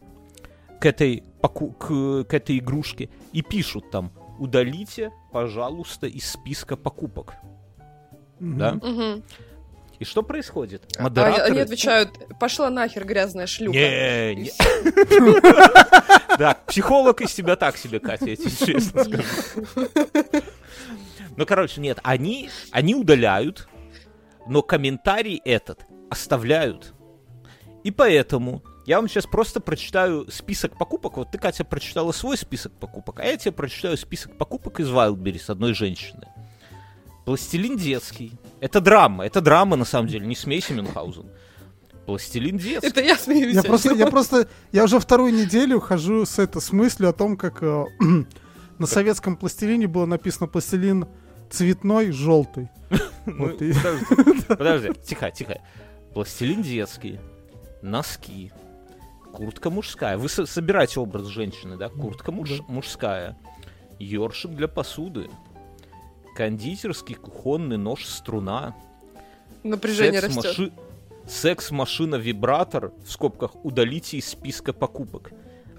к 0.82 0.86
этой, 0.86 1.24
поку- 1.42 1.72
к, 1.72 2.24
к 2.26 2.34
этой 2.34 2.58
игрушке 2.58 3.10
и 3.32 3.42
пишут 3.42 3.90
там 3.92 4.12
«Удалите, 4.40 5.12
пожалуйста, 5.32 6.08
из 6.08 6.30
списка 6.30 6.76
покупок». 6.76 7.36
мгм. 8.40 8.58
Да? 8.58 8.74
Мгм. 8.74 9.24
И 10.00 10.04
что 10.04 10.24
происходит? 10.24 10.82
А- 10.98 11.04
Модераторы... 11.04 11.44
Они 11.44 11.60
отвечают, 11.60 12.10
пошла 12.40 12.72
нахер 12.72 13.06
грязная 13.06 13.46
шлюха. 13.46 13.78
Не, 13.78 14.36
не. 14.36 14.52
Да, 16.38 16.58
психолог 16.68 17.22
из 17.22 17.34
тебя 17.34 17.56
так 17.56 17.78
себе, 17.78 18.00
Катя, 18.00 18.30
я 18.30 18.36
тебе 18.36 18.52
честно 18.52 19.04
скажу. 19.04 19.90
Ну, 21.38 21.46
короче, 21.46 21.80
нет, 21.82 22.00
они, 22.04 22.50
они 22.72 22.94
удаляют, 22.96 23.68
но 24.48 24.62
комментарий 24.62 25.42
этот 25.46 25.86
оставляют. 26.10 26.94
И 27.84 27.92
поэтому 27.92 28.64
я 28.86 28.98
вам 28.98 29.08
сейчас 29.08 29.26
просто 29.26 29.60
прочитаю 29.60 30.30
список 30.30 30.78
покупок. 30.78 31.18
Вот 31.18 31.32
ты, 31.32 31.38
Катя, 31.38 31.64
прочитала 31.64 32.12
свой 32.12 32.38
список 32.38 32.74
покупок, 32.74 33.20
а 33.20 33.26
я 33.26 33.38
тебе 33.38 33.52
прочитаю 33.52 33.98
список 33.98 34.38
покупок 34.38 34.80
из 34.80 34.90
Wildberries 34.90 35.50
одной 35.50 35.74
женщины. 35.74 36.28
Пластилин 37.26 37.78
детский. 37.78 38.34
Это 38.60 38.82
драма, 38.82 39.26
это 39.26 39.42
драма, 39.42 39.76
на 39.76 39.86
самом 39.86 40.08
деле, 40.08 40.26
не 40.26 40.36
смейся, 40.36 40.74
Мюнхгаузен. 40.74 41.30
Пластилин 42.06 42.58
детский. 42.58 42.88
Это 42.88 43.02
я 43.02 43.16
смеюсь. 43.16 43.56
Я 43.56 43.64
просто, 43.64 43.94
я 43.94 44.08
просто, 44.08 44.48
я 44.72 44.84
уже 44.84 45.00
вторую 45.00 45.34
неделю 45.34 45.80
хожу 45.80 46.26
с, 46.26 46.40
это, 46.40 46.60
с 46.60 46.72
мыслью 46.72 47.10
о 47.10 47.14
том, 47.14 47.38
как 47.38 47.62
э, 47.62 47.86
на 48.80 48.88
советском 48.88 49.36
пластилине 49.38 49.88
было 49.88 50.06
написано 50.06 50.48
пластилин 50.48 51.06
цветной, 51.50 52.12
желтый. 52.12 52.70
Ну, 53.28 53.56
подожди, 54.48 54.90
тихо, 55.06 55.30
тихо. 55.30 55.62
Пластилин 56.16 56.64
детский, 56.64 57.20
носки, 57.84 58.52
куртка 59.32 59.70
мужская. 59.70 60.18
Вы 60.18 60.28
со- 60.28 60.48
собираете 60.48 61.00
образ 61.00 61.28
женщины, 61.28 61.78
да? 61.78 61.90
Куртка 61.90 62.32
муж- 62.32 62.64
мужская, 62.68 63.38
ёршик 64.00 64.52
для 64.56 64.68
посуды, 64.68 65.30
кондитерский 66.36 67.14
кухонный 67.14 67.78
нож 67.78 68.06
струна, 68.06 68.76
Напряжение 69.64 70.20
растет. 70.20 70.74
Секс-маши- 71.32 71.32
секс-машина-вибратор, 71.32 72.92
в 73.06 73.12
скобках, 73.12 73.56
удалите 73.64 74.18
из 74.18 74.28
списка 74.28 74.74
покупок. 74.74 75.32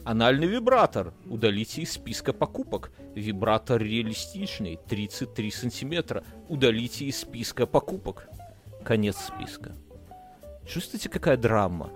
Анальный 0.05 0.47
вибратор. 0.49 1.13
Удалите 1.27 1.83
из 1.83 1.93
списка 1.93 2.33
покупок. 2.33 2.91
Вибратор 3.15 3.81
реалистичный. 3.81 4.79
33 4.89 5.51
сантиметра. 5.53 6.25
Удалите 6.49 7.05
из 7.05 7.21
списка 7.21 7.67
покупок. 7.67 8.27
Конец 8.85 9.17
списка. 9.17 9.73
Чувствуете, 10.67 11.09
какая 11.09 11.37
драма? 11.37 11.91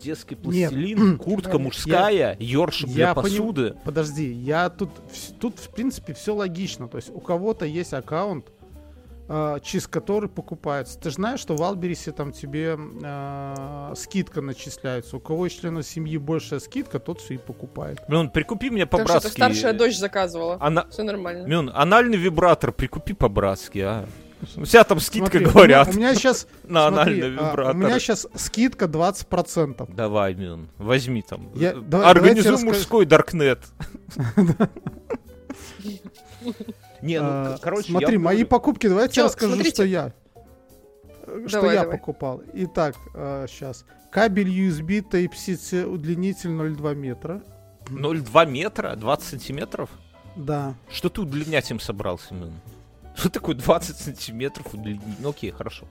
Детский 0.00 0.34
Нет. 0.34 0.70
пластилин, 0.70 1.18
куртка 1.24 1.58
мужская, 1.60 2.36
ёршик 2.40 2.88
для 2.90 3.08
Я 3.08 3.12
поним- 3.14 3.22
посуды. 3.22 3.76
Подожди, 3.84 4.32
я 4.32 4.68
тут, 4.68 4.90
тут 5.38 5.60
в 5.60 5.70
принципе 5.70 6.14
все 6.14 6.34
логично. 6.34 6.88
То 6.88 6.96
есть 6.98 7.10
у 7.10 7.20
кого-то 7.20 7.64
есть 7.64 7.94
аккаунт, 7.94 8.46
э, 9.28 9.58
через 9.62 9.86
который 9.86 10.28
покупается. 10.28 10.98
Ты 10.98 11.10
же 11.10 11.16
знаешь, 11.16 11.40
что 11.40 11.56
в 11.56 11.62
Алберисе 11.62 12.12
там 12.12 12.32
тебе 12.32 12.76
э, 12.78 13.92
скидка 13.96 14.40
начисляется. 14.40 15.16
У 15.16 15.20
кого 15.20 15.46
из 15.46 15.52
членов 15.52 15.86
семьи 15.86 16.16
большая 16.18 16.60
скидка, 16.60 16.98
тот 16.98 17.20
все 17.20 17.34
и 17.34 17.38
покупает. 17.38 18.00
Мюн, 18.08 18.30
прикупи 18.30 18.70
мне 18.70 18.86
Так 18.86 19.00
что 19.00 19.06
по-братски. 19.06 19.26
это 19.28 19.34
старшая 19.36 19.72
дочь 19.72 19.96
заказывала. 19.98 20.56
Ана- 20.60 20.88
Все 20.90 21.02
нормально. 21.02 21.46
Мюн, 21.46 21.70
анальный 21.74 22.16
вибратор 22.18 22.72
прикупи 22.72 23.12
по-братски, 23.14 23.78
а. 23.78 24.06
У 24.56 24.66
тебя 24.66 24.84
там 24.84 25.00
скидка, 25.00 25.30
Смотри, 25.30 25.46
у 25.46 25.50
говорят. 25.52 25.86
меня- 25.88 25.96
У 25.96 25.98
меня 26.00 26.14
сейчас 26.14 26.46
на 26.64 26.88
смотри, 26.90 27.14
анальный 27.22 27.26
а, 27.28 27.30
вибратор. 27.50 27.74
У 27.74 27.78
меня 27.78 27.98
сейчас 27.98 28.26
скидка 28.34 28.84
20%. 28.84 29.94
Давай, 29.94 30.34
Мюн, 30.34 30.68
возьми 30.76 31.22
там. 31.22 31.48
Я- 31.54 31.72
давай- 31.72 32.10
Организуй 32.10 32.42
давайте 32.44 32.50
расскажу. 32.50 32.66
мужской 32.66 33.06
даркнет. 33.06 33.60
Не, 37.04 37.20
ну, 37.20 37.26
А, 37.28 37.58
короче, 37.60 37.90
смотри, 37.90 38.14
я 38.14 38.18
мои 38.20 38.44
покупки, 38.44 38.88
давайте 38.88 39.14
Чё, 39.14 39.20
я 39.22 39.26
расскажу, 39.26 39.52
смотрите. 39.54 39.74
что 39.74 39.84
я. 39.84 40.12
э, 41.26 41.44
Что 41.46 41.60
Давай, 41.60 41.74
я 41.76 41.82
давай. 41.82 41.98
покупал. 41.98 42.42
Итак, 42.54 42.96
сейчас. 43.48 43.84
Кабель 44.10 44.48
USB 44.48 45.02
Type-C 45.02 45.84
удлинитель 45.84 46.50
0,2 46.50 46.94
метра. 46.94 47.42
0,2 47.86 48.46
метра, 48.46 48.94
20 48.96 49.28
сантиметров? 49.28 49.90
Да. 50.36 50.74
Что 50.90 51.08
ты 51.08 51.20
удлинять 51.20 51.70
им 51.70 51.78
собрался, 51.80 52.32
Мюн? 52.34 52.52
Что 53.16 53.28
такое 53.28 53.54
20 53.54 53.96
сантиметров 53.96 54.72
удлинить? 54.72 55.02
Ну 55.20 55.30
окей, 55.30 55.50
хорошо. 55.50 55.84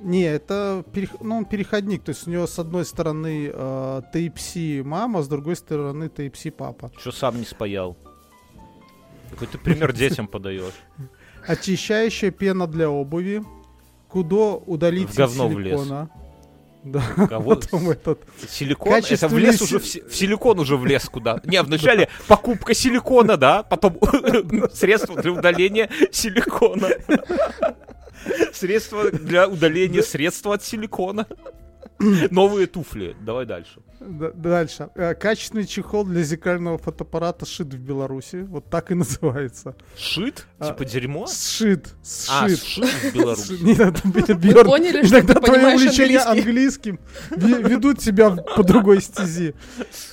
Не, 0.00 0.22
это 0.24 0.84
перех- 0.92 1.16
ну, 1.20 1.38
он 1.38 1.44
переходник. 1.44 2.04
То 2.04 2.10
есть 2.10 2.26
у 2.28 2.30
него 2.30 2.46
с 2.46 2.58
одной 2.58 2.84
стороны 2.84 3.50
э, 3.52 4.02
Type-C 4.14 4.82
мама, 4.84 5.22
с 5.22 5.28
другой 5.28 5.56
стороны 5.56 6.04
Type-C 6.04 6.50
папа. 6.52 6.90
Что 6.98 7.10
сам 7.12 7.38
не 7.38 7.44
спаял? 7.44 7.96
Какой 9.30 9.46
ты 9.46 9.58
пример 9.58 9.92
детям 9.92 10.26
подаешь? 10.26 10.74
Очищающая 11.46 12.30
пена 12.30 12.66
для 12.66 12.90
обуви. 12.90 13.42
Кудо 14.08 14.62
В 14.66 14.78
говно 15.14 15.48
влез. 15.48 15.78
силикона. 15.80 16.10
Да, 16.84 17.02
Кого? 17.28 17.50
потом 17.56 17.90
этот. 17.90 18.22
Силикон? 18.48 18.92
Это 18.94 19.02
Качественный 19.02 19.34
влез 19.34 19.56
си- 19.58 19.64
уже 19.64 19.78
в, 19.78 19.82
в 19.82 20.16
силикон 20.16 20.58
уже 20.60 20.76
влез 20.76 21.04
куда? 21.08 21.40
Не, 21.44 21.62
вначале 21.62 22.08
покупка 22.26 22.72
силикона, 22.72 23.36
да, 23.36 23.62
потом 23.62 23.98
средство 24.72 25.20
для 25.20 25.32
удаления 25.32 25.90
силикона. 26.10 26.88
Средство 28.52 29.10
для 29.10 29.46
удаления 29.48 30.02
средства 30.02 30.54
от 30.54 30.64
силикона. 30.64 31.26
Новые 32.30 32.66
туфли. 32.66 33.16
Давай 33.20 33.44
дальше. 33.46 33.80
Дальше. 34.00 34.90
Э, 34.94 35.14
Качественный 35.14 35.66
чехол 35.66 36.04
для 36.04 36.22
зеркального 36.22 36.78
фотоаппарата 36.78 37.44
шит 37.44 37.74
в 37.74 37.78
Беларуси. 37.78 38.44
Вот 38.48 38.70
так 38.70 38.90
и 38.90 38.94
называется. 38.94 39.74
Шит? 39.96 40.46
А, 40.58 40.68
Типа 40.68 40.84
дерьмо? 40.84 41.26
Сшит. 41.26 41.94
А, 42.30 42.48
Сшит. 42.48 42.62
сшит 42.62 42.84
в 42.84 43.14
Беларуси. 43.14 43.52
Поняли, 44.64 45.02
что 45.04 45.16
Иногда 45.18 45.34
твои 45.34 45.74
увлечения 45.74 46.20
английским 46.20 47.00
ве- 47.30 47.68
ведут 47.68 47.98
тебя 47.98 48.30
по 48.30 48.62
другой 48.62 49.02
стези. 49.02 49.54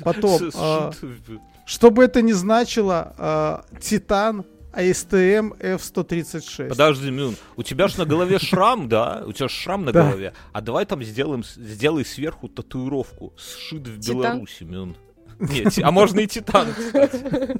Потом, 0.03 0.39
шит 0.39 1.39
что 1.67 1.89
бы 1.89 2.03
это 2.03 2.21
ни 2.21 2.31
значило, 2.31 3.13
а, 3.17 3.65
Титан 3.81 4.45
ASTM 4.77 5.57
F136. 5.59 6.69
Подожди, 6.69 7.09
Мюн, 7.11 7.35
у 7.55 7.63
тебя 7.63 7.87
же 7.87 7.97
на 7.99 8.05
голове 8.05 8.39
шрам, 8.39 8.87
да? 8.89 9.23
У 9.25 9.31
тебя 9.33 9.47
ж 9.47 9.51
шрам 9.51 9.85
на 9.85 9.91
Да. 9.91 10.03
голове. 10.07 10.33
А 10.53 10.61
давай 10.61 10.85
там 10.85 11.03
сделаем, 11.03 11.43
сделай 11.43 12.05
сверху 12.05 12.47
татуировку. 12.49 13.33
Сшит 13.37 13.87
в? 13.87 14.07
Беларуси, 14.07 14.63
Мюн. 14.63 14.95
Нет, 15.39 15.73
а 15.81 15.91
можно 15.91 16.19
и 16.21 16.27
Титан, 16.27 16.73
кстати. 16.73 17.57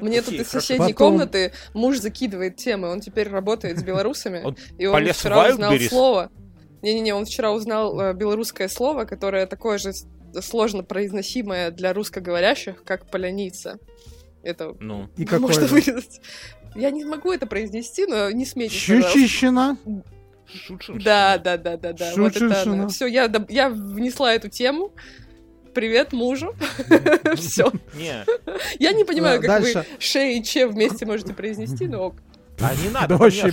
Мне 0.00 0.20
Окей, 0.20 0.38
тут 0.38 0.46
из 0.46 0.48
соседней 0.48 0.92
Потом- 0.92 1.14
комнаты 1.18 1.52
муж 1.74 1.98
закидывает 1.98 2.56
темы. 2.56 2.88
Он 2.88 3.00
теперь 3.00 3.28
работает 3.28 3.78
с 3.78 3.82
белорусами. 3.82 4.42
Он 4.44 4.56
И 4.78 4.86
он 4.86 5.04
вчера 5.12 5.48
узнал 5.48 5.76
слово. 5.80 6.30
Не-не-не, 6.82 7.12
он 7.14 7.24
вчера 7.24 7.52
узнал 7.52 8.00
э, 8.00 8.14
белорусское 8.14 8.68
слово, 8.68 9.04
которое 9.04 9.46
такое 9.46 9.78
же 9.78 9.92
сложно 10.40 10.84
произносимое 10.84 11.70
для 11.72 11.92
русскоговорящих, 11.92 12.84
как 12.84 13.10
поляница. 13.10 13.78
Это 14.42 14.74
Ну, 14.80 15.08
И 15.16 15.24
какое 15.24 15.40
можно 15.40 15.66
же? 15.66 15.74
вырезать. 15.74 16.20
Я 16.74 16.90
не 16.90 17.04
могу 17.04 17.32
это 17.32 17.46
произнести, 17.46 18.06
но 18.06 18.30
не 18.30 18.44
смейтесь. 18.44 18.76
Щучищина. 18.76 19.76
Да, 20.88 21.38
да, 21.38 21.56
да, 21.56 21.76
да, 21.76 21.92
да. 21.92 22.12
Вот 22.16 22.36
это 22.36 22.62
она. 22.62 22.88
Все, 22.88 23.06
я, 23.06 23.32
я 23.48 23.68
внесла 23.68 24.32
эту 24.34 24.48
тему. 24.48 24.92
Привет 25.74 26.12
мужу. 26.12 26.54
Все. 27.36 27.70
Не, 27.94 28.24
Я 28.78 28.92
не 28.92 29.04
понимаю, 29.04 29.40
А, 29.40 29.42
как 29.42 29.62
вы 29.62 29.84
ше 29.98 30.32
и 30.32 30.42
че 30.42 30.66
вместе 30.68 31.04
можете 31.04 31.34
произнести, 31.34 31.86
но 31.86 32.06
ок. 32.06 32.14
а 32.60 32.74
не 32.76 32.88
надо. 32.90 33.16
Вообще 33.16 33.50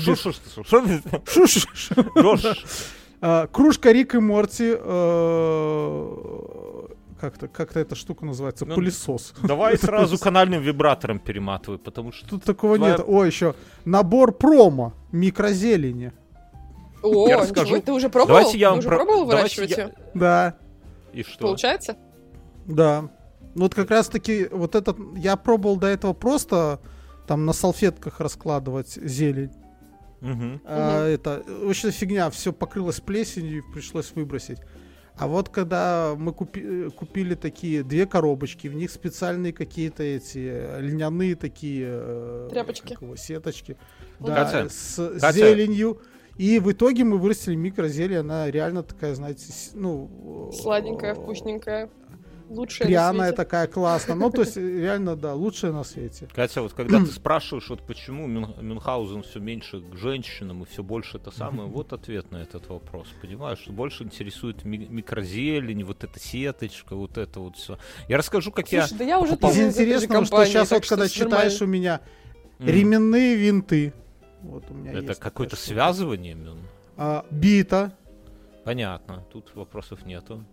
А, 3.22 3.48
Кружка 3.48 3.92
Рик 3.92 4.16
и 4.16 4.20
Морти. 4.20 4.74
Как-то 7.24 7.48
как 7.48 7.78
эта 7.78 7.96
штука 7.96 8.26
называется? 8.26 8.66
Ну, 8.66 8.76
Пылесос. 8.76 9.34
Давай 9.44 9.78
сразу 9.78 10.18
канальным 10.18 10.62
вибратором 10.62 11.20
перематывай, 11.20 11.78
потому 11.80 12.12
что... 12.12 12.28
Тут 12.28 12.44
такого 12.44 12.76
Твоя- 12.76 12.98
нет. 12.98 13.06
О, 13.08 13.24
еще 13.24 13.56
набор 13.86 14.34
промо. 14.34 14.94
Микрозелени. 15.14 16.12
О, 17.02 17.30
Я 17.30 17.40
расскажу. 17.40 17.80
ты 17.82 17.94
уже 17.94 18.10
пробовал? 18.10 18.40
Давайте 18.40 18.58
я 18.58 18.68
Ты 18.68 18.72
вам 18.72 18.80
уже 18.80 18.88
про- 18.90 18.98
пробовал 18.98 19.26
выращивать 19.26 19.70
я-? 19.78 19.92
Да, 20.14 20.58
И 21.14 21.24
что? 21.24 21.46
Получается? 21.46 21.96
да. 22.66 23.10
Ну 23.56 23.62
вот 23.64 23.74
как 23.74 23.90
раз 23.90 24.10
таки 24.10 24.50
вот 24.52 24.76
этот 24.76 24.98
я 25.16 25.38
пробовал 25.38 25.78
до 25.78 25.88
этого 25.88 26.12
просто 26.12 26.82
там 27.26 27.46
на 27.46 27.54
салфетках 27.54 28.20
раскладывать 28.20 28.90
зелень. 29.02 29.52
Мгм. 30.20 30.60
А, 30.66 31.08
это 31.08 31.42
вообще 31.48 31.92
фигня, 31.92 32.30
все 32.32 32.52
покрылось 32.52 33.00
плесенью 33.00 33.60
и 33.60 33.74
пришлось 33.74 34.12
выбросить. 34.14 34.58
А 35.16 35.28
вот 35.28 35.50
когда 35.50 36.16
мы 36.18 36.32
купи- 36.32 36.90
купили 36.90 37.36
такие 37.36 37.84
две 37.84 38.08
коробочки, 38.08 38.68
в 38.68 38.74
них 38.74 38.90
специальные 38.90 39.54
какие-то 39.54 40.02
эти 40.02 40.40
э, 40.40 40.82
льняные 40.82 41.36
такие 41.36 41.86
э, 41.88 42.48
Тряпочки. 42.50 42.98
его, 43.00 43.16
сеточки, 43.16 43.78
да, 44.20 44.46
Катя, 44.46 44.70
с 44.70 45.20
Катя. 45.20 45.38
зеленью. 45.38 46.02
И 46.38 46.58
в 46.58 46.72
итоге 46.72 47.04
мы 47.04 47.20
вырастили 47.20 47.54
микрозелье, 47.54 48.22
она 48.22 48.50
реально 48.50 48.82
такая, 48.82 49.14
знаете, 49.14 49.54
ну... 49.76 50.52
Сладенькая, 50.52 51.14
вкусненькая. 51.14 51.92
Лучшая 52.54 52.88
пряная 52.88 53.34
такая 53.34 53.68
классная. 53.68 54.16
Ну, 54.16 54.30
то 54.30 54.42
есть, 54.42 54.58
реально, 54.58 55.16
да, 55.16 55.34
лучшая 55.34 55.72
на 55.72 55.84
свете. 55.84 56.28
Катя, 56.34 56.62
вот 56.62 56.74
когда 56.74 57.00
ты 57.00 57.06
спрашиваешь, 57.12 57.70
вот 57.70 57.86
почему 57.86 58.28
Мюнхгаузен 58.28 59.24
все 59.24 59.40
меньше 59.40 59.82
к 59.82 59.96
женщинам 59.96 60.64
и 60.64 60.66
все 60.66 60.84
больше 60.84 61.18
это 61.18 61.32
самое, 61.32 61.68
вот 61.70 61.94
ответ 61.94 62.32
на 62.32 62.38
этот 62.38 62.68
вопрос. 62.70 63.08
Понимаешь, 63.22 63.60
что 63.60 63.72
больше 63.72 64.04
интересует 64.04 64.64
ми- 64.66 64.88
микрозелень, 64.88 65.84
вот 65.84 66.04
эта 66.04 66.20
сеточка, 66.20 66.96
вот 66.96 67.18
это 67.18 67.40
вот 67.40 67.58
все. 67.58 67.78
Я 68.08 68.18
расскажу, 68.18 68.52
как 68.52 68.68
Слушай, 68.68 68.92
я... 68.92 68.98
да 68.98 69.04
я 69.04 69.20
уже 69.20 69.34
Из 69.34 69.60
интересного, 69.60 70.26
что 70.26 70.46
сейчас 70.46 70.72
вот, 70.72 70.86
когда 70.86 71.08
читаешь 71.10 71.62
у 71.62 71.66
меня 71.66 72.02
ременные 72.60 73.36
винты. 73.36 73.94
Вот 74.42 74.70
у 74.70 74.74
меня 74.74 75.00
Это 75.00 75.16
какое-то 75.16 75.56
связывание, 75.56 76.36
Мюн? 76.36 76.60
А, 76.98 77.26
бита. 77.32 77.96
Понятно, 78.66 79.26
тут 79.32 79.56
вопросов 79.56 80.06
нету. 80.06 80.44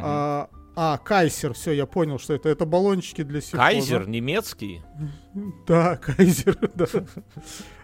А, 0.00 0.48
а, 0.82 0.96
Кайзер, 0.96 1.52
все, 1.52 1.72
я 1.72 1.84
понял, 1.84 2.18
что 2.18 2.32
это. 2.32 2.48
Это 2.48 2.64
баллончики 2.64 3.22
для 3.22 3.42
сифона. 3.42 3.64
Кайзер 3.64 4.08
немецкий? 4.08 4.80
Да, 5.66 5.98
Кайзер, 5.98 6.56
да. 6.74 6.86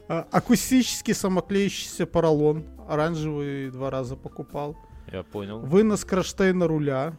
А, 0.08 0.26
акустический 0.30 1.12
самоклеющийся 1.12 2.06
поролон. 2.06 2.64
Оранжевый 2.88 3.70
два 3.70 3.90
раза 3.90 4.16
покупал. 4.16 4.78
Я 5.12 5.24
понял. 5.24 5.60
Вынос 5.60 6.06
кронштейна 6.06 6.66
руля. 6.66 7.18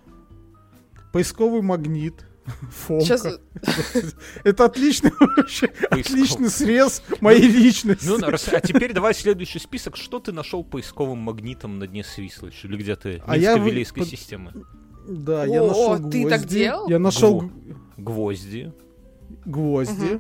Поисковый 1.13 1.61
магнит. 1.61 2.25
Фомка. 2.71 3.05
Сейчас... 3.05 3.39
Это 4.43 4.65
отличный 4.65 5.11
вообще, 5.19 5.67
отличный 5.91 6.49
срез 6.49 7.03
моей 7.21 7.47
личности. 7.47 8.07
Ну, 8.07 8.17
а 8.25 8.61
теперь 8.61 8.93
давай 8.93 9.13
следующий 9.13 9.59
список. 9.59 9.95
Что 9.95 10.19
ты 10.19 10.31
нашел 10.31 10.63
поисковым 10.63 11.19
магнитом 11.19 11.77
на 11.77 11.85
дне 11.85 12.03
Свислыч? 12.03 12.65
Или 12.65 12.77
где-то 12.77 13.21
а 13.27 13.37
я 13.37 13.59
вилейской 13.59 14.07
системы? 14.07 14.65
Да, 15.07 15.45
я 15.45 15.63
нашел 15.63 15.91
О, 15.93 16.09
ты 16.09 16.29
так 16.29 16.45
делал? 16.45 16.89
Я 16.89 16.99
нашел... 16.99 17.49
Гвозди. 17.97 18.73
Гвозди. 19.45 20.19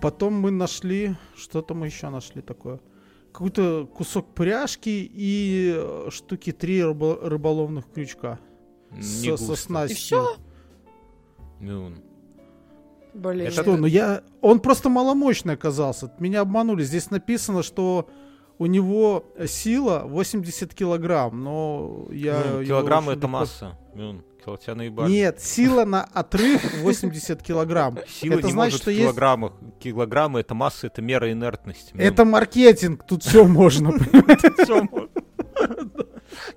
Потом 0.00 0.34
мы 0.34 0.50
нашли... 0.50 1.16
Что-то 1.36 1.74
мы 1.74 1.86
еще 1.86 2.10
нашли 2.10 2.42
такое. 2.42 2.80
Какой-то 3.32 3.88
кусок 3.92 4.32
пряжки 4.34 5.10
и 5.12 5.74
э, 5.76 6.08
штуки 6.10 6.52
три 6.52 6.84
рыболовных 6.84 7.90
крючка. 7.92 8.38
Не 8.92 9.02
со, 9.02 9.36
со 9.36 9.56
снастью. 9.56 9.96
И 9.96 9.98
все? 9.98 10.36
Ну, 11.60 11.94
Блин. 13.14 13.46
Это 13.46 13.62
что? 13.62 13.76
Ну 13.76 13.86
я... 13.86 14.22
Он 14.40 14.60
просто 14.60 14.88
маломощный 14.88 15.54
оказался. 15.54 16.12
Меня 16.18 16.42
обманули. 16.42 16.82
Здесь 16.82 17.10
написано, 17.10 17.62
что 17.62 18.08
у 18.58 18.66
него 18.66 19.24
сила 19.46 20.04
80 20.06 20.74
килограмм, 20.74 21.42
но 21.42 22.06
я... 22.10 22.42
Ну, 22.44 22.64
килограмм 22.64 23.08
это 23.10 23.20
легко... 23.20 23.28
масса. 23.28 23.78
Тебя 24.44 24.74
наебали. 24.74 25.10
Нет, 25.10 25.40
сила 25.40 25.84
на 25.84 26.04
отрыв 26.12 26.62
80 26.82 27.42
килограмм. 27.42 27.98
Сила 28.06 28.34
это 28.34 28.46
не 28.46 28.52
значит, 28.52 28.72
может 28.74 28.82
что 28.82 28.90
в 28.90 28.94
килограммах. 28.94 29.52
Есть... 29.60 29.78
Килограммы 29.78 30.40
это 30.40 30.54
масса, 30.54 30.86
это 30.88 31.00
мера 31.02 31.32
инертности. 31.32 31.94
Это 31.96 32.24
маркетинг, 32.24 33.04
тут 33.06 33.22
все 33.24 33.44
можно. 33.48 33.92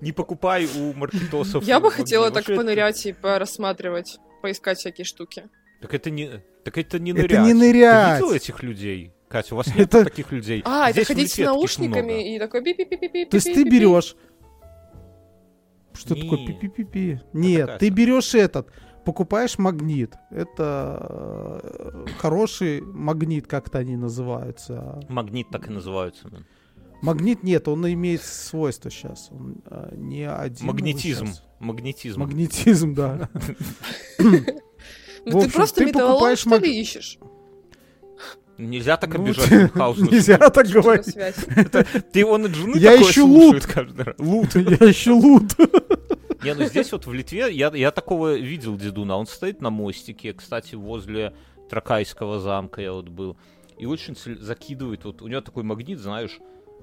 Не 0.01 0.11
покупай 0.11 0.65
у 0.65 0.93
маркетосов. 0.93 1.63
Я 1.63 1.79
бы 1.79 1.91
хотела 1.91 2.31
так 2.31 2.45
понырять 2.45 3.05
и 3.05 3.13
порассматривать 3.13 4.19
поискать 4.41 4.79
всякие 4.79 5.05
штуки. 5.05 5.49
Так 5.81 5.93
это 5.93 6.09
не, 6.09 6.43
так 6.63 6.77
это 6.77 6.99
не 6.99 7.13
нырять. 7.13 7.31
Это 7.31 7.41
не 7.41 7.53
нырять. 7.53 8.19
Ты 8.19 8.23
видел 8.23 8.35
этих 8.35 8.63
людей? 8.63 9.13
Катя, 9.27 9.55
у 9.55 9.57
вас 9.57 9.67
нет 9.67 9.93
это... 9.93 10.05
таких 10.05 10.31
людей. 10.31 10.61
А, 10.65 10.91
Здесь 10.91 11.05
это 11.05 11.13
ходить 11.13 11.31
с 11.31 11.37
наушниками 11.37 12.13
много. 12.13 12.21
и 12.21 12.39
такой 12.39 12.63
пи 12.63 12.73
пи 12.73 12.85
пи 12.85 12.97
пи 12.97 13.07
пи 13.07 13.25
То 13.25 13.35
есть 13.35 13.53
ты 13.53 13.63
берешь... 13.63 14.15
Что 15.97 16.15
не. 16.15 16.21
такое 16.21 16.45
пи-пи-пи-пи? 16.45 17.21
Нет, 17.33 17.79
ты 17.79 17.89
берешь 17.89 18.35
этот, 18.35 18.71
покупаешь 19.03 19.57
магнит. 19.57 20.13
Это 20.29 21.63
э, 21.81 22.05
хороший 22.19 22.81
магнит, 22.81 23.47
как-то 23.47 23.79
они 23.79 23.95
называются. 23.95 24.99
Магнит 25.09 25.49
так 25.49 25.67
и 25.67 25.71
называются. 25.71 26.29
Да. 26.29 26.37
Магнит 27.01 27.43
нет, 27.43 27.67
он 27.67 27.91
имеет 27.91 28.21
свойства 28.21 28.91
сейчас. 28.91 29.29
Он 29.31 29.57
а, 29.65 29.93
не 29.95 30.29
один. 30.29 30.67
Магнетизм. 30.67 31.29
Магнетизм. 31.59 32.19
Магнетизм, 32.19 32.93
да. 32.93 33.29
Ну 34.19 35.41
ты 35.41 35.49
просто 35.49 35.83
металлолом, 35.83 36.35
что 36.37 36.57
ли, 36.57 36.79
ищешь? 36.79 37.17
Нельзя 38.57 38.97
так 38.97 39.15
ну, 39.17 39.23
обижать 39.23 39.71
Хаусу. 39.73 40.05
Нельзя 40.05 40.37
так 40.37 40.67
говорить. 40.67 41.15
Ты 42.11 42.25
он 42.25 42.45
от 42.45 42.55
жены 42.55 42.77
Я 42.77 42.95
ищу 42.95 43.27
лут. 43.27 43.65
каждый 43.65 44.05
раз. 44.05 44.15
Лут. 44.17 44.55
Я 44.55 44.91
ищу 44.91 45.17
лут. 45.17 45.53
Не, 46.43 46.53
ну 46.53 46.65
здесь 46.65 46.91
вот 46.91 47.05
в 47.07 47.13
Литве 47.13 47.51
я, 47.51 47.71
я 47.73 47.91
такого 47.91 48.35
видел 48.35 48.77
дедуна. 48.77 49.17
Он 49.17 49.25
стоит 49.25 49.59
на 49.59 49.71
мостике, 49.71 50.33
кстати, 50.33 50.75
возле 50.75 51.33
Тракайского 51.67 52.39
замка 52.39 52.79
я 52.79 52.93
вот 52.93 53.09
был. 53.09 53.37
И 53.79 53.87
очень 53.87 54.15
закидывает, 54.15 55.03
вот 55.03 55.23
у 55.23 55.27
него 55.27 55.41
такой 55.41 55.63
магнит, 55.63 55.99
знаешь, 55.99 56.37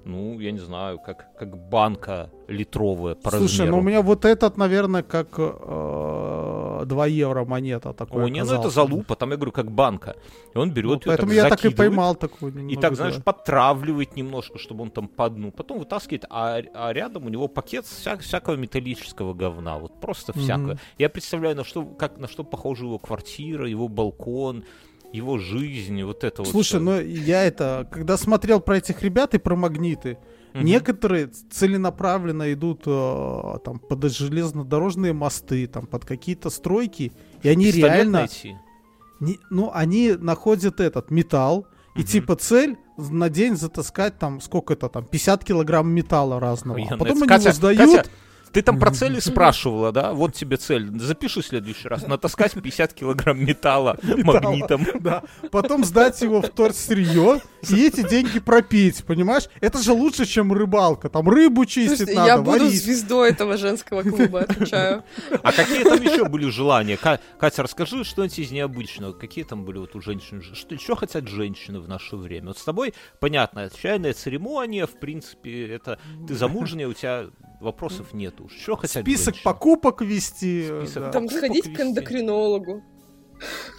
ну, 0.05 0.39
я 0.41 0.53
не 0.53 0.59
знаю, 0.59 0.99
как, 0.99 1.35
как 1.37 1.57
банка 1.57 2.31
литровая 2.49 3.15
по 3.15 3.31
Слушай, 3.31 3.61
размеру. 3.61 3.73
ну 3.73 3.79
у 3.79 3.83
меня 3.83 4.03
вот 4.03 4.25
этот, 4.25 4.57
наверное, 4.57 5.03
как 5.03 5.29
э, 5.39 6.83
2 6.85 7.07
евро 7.07 7.45
монета 7.45 7.93
такой 7.93 8.25
О, 8.25 8.29
не, 8.29 8.45
ну 8.45 8.55
это 8.55 8.71
залупа, 8.71 9.17
там 9.17 9.31
я 9.31 9.37
говорю, 9.37 9.53
как 9.53 9.71
банка. 9.71 10.17
И 10.55 10.59
он 10.59 10.71
берет 10.71 11.07
ну, 11.07 11.13
ее 11.13 11.17
Поэтому 11.17 11.29
так, 11.29 11.37
я 11.37 11.49
так 11.49 11.65
и 11.65 11.71
поймал 11.71 12.15
такую 12.15 12.69
И 12.69 12.77
так, 12.77 12.97
знаешь, 12.97 13.23
подтравливает 13.23 14.17
немножко, 14.17 14.59
чтобы 14.59 14.83
он 14.83 14.91
там 14.91 15.09
по 15.09 15.29
дну. 15.31 15.51
Потом 15.51 15.79
вытаскивает, 15.79 16.27
а, 16.31 16.61
а 16.75 16.93
рядом 16.93 17.27
у 17.27 17.29
него 17.29 17.49
пакет 17.49 17.87
вся, 17.87 18.17
всякого 18.17 18.57
металлического 18.57 19.35
говна. 19.35 19.79
Вот 19.79 20.01
просто 20.01 20.33
mm-hmm. 20.33 20.41
всякое. 20.41 20.79
Я 20.99 21.09
представляю, 21.09 21.57
на 21.57 21.65
что, 21.65 21.85
как, 21.85 22.19
на 22.19 22.29
что 22.29 22.45
похожа 22.45 22.85
его 22.85 22.99
квартира, 22.99 23.69
его 23.69 23.89
балкон, 23.89 24.65
его 25.15 25.39
жизнь, 25.39 26.03
вот 26.03 26.25
это 26.25 26.45
Слушай, 26.45 26.53
вот. 26.53 26.53
Слушай, 26.53 26.81
ну 26.83 27.01
я 27.25 27.45
это, 27.45 27.89
когда 27.91 28.17
смотрел 28.17 28.61
про 28.61 28.79
этих 28.79 29.03
ребят 29.03 29.35
и 29.35 29.39
про 29.39 29.55
магниты, 29.55 30.19
угу. 30.53 30.65
некоторые 30.65 31.29
целенаправленно 31.29 32.53
идут 32.53 32.83
э, 32.87 33.59
там 33.65 33.79
под 33.79 34.13
железнодорожные 34.13 35.13
мосты, 35.13 35.69
там 35.69 35.87
под 35.87 36.05
какие-то 36.05 36.51
стройки, 36.51 37.13
и 37.43 37.49
они 37.49 37.67
Пистолет 37.67 37.95
реально, 37.95 38.19
найти. 38.21 38.57
Не, 39.21 39.39
ну 39.51 39.71
они 39.73 40.15
находят 40.19 40.81
этот 40.81 41.13
металл, 41.13 41.69
и 41.95 42.01
угу. 42.01 42.09
типа 42.09 42.35
цель 42.35 42.77
на 42.97 43.29
день 43.29 43.57
затаскать 43.57 44.19
там 44.19 44.41
сколько 44.41 44.75
это 44.75 44.89
там 44.89 45.05
50 45.05 45.45
килограмм 45.45 45.89
металла 45.91 46.41
разного, 46.41 46.79
Ой, 46.79 46.89
а 46.91 46.97
потом 46.97 47.19
они 47.19 47.29
Катя, 47.29 47.51
его 47.51 47.53
сдают. 47.53 47.79
Катя, 47.79 48.11
ты 48.55 48.63
там 48.63 48.79
про 48.79 48.93
цели 48.93 49.19
спрашивала, 49.19 49.91
да? 49.91 50.13
Вот 50.13 50.33
тебе 50.33 50.57
цель. 50.57 50.89
Запиши 51.01 51.43
в 51.43 51.47
следующий 51.47 51.89
раз. 51.89 52.07
Натаскать 52.07 52.53
50 52.53 52.95
килограмм 52.95 53.45
металла 53.45 53.99
магнитом. 54.03 54.87
Да. 55.01 55.25
Потом 55.51 55.85
сдать 55.85 56.23
его 56.23 56.41
в 56.41 56.49
торсырье 56.49 57.41
и 57.69 57.87
эти 57.87 58.09
деньги 58.09 58.39
пропить, 58.39 59.05
понимаешь? 59.05 59.49
Это 59.61 59.79
же 59.79 59.93
лучше, 59.93 60.25
чем 60.25 60.53
рыбалка. 60.53 61.09
Там 61.09 61.29
рыбу 61.29 61.65
чистить 61.65 62.15
надо, 62.15 62.27
Я 62.27 62.39
буду 62.39 62.69
звездой 62.69 63.31
этого 63.31 63.57
женского 63.57 64.03
клуба, 64.03 64.43
отвечаю. 64.43 65.03
А 65.43 65.53
какие 65.53 65.83
там 65.83 66.01
еще 66.01 66.25
были 66.27 66.49
желания? 66.49 66.97
Катя, 66.97 67.63
расскажи 67.65 68.05
что-нибудь 68.05 68.39
из 68.39 68.53
необычного. 68.53 69.13
Какие 69.13 69.45
там 69.45 69.65
были 69.65 69.79
вот 69.79 69.97
у 69.97 70.01
женщин? 70.01 70.43
Что 70.43 70.75
еще 70.75 70.95
хотят 70.95 71.27
женщины 71.27 71.81
в 71.81 71.89
наше 71.89 72.15
время? 72.17 72.49
Вот 72.49 72.59
с 72.59 72.65
тобой, 72.65 72.95
понятно, 73.19 73.69
чайная 73.83 74.13
церемония, 74.13 74.87
в 74.87 75.01
принципе, 75.01 75.67
это 75.69 75.99
ты 76.29 76.35
замужняя, 76.35 76.87
у 76.87 76.93
тебя 76.93 77.27
вопросов 77.61 78.13
нету. 78.13 78.44
Что 78.49 78.77
хотят 78.77 79.03
Список 79.03 79.35
женщины? 79.35 79.45
покупок 79.45 80.03
вести. 80.03 80.67
Список 80.67 81.03
да. 81.05 81.11
Там 81.11 81.29
сходить 81.29 81.67
вести. 81.67 81.77
к 81.77 81.81
эндокринологу. 81.81 82.83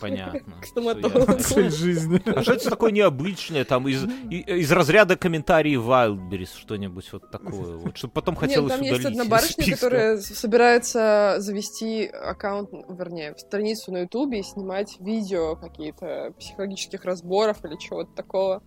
Понятно. 0.02 0.56
К 0.62 0.66
стоматологу. 0.66 1.40
Цель 1.40 1.72
жизни. 1.72 2.22
А 2.26 2.42
что 2.44 2.54
это 2.54 2.70
такое 2.70 2.92
необычное, 2.92 3.66
там, 3.66 3.88
из, 3.88 4.04
из 4.30 4.72
разряда 4.72 5.16
комментариев 5.16 5.82
Wildberries, 5.82 6.58
что-нибудь 6.58 7.12
вот 7.14 7.32
такое, 7.32 7.78
вот, 7.78 7.98
чтобы 7.98 8.14
потом 8.14 8.36
хотелось 8.36 8.72
Нет, 8.72 8.80
там 8.80 8.88
есть 8.88 9.06
одна 9.06 9.26
барышня, 9.26 9.74
которая 9.74 10.18
собирается 10.18 11.36
завести 11.40 12.06
аккаунт, 12.06 12.70
вернее, 12.90 13.36
страницу 13.38 13.92
на 13.92 14.00
Ютубе 14.00 14.40
и 14.40 14.44
снимать 14.44 14.98
видео 15.00 15.56
какие-то 15.56 16.34
психологических 16.38 17.04
разборов 17.06 17.64
или 17.64 17.78
чего-то 17.78 18.12
такого. 18.12 18.64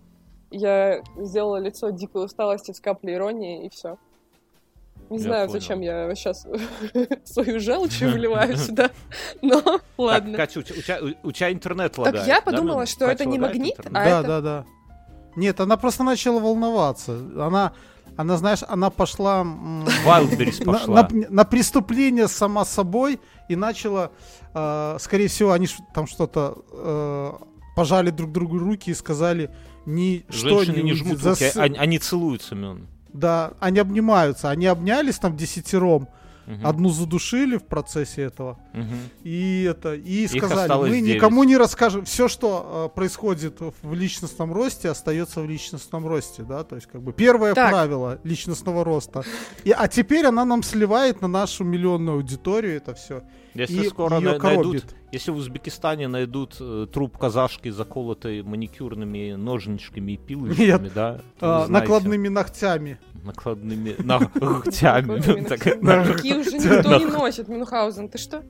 Я 0.51 1.03
сделала 1.15 1.57
лицо 1.57 1.91
дикой 1.91 2.25
усталости 2.25 2.71
с 2.71 2.79
каплей 2.79 3.15
иронии, 3.15 3.67
и 3.67 3.69
все. 3.69 3.97
Не 5.09 5.17
я 5.17 5.23
знаю, 5.23 5.47
понял. 5.47 5.59
зачем 5.59 5.81
я 5.81 6.13
сейчас 6.15 6.45
свою 7.25 7.59
желчь 7.59 7.99
выливаю 8.01 8.57
сюда, 8.57 8.91
но 9.41 9.81
ладно. 9.97 10.37
Катя, 10.37 10.59
у 10.59 10.63
тебя, 10.63 10.99
у 11.23 11.31
тебя 11.31 11.51
интернет 11.51 11.97
лагает. 11.97 12.17
Так 12.17 12.27
я 12.27 12.41
подумала, 12.41 12.85
что 12.85 13.05
это 13.05 13.25
не 13.25 13.39
магнит, 13.39 13.75
а 13.79 13.89
Да, 13.89 14.23
да, 14.23 14.41
да. 14.41 14.65
Нет, 15.35 15.59
она 15.59 15.77
просто 15.77 16.03
начала 16.03 16.39
волноваться. 16.39 17.13
Она, 17.37 17.73
она 18.17 18.37
знаешь, 18.37 18.59
она 18.67 18.89
пошла... 18.89 19.43
Wildberries 19.43 20.63
пошла. 20.65 21.03
На, 21.03 21.07
на, 21.09 21.29
на 21.29 21.45
преступление 21.45 22.27
сама 22.27 22.65
собой 22.65 23.19
и 23.47 23.55
начала... 23.55 24.11
Э, 24.53 24.97
скорее 24.99 25.27
всего, 25.27 25.51
они 25.51 25.67
там 25.93 26.07
что-то... 26.07 26.57
Э, 26.71 27.33
пожали 27.75 28.09
друг 28.09 28.31
другу 28.31 28.57
руки 28.57 28.91
и 28.91 28.93
сказали... 28.93 29.49
Ни, 29.85 30.25
Женщины 30.27 30.63
что 30.63 30.71
не, 30.73 30.83
не 30.83 30.93
жмут 30.93 31.23
руки, 31.23 31.51
они, 31.55 31.77
они 31.77 31.99
целуются, 31.99 32.53
Мен. 32.53 32.87
Да, 33.13 33.53
они 33.59 33.79
обнимаются. 33.79 34.49
Они 34.49 34.65
обнялись 34.65 35.17
там 35.17 35.35
десятером. 35.35 36.07
Угу. 36.49 36.67
Одну 36.67 36.89
задушили 36.89 37.57
в 37.57 37.63
процессе 37.63 38.23
этого. 38.23 38.57
Угу. 38.73 38.95
И 39.23 39.63
это 39.69 39.93
и 39.93 40.23
Их 40.23 40.31
сказали, 40.31 40.71
мы 40.73 40.89
9. 40.89 41.15
никому 41.15 41.43
не 41.43 41.55
расскажем. 41.57 42.05
Все, 42.05 42.27
что 42.27 42.89
э, 42.91 42.95
происходит 42.95 43.59
в 43.59 43.93
личностном 43.93 44.51
росте, 44.51 44.89
остается 44.89 45.41
в 45.41 45.47
личностном 45.47 46.07
росте, 46.07 46.41
да. 46.41 46.63
То 46.63 46.75
есть 46.75 46.87
как 46.87 47.03
бы 47.03 47.13
первое 47.13 47.53
так. 47.53 47.69
правило 47.69 48.19
личностного 48.23 48.83
роста. 48.83 49.23
И, 49.63 49.69
а 49.69 49.87
теперь 49.87 50.25
она 50.25 50.43
нам 50.43 50.63
сливает 50.63 51.21
на 51.21 51.27
нашу 51.27 51.63
миллионную 51.63 52.17
аудиторию 52.17 52.77
это 52.77 52.95
все. 52.95 53.21
Если 53.59 53.85
и 53.85 53.89
скоро 53.89 54.19
на- 54.19 54.37
найдут, 54.37 54.85
если 55.11 55.31
в 55.31 55.35
Узбекистане 55.37 56.07
найдут 56.07 56.57
э, 56.59 56.87
труп 56.91 57.17
казашки, 57.17 57.69
заколотой 57.69 58.41
маникюрными 58.43 59.33
ножничками 59.33 60.13
и 60.13 60.17
пилочками, 60.17 60.65
Нет, 60.65 60.93
да? 60.93 61.21
А, 61.41 61.67
накладными 61.67 62.27
ногтями. 62.27 62.99
Накладными 63.23 63.95
ногтями. 64.03 65.43
Такие 65.43 66.35
уже 66.37 66.51
никто 66.57 66.97
не 66.97 67.05
носит, 67.11 67.47
Мюнхгаузен, 67.47 68.09
ты 68.09 68.17
что? 68.17 68.43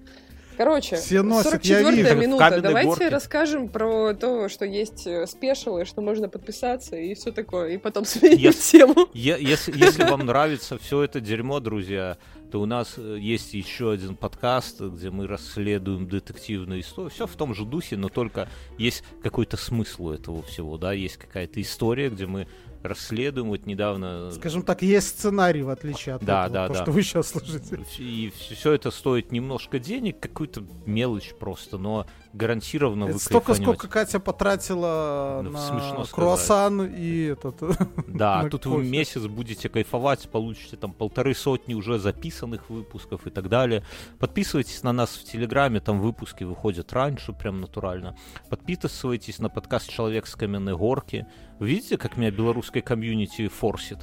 Короче, 0.57 0.97
Все 0.97 1.22
носят, 1.22 1.64
44 1.64 2.16
минута. 2.16 2.60
Давайте 2.62 2.89
горке. 2.89 3.07
расскажем 3.07 3.70
про 3.70 4.14
то, 4.14 4.49
что 4.49 4.66
есть 4.66 5.07
э, 5.07 5.26
спешилы, 5.26 5.86
что 5.86 6.01
можно 6.01 6.28
подписаться 6.28 6.97
и 6.97 7.14
все 7.14 7.32
такое, 7.32 7.70
и 7.70 7.78
потом 7.78 8.03
сменить 8.05 8.41
если, 8.41 8.80
тему. 8.80 9.07
Если, 9.14 9.72
если 9.82 10.03
вам 10.03 10.26
нравится 10.26 10.78
все 10.78 11.03
это 11.03 11.22
дерьмо, 11.22 11.62
друзья, 11.62 12.18
то 12.52 12.62
у 12.62 12.66
нас 12.66 12.95
э, 12.97 13.18
есть 13.20 13.54
еще 13.54 13.91
один 13.91 14.16
подкаст, 14.16 14.82
где 14.82 15.10
мы 15.12 15.28
расследуем 15.28 16.08
детективную 16.08 16.82
историю. 16.82 17.12
Все 17.12 17.28
в 17.28 17.36
том 17.36 17.54
же 17.54 17.66
духе, 17.66 17.97
но 17.97 18.10
только 18.10 18.50
есть 18.78 19.04
какой-то 19.22 19.58
смысл 19.58 20.08
у 20.08 20.12
этого 20.12 20.41
всего, 20.43 20.78
да, 20.78 20.93
есть 20.93 21.18
какая-то 21.18 21.62
история, 21.62 22.10
где 22.10 22.26
мы 22.26 22.47
расследуем. 22.84 23.47
Вот 23.49 23.65
недавно... 23.65 24.32
Скажем 24.32 24.63
так, 24.63 24.82
есть 24.82 25.09
сценарий, 25.09 25.63
в 25.63 25.69
отличие 25.69 26.15
от 26.15 26.23
да, 26.23 26.45
этого, 26.45 26.53
да, 26.53 26.67
то, 26.67 26.73
да. 26.73 26.84
что 26.84 26.91
вы 26.91 27.03
сейчас 27.03 27.27
слышите. 27.30 27.80
И 27.97 28.32
все 28.38 28.73
это 28.73 28.91
стоит 28.91 29.32
немножко 29.32 29.80
денег, 29.80 30.19
какую-то 30.19 30.63
мелочь 30.86 31.34
просто, 31.39 31.77
но 31.77 32.05
гарантированно 32.34 33.05
это 33.05 33.13
вы 33.13 33.19
Столько, 33.19 33.53
сколько 33.55 33.88
Катя 33.88 34.19
потратила 34.19 35.41
ну, 35.43 35.51
на 35.51 36.05
круассан 36.05 36.86
и 36.86 37.23
этот... 37.23 37.59
Да, 38.07 38.47
тут 38.49 38.63
кофе. 38.63 38.75
вы 38.75 38.84
месяц 38.84 39.25
будете 39.25 39.69
кайфовать, 39.69 40.30
получите 40.30 40.77
там 40.77 40.93
полторы 40.93 41.34
сотни 41.34 41.73
уже 41.73 41.99
записанных 41.99 42.69
выпусков 42.69 43.27
и 43.27 43.30
так 43.30 43.49
далее. 43.49 43.84
Подписывайтесь 44.19 44.84
на 44.84 44.93
нас 44.93 45.11
в 45.11 45.23
Телеграме, 45.23 45.80
там 45.80 45.99
выпуски 45.99 46.43
выходят 46.43 46.91
раньше, 46.93 47.34
прям 47.34 47.61
натурально. 47.61 48.15
Подписывайтесь 48.49 49.39
на 49.39 49.49
подкаст 49.49 49.89
«Человек 49.89 50.27
с 50.27 50.36
каменной 50.36 50.75
горки». 50.75 51.25
Видите, 51.61 51.97
как 51.97 52.16
меня 52.16 52.30
белорусская 52.30 52.82
комьюнити 52.82 53.49
форсит? 53.49 53.99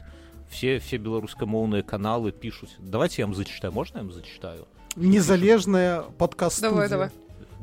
Все, 0.50 0.80
все 0.80 0.98
белорусскомовные 0.98 1.84
каналы 1.84 2.32
пишут. 2.32 2.70
Давайте 2.80 3.22
я 3.22 3.26
вам 3.26 3.36
зачитаю. 3.36 3.74
Можно 3.74 4.00
я 4.00 4.04
вам 4.04 4.12
зачитаю? 4.12 4.68
Незалежная 4.96 6.02
подкаст 6.18 6.62
Давай, 6.62 6.89
давай. 6.89 7.10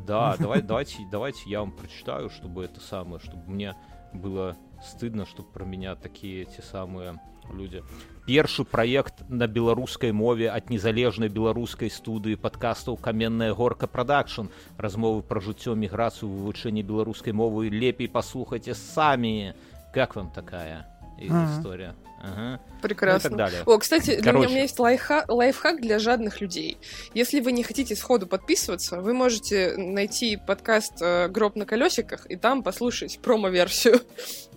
Да, 0.06 0.36
давай, 0.38 0.62
давайте, 0.62 0.96
давайте 1.10 1.40
я 1.46 1.60
вам 1.60 1.72
прочитаю, 1.72 2.30
чтобы 2.30 2.64
это 2.64 2.80
самое, 2.80 3.20
чтобы 3.20 3.50
мне 3.50 3.76
было 4.14 4.56
стыдно, 4.82 5.26
чтобы 5.26 5.50
про 5.50 5.64
меня 5.64 5.96
такие 5.96 6.46
те 6.46 6.62
самые 6.62 7.20
люди. 7.52 7.82
Першы 8.26 8.64
проект 8.64 9.28
на 9.28 9.46
беларускай 9.46 10.12
мове 10.12 10.50
ад 10.50 10.70
незалежнай 10.70 11.28
беларускай 11.28 11.88
студыі 11.88 12.36
падкастаў 12.36 12.96
каменная 13.00 13.54
горка 13.54 13.86
продакшн 13.86 14.52
размовы 14.76 15.22
пра 15.22 15.40
жыццё 15.40 15.74
міграцыю 15.74 16.28
вывучэнне 16.28 16.82
беларускай 16.82 17.32
мовы 17.32 17.68
лепей 17.72 18.08
паслухайце 18.08 18.74
самі 18.74 19.54
как 19.93 20.15
вам 20.15 20.31
такая 20.31 20.87
ага. 21.17 21.57
история 21.57 21.95
Ага. 22.23 22.61
Прекрасно. 22.81 23.29
Ну, 23.29 23.35
и 23.35 23.37
так 23.37 23.51
далее. 23.51 23.63
О, 23.65 23.77
кстати, 23.77 24.15
для 24.21 24.31
меня, 24.31 24.47
у 24.47 24.49
меня 24.49 24.61
есть 24.61 24.79
лайфхак, 24.79 25.29
лайфхак 25.29 25.81
для 25.81 25.99
жадных 25.99 26.39
людей. 26.39 26.77
Если 27.13 27.41
вы 27.41 27.51
не 27.51 27.63
хотите 27.63 27.97
сходу 27.97 28.27
подписываться, 28.27 29.01
вы 29.01 29.13
можете 29.13 29.75
найти 29.75 30.37
подкаст 30.37 31.01
э, 31.01 31.27
«Гроб 31.27 31.57
на 31.57 31.65
колесиках» 31.65 32.25
и 32.31 32.37
там 32.37 32.63
послушать 32.63 33.19
промо-версию. 33.19 33.99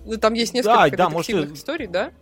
Ну, 0.09 0.19
там 0.19 0.35
есть 0.35 0.55
несколько 0.55 0.89
да, 0.91 0.97
да, 0.97 1.11
можете... 1.11 1.53
историй, 1.53 1.89
да? 1.89 2.13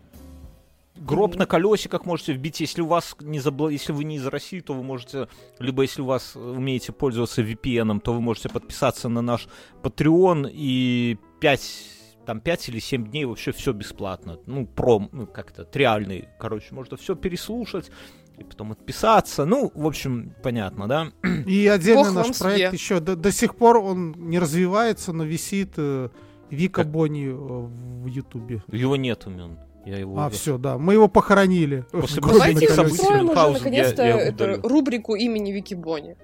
Гроб 0.96 1.36
на 1.36 1.44
колесиках 1.44 2.06
можете 2.06 2.32
вбить, 2.32 2.60
если 2.60 2.80
у 2.80 2.86
вас 2.86 3.14
не 3.20 3.40
забыл, 3.40 3.68
если 3.68 3.92
вы 3.92 4.04
не 4.04 4.16
из 4.16 4.26
России, 4.26 4.60
то 4.60 4.72
вы 4.72 4.82
можете, 4.82 5.28
либо 5.58 5.82
если 5.82 6.00
у 6.00 6.06
вас 6.06 6.34
умеете 6.34 6.92
пользоваться 6.92 7.42
VPN, 7.42 8.00
то 8.00 8.14
вы 8.14 8.22
можете 8.22 8.48
подписаться 8.48 9.10
на 9.10 9.20
наш 9.20 9.48
Patreon 9.82 10.50
и 10.50 11.18
5 11.40 11.93
там 12.24 12.40
5 12.40 12.68
или 12.68 12.78
7 12.78 13.10
дней 13.10 13.24
вообще 13.24 13.52
все 13.52 13.72
бесплатно. 13.72 14.38
Ну, 14.46 14.66
пром, 14.66 15.08
ну, 15.12 15.26
как-то 15.26 15.64
триальный, 15.64 16.28
короче, 16.38 16.74
можно 16.74 16.96
все 16.96 17.14
переслушать 17.14 17.90
и 18.38 18.44
потом 18.44 18.72
отписаться. 18.72 19.44
Ну, 19.44 19.70
в 19.74 19.86
общем, 19.86 20.34
понятно, 20.42 20.88
да? 20.88 21.12
И 21.46 21.66
отдельно 21.66 22.04
Бог 22.04 22.14
наш 22.14 22.38
проект 22.38 22.70
себе. 22.70 22.76
еще 22.76 23.00
до, 23.00 23.16
до 23.16 23.30
сих 23.30 23.56
пор 23.56 23.78
он 23.78 24.12
не 24.16 24.38
развивается, 24.38 25.12
но 25.12 25.24
висит 25.24 25.74
э, 25.76 26.08
Вика 26.50 26.82
как? 26.82 26.90
Бонни 26.90 27.28
э, 27.28 27.32
в 27.32 28.06
Ютубе. 28.06 28.62
Его 28.72 28.96
нет 28.96 29.26
умен. 29.26 29.58
Я 29.86 29.98
его 29.98 30.18
а, 30.18 30.30
все, 30.30 30.56
да. 30.56 30.78
Мы 30.78 30.94
его 30.94 31.08
похоронили. 31.08 31.84
После 31.92 32.22
Давайте 32.22 32.72
устроим 32.72 33.30
уже 33.30 33.50
наконец-то 33.50 34.60
рубрику 34.62 35.14
имени 35.14 35.52
Вики 35.52 35.74
Бонни 35.74 36.16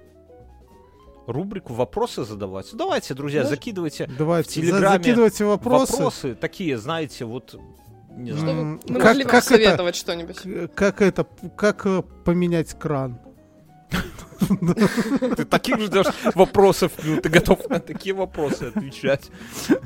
рубрику 1.27 1.73
вопросы 1.73 2.23
задавать. 2.23 2.67
Давайте, 2.73 3.13
друзья, 3.13 3.43
да? 3.43 3.49
закидывайте 3.49 4.09
Давайте, 4.17 4.49
в 4.49 4.53
Телеграме 4.53 4.97
закидывайте 4.97 5.45
вопросы. 5.45 5.93
вопросы 5.93 6.35
такие, 6.35 6.77
знаете, 6.77 7.25
вот 7.25 7.59
не 8.09 8.31
знаю. 8.31 8.79
Чтобы 8.79 8.93
мы 8.93 8.99
как, 8.99 9.05
могли 9.05 9.23
как 9.23 9.43
советовать 9.43 9.95
что-нибудь. 9.95 10.71
Как 10.75 11.01
это, 11.01 11.25
как 11.55 11.85
э, 11.85 12.01
поменять 12.25 12.77
кран? 12.77 13.19
Ты 15.35 15.45
таких 15.45 15.79
ждешь 15.79 16.07
вопросов, 16.33 16.91
ну, 17.03 17.21
ты 17.21 17.29
готов 17.29 17.69
на 17.69 17.79
такие 17.79 18.15
вопросы 18.15 18.63
отвечать. 18.75 19.29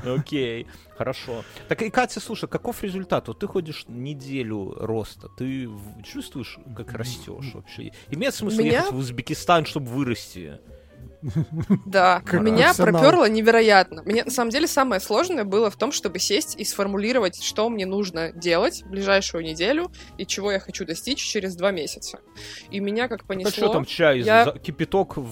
Окей, 0.04 0.66
хорошо. 0.96 1.44
Так 1.68 1.82
и, 1.82 1.90
Катя, 1.90 2.20
слушай, 2.20 2.48
каков 2.48 2.82
результат? 2.82 3.28
Вот 3.28 3.40
ты 3.40 3.46
ходишь 3.46 3.84
неделю 3.88 4.74
роста, 4.78 5.28
ты 5.36 5.68
чувствуешь, 6.04 6.58
как 6.76 6.92
растешь 6.92 7.52
вообще? 7.54 7.92
Имеет 8.10 8.34
смысл 8.34 8.60
ехать 8.60 8.92
в 8.92 8.96
Узбекистан, 8.96 9.66
чтобы 9.66 9.88
вырасти? 9.88 10.58
Да, 11.84 12.22
меня 12.32 12.72
проперло 12.74 13.28
невероятно. 13.28 14.02
Мне 14.04 14.24
на 14.24 14.30
самом 14.30 14.50
деле 14.50 14.66
самое 14.66 15.00
сложное 15.00 15.44
было 15.44 15.70
в 15.70 15.76
том, 15.76 15.92
чтобы 15.92 16.18
сесть 16.18 16.56
и 16.58 16.64
сформулировать, 16.64 17.42
что 17.42 17.68
мне 17.68 17.86
нужно 17.86 18.32
делать 18.32 18.82
в 18.82 18.90
ближайшую 18.90 19.44
неделю 19.44 19.90
и 20.18 20.26
чего 20.26 20.52
я 20.52 20.60
хочу 20.60 20.84
достичь 20.84 21.18
через 21.18 21.56
два 21.56 21.70
месяца. 21.70 22.20
И 22.70 22.80
меня 22.80 23.08
как 23.08 23.24
понесло... 23.24 23.50
Так 23.50 23.54
что 23.54 23.68
там 23.68 23.84
чай, 23.84 24.20
я... 24.20 24.44
за... 24.44 24.52
кипяток 24.58 25.16
в... 25.16 25.28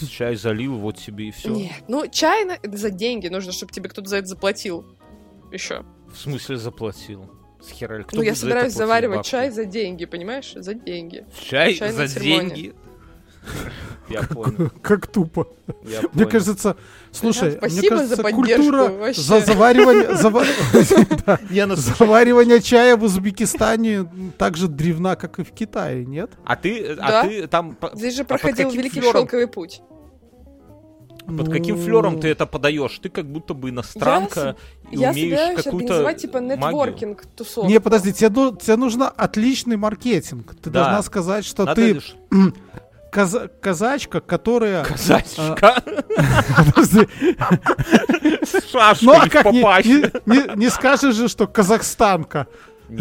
в 0.00 0.08
чай 0.08 0.36
залил, 0.36 0.76
вот 0.76 0.98
тебе 0.98 1.28
и 1.28 1.30
все. 1.30 1.50
Нет, 1.50 1.72
ну 1.88 2.06
чай 2.08 2.44
на... 2.44 2.58
за 2.62 2.90
деньги 2.90 3.28
нужно, 3.28 3.52
чтобы 3.52 3.72
тебе 3.72 3.88
кто-то 3.88 4.08
за 4.08 4.18
это 4.18 4.26
заплатил. 4.26 4.84
Еще. 5.50 5.84
В 6.12 6.18
смысле 6.18 6.56
заплатил? 6.56 7.30
С 7.60 7.70
хера, 7.70 8.02
кто 8.02 8.16
ну, 8.16 8.22
я 8.22 8.34
собираюсь 8.34 8.72
заваривать 8.72 9.18
бабки? 9.18 9.30
чай 9.30 9.50
за 9.50 9.64
деньги, 9.64 10.04
понимаешь? 10.04 10.52
За 10.56 10.74
деньги. 10.74 11.24
Чай, 11.40 11.74
чай 11.74 11.92
за 11.92 12.08
деньги? 12.08 12.74
Я 14.08 14.22
понял. 14.22 14.70
Как 14.82 15.06
тупо. 15.06 15.48
Мне 16.12 16.26
кажется, 16.26 16.76
слушай, 17.10 17.58
мне 17.62 17.88
кажется, 17.88 18.22
культура 18.22 19.12
за 19.14 19.40
заваривание 19.40 20.14
заваривание 21.76 22.60
чая 22.62 22.96
в 22.96 23.04
Узбекистане 23.04 24.08
так 24.38 24.56
же 24.56 24.68
древна, 24.68 25.16
как 25.16 25.38
и 25.38 25.44
в 25.44 25.52
Китае, 25.52 26.04
нет? 26.04 26.32
А 26.44 26.56
ты, 26.56 26.96
а 27.00 27.26
ты 27.26 27.46
там. 27.46 27.76
Здесь 27.94 28.16
же 28.16 28.22
а 28.22 28.24
проходил 28.24 28.70
великий 28.70 29.00
шелковый 29.00 29.46
путь. 29.46 29.82
Под 31.26 31.50
каким 31.50 31.78
флером 31.78 32.20
ты 32.20 32.28
это 32.28 32.46
подаешь? 32.46 32.98
Ты 32.98 33.08
как 33.08 33.26
будто 33.26 33.54
бы 33.54 33.70
иностранка 33.70 34.56
и 34.90 34.96
я 34.96 35.10
умеешь 35.10 35.62
какую-то 35.62 36.12
типа 36.14 36.38
нетворкинг 36.38 37.24
тусовку. 37.36 37.70
Не, 37.70 37.80
подожди, 37.80 38.12
тебе, 38.12 38.28
тебе 38.28 38.76
нужно 38.76 39.08
отличный 39.08 39.76
маркетинг. 39.76 40.54
Ты 40.60 40.70
да. 40.70 40.84
должна 40.84 41.02
сказать, 41.02 41.44
что 41.44 41.64
Надо 41.64 41.76
ты 41.76 42.00
каза- 43.12 43.48
казачка, 43.60 44.20
которая... 44.20 44.84
Казачка? 44.84 45.82
Ну, 49.02 49.12
а 49.12 49.28
как 49.28 49.44
не, 50.26 50.56
не 50.56 50.70
скажешь 50.70 51.14
же, 51.14 51.28
что 51.28 51.46
казахстанка. 51.46 52.46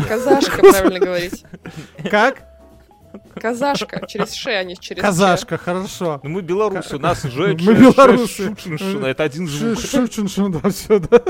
Казашка, 0.07 0.57
правильно 0.62 0.99
говорить. 0.99 1.43
Как? 2.09 2.43
Казашка, 3.36 4.05
через 4.07 4.34
ше, 4.34 4.51
а 4.51 4.64
не 4.64 4.76
через 4.76 5.01
Казашка, 5.01 5.57
хорошо. 5.57 6.20
Ну 6.24 6.30
мы 6.30 6.41
белорусы, 6.41 6.95
у 6.95 6.99
нас 6.99 7.24
же 7.24 7.47
Мы 7.47 7.74
белорусы. 7.76 8.55
это 9.05 9.24
один 9.24 9.47
звук. 9.47 9.80
Шучиншина, 9.80 10.59
да, 10.62 10.70
все, 10.70 10.99
да. 10.99 11.22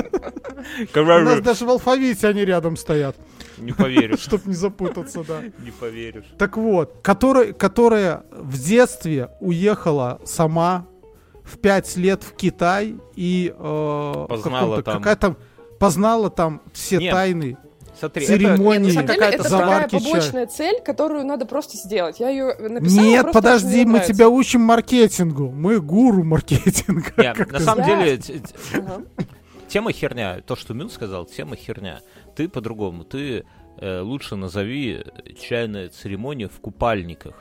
У 0.95 1.23
нас 1.23 1.41
даже 1.41 1.65
в 1.65 1.69
алфавите 1.69 2.27
они 2.27 2.45
рядом 2.45 2.75
стоят. 2.77 3.15
Не 3.57 3.73
поверишь. 3.73 4.19
Чтоб 4.19 4.45
не 4.45 4.53
запутаться, 4.53 5.23
да. 5.23 5.41
Не 5.59 5.71
поверишь. 5.71 6.25
Так 6.37 6.57
вот, 6.57 6.99
который, 7.01 7.53
которая 7.53 8.23
в 8.31 8.57
детстве 8.57 9.29
уехала 9.39 10.19
сама 10.25 10.87
в 11.43 11.57
пять 11.57 11.95
лет 11.97 12.23
в 12.23 12.33
Китай 12.35 12.95
и... 13.15 13.53
Э, 13.57 14.25
познала 14.27 14.81
там... 14.81 14.97
Какая 14.97 15.15
там... 15.15 15.37
Познала 15.79 16.29
там 16.29 16.61
все 16.73 16.97
Нет. 16.97 17.11
тайны 17.11 17.57
Смотри, 18.01 18.25
церемонии, 18.25 18.97
это, 18.97 19.13
какая-то 19.13 19.47
заварки 19.47 19.91
такая 19.91 20.13
побочная 20.13 20.47
цель, 20.47 20.81
которую 20.83 21.23
надо 21.25 21.45
просто 21.45 21.77
сделать. 21.77 22.19
Я 22.19 22.29
ее 22.29 22.55
написала, 22.57 23.05
Нет, 23.05 23.31
подожди, 23.31 23.85
мы 23.85 23.99
тебя 23.99 24.27
учим 24.27 24.61
маркетингу. 24.61 25.51
Мы 25.51 25.79
гуру 25.79 26.23
маркетинга. 26.23 27.11
Нет, 27.17 27.51
на 27.51 27.59
самом 27.59 27.85
деле, 27.85 28.19
тема 29.67 29.91
херня. 29.91 30.41
То, 30.41 30.55
что 30.55 30.73
Мюн 30.73 30.89
сказал, 30.89 31.25
тема 31.25 31.55
херня. 31.55 31.99
Ты 32.35 32.49
по-другому. 32.49 33.03
Ты 33.03 33.45
э, 33.77 33.99
лучше 34.01 34.35
назови 34.35 35.03
чайная 35.39 35.89
церемония 35.89 36.47
в 36.47 36.59
купальниках. 36.59 37.35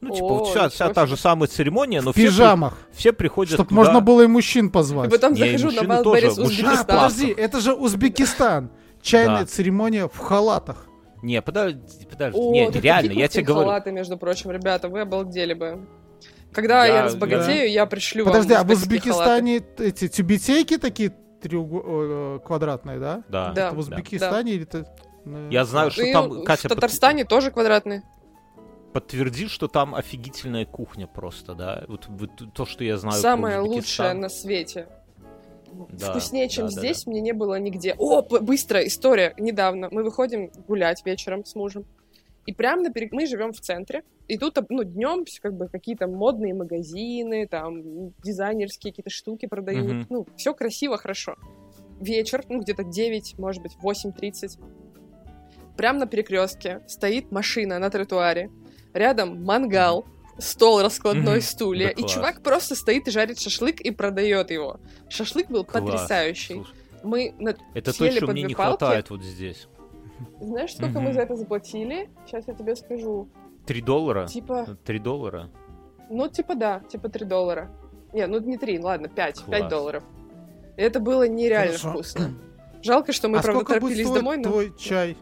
Ну, 0.00 0.14
типа, 0.14 0.24
О, 0.24 0.38
вот 0.38 0.48
вся, 0.48 0.68
вся 0.70 0.88
та 0.88 1.06
же 1.06 1.16
самая 1.16 1.46
церемония, 1.46 2.00
но 2.00 2.12
в 2.12 2.14
пижамах. 2.14 2.78
Все, 2.92 2.98
все 3.00 3.12
приходят 3.12 3.54
Чтобы 3.54 3.68
туда. 3.68 3.80
можно 3.82 4.00
было 4.00 4.22
и 4.22 4.26
мужчин 4.26 4.70
позвать. 4.70 5.08
И 5.08 5.12
потом 5.12 5.36
захожу 5.36 5.70
на 5.70 5.80
Wildberries 5.80 6.40
Узбекистан. 6.40 6.78
А, 6.78 6.84
подожди, 6.84 7.34
это 7.36 7.60
же 7.60 7.74
Узбекистан. 7.74 8.70
Чайная 9.02 9.40
да. 9.40 9.46
церемония 9.46 10.08
в 10.08 10.18
халатах. 10.18 10.86
Не, 11.22 11.42
подожди, 11.42 12.06
подожди. 12.10 12.38
О, 12.38 12.52
не, 12.52 12.70
реально, 12.70 13.12
я 13.12 13.28
тебе 13.28 13.44
говорю. 13.44 13.68
халаты, 13.68 13.92
между 13.92 14.16
прочим, 14.16 14.50
ребята, 14.50 14.88
вы 14.88 15.00
обалдели 15.00 15.54
бы. 15.54 15.86
Когда 16.52 16.84
я, 16.84 16.94
я 16.96 17.02
разбогатею, 17.04 17.66
я, 17.66 17.82
я 17.82 17.86
пришлю 17.86 18.24
Подожди, 18.24 18.54
вам 18.54 18.62
а 18.62 18.64
в 18.64 18.70
Узбекистане 18.72 19.60
халаты. 19.60 19.84
эти 19.84 20.08
тюбетейки 20.08 20.78
такие 20.78 21.14
треуг... 21.40 22.42
Квадратные, 22.44 22.98
да? 22.98 23.22
Да. 23.28 23.52
Это 23.52 23.70
в 23.74 23.78
Узбекистане 23.78 24.50
да. 24.52 24.56
или 24.56 24.64
ты... 24.64 24.86
Я 25.50 25.64
знаю, 25.64 25.90
что 25.90 26.02
И 26.02 26.12
там... 26.12 26.44
Катя, 26.44 26.68
в 26.68 26.72
Татарстане 26.72 27.24
под... 27.24 27.30
тоже 27.30 27.50
квадратные. 27.50 28.02
Подтверди, 28.92 29.46
что 29.46 29.68
там 29.68 29.94
офигительная 29.94 30.64
кухня 30.64 31.06
просто, 31.06 31.54
да? 31.54 31.84
Вот, 31.86 32.06
вот 32.08 32.52
то, 32.52 32.66
что 32.66 32.82
я 32.82 32.96
знаю 32.96 33.20
Самая 33.20 33.60
лучшая 33.60 34.14
на 34.14 34.28
свете. 34.28 34.88
Да, 35.92 36.10
Вкуснее, 36.10 36.48
чем 36.48 36.66
да, 36.66 36.72
здесь, 36.72 37.04
да. 37.04 37.10
мне 37.10 37.20
не 37.20 37.32
было 37.32 37.58
нигде. 37.58 37.94
О, 37.98 38.22
быстро, 38.22 38.86
история. 38.86 39.34
Недавно 39.38 39.88
мы 39.90 40.02
выходим 40.02 40.50
гулять 40.66 41.04
вечером 41.04 41.44
с 41.44 41.54
мужем. 41.54 41.84
И 42.46 42.52
прямо 42.52 42.82
на 42.82 42.90
перек... 42.90 43.12
мы 43.12 43.26
живем 43.26 43.52
в 43.52 43.60
центре, 43.60 44.02
и 44.26 44.38
тут 44.38 44.58
ну, 44.70 44.82
днем 44.82 45.24
как 45.42 45.54
бы 45.54 45.68
какие-то 45.68 46.06
модные 46.06 46.54
магазины, 46.54 47.46
там 47.46 48.10
дизайнерские 48.22 48.92
какие-то 48.92 49.10
штуки 49.10 49.46
продают. 49.46 49.92
Mm-hmm. 49.92 50.06
Ну, 50.08 50.26
все 50.36 50.54
красиво, 50.54 50.96
хорошо. 50.96 51.36
Вечер, 52.00 52.44
ну, 52.48 52.60
где-то 52.60 52.82
9, 52.82 53.38
может 53.38 53.62
быть, 53.62 53.72
8.30. 53.82 54.58
Прямо 55.76 56.00
на 56.00 56.06
перекрестке 56.06 56.80
стоит 56.86 57.30
машина 57.30 57.78
на 57.78 57.90
тротуаре. 57.90 58.50
Рядом 58.94 59.44
мангал, 59.44 60.06
стол 60.40 60.82
раскладной, 60.82 61.38
mm-hmm. 61.38 61.42
стулья. 61.42 61.86
Да 61.86 61.90
и 61.92 62.00
класс. 62.00 62.12
чувак 62.12 62.42
просто 62.42 62.74
стоит 62.74 63.08
и 63.08 63.10
жарит 63.10 63.38
шашлык 63.38 63.80
и 63.80 63.90
продает 63.90 64.50
его. 64.50 64.80
Шашлык 65.08 65.48
был 65.48 65.64
класс. 65.64 65.84
потрясающий. 65.84 66.54
Слушай, 66.54 66.74
мы 67.02 67.34
на... 67.38 67.54
Это 67.74 67.96
то, 67.96 68.10
что 68.10 68.26
мне 68.28 68.42
не 68.42 68.54
палки. 68.54 68.78
хватает 68.78 69.10
вот 69.10 69.22
здесь. 69.22 69.68
Знаешь, 70.40 70.74
сколько 70.74 70.98
mm-hmm. 70.98 71.02
мы 71.02 71.12
за 71.12 71.20
это 71.20 71.36
заплатили? 71.36 72.10
Сейчас 72.26 72.46
я 72.46 72.54
тебе 72.54 72.76
скажу. 72.76 73.28
Три 73.66 73.80
доллара? 73.80 74.26
Типа... 74.26 74.76
Три 74.84 74.98
доллара? 74.98 75.50
Ну, 76.08 76.28
типа 76.28 76.54
да, 76.54 76.80
типа 76.90 77.08
три 77.08 77.24
доллара. 77.24 77.70
Не, 78.12 78.26
ну 78.26 78.40
не 78.40 78.58
три, 78.58 78.78
ладно, 78.78 79.08
пять. 79.08 79.44
Пять 79.44 79.68
долларов. 79.68 80.02
И 80.76 80.82
это 80.82 80.98
было 80.98 81.28
нереально 81.28 81.78
Хорошо. 81.78 81.90
вкусно. 81.90 82.34
Жалко, 82.82 83.12
что 83.12 83.28
мы, 83.28 83.38
а 83.38 83.42
правда, 83.42 83.64
торопились 83.64 84.10
домой, 84.10 84.38
но... 84.38 84.44
твой 84.44 84.72
чай? 84.78 85.16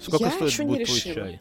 Сколько 0.00 0.24
я 0.24 0.30
стоит 0.30 0.66
будет 0.66 0.86
твой 0.86 1.00
чай? 1.00 1.40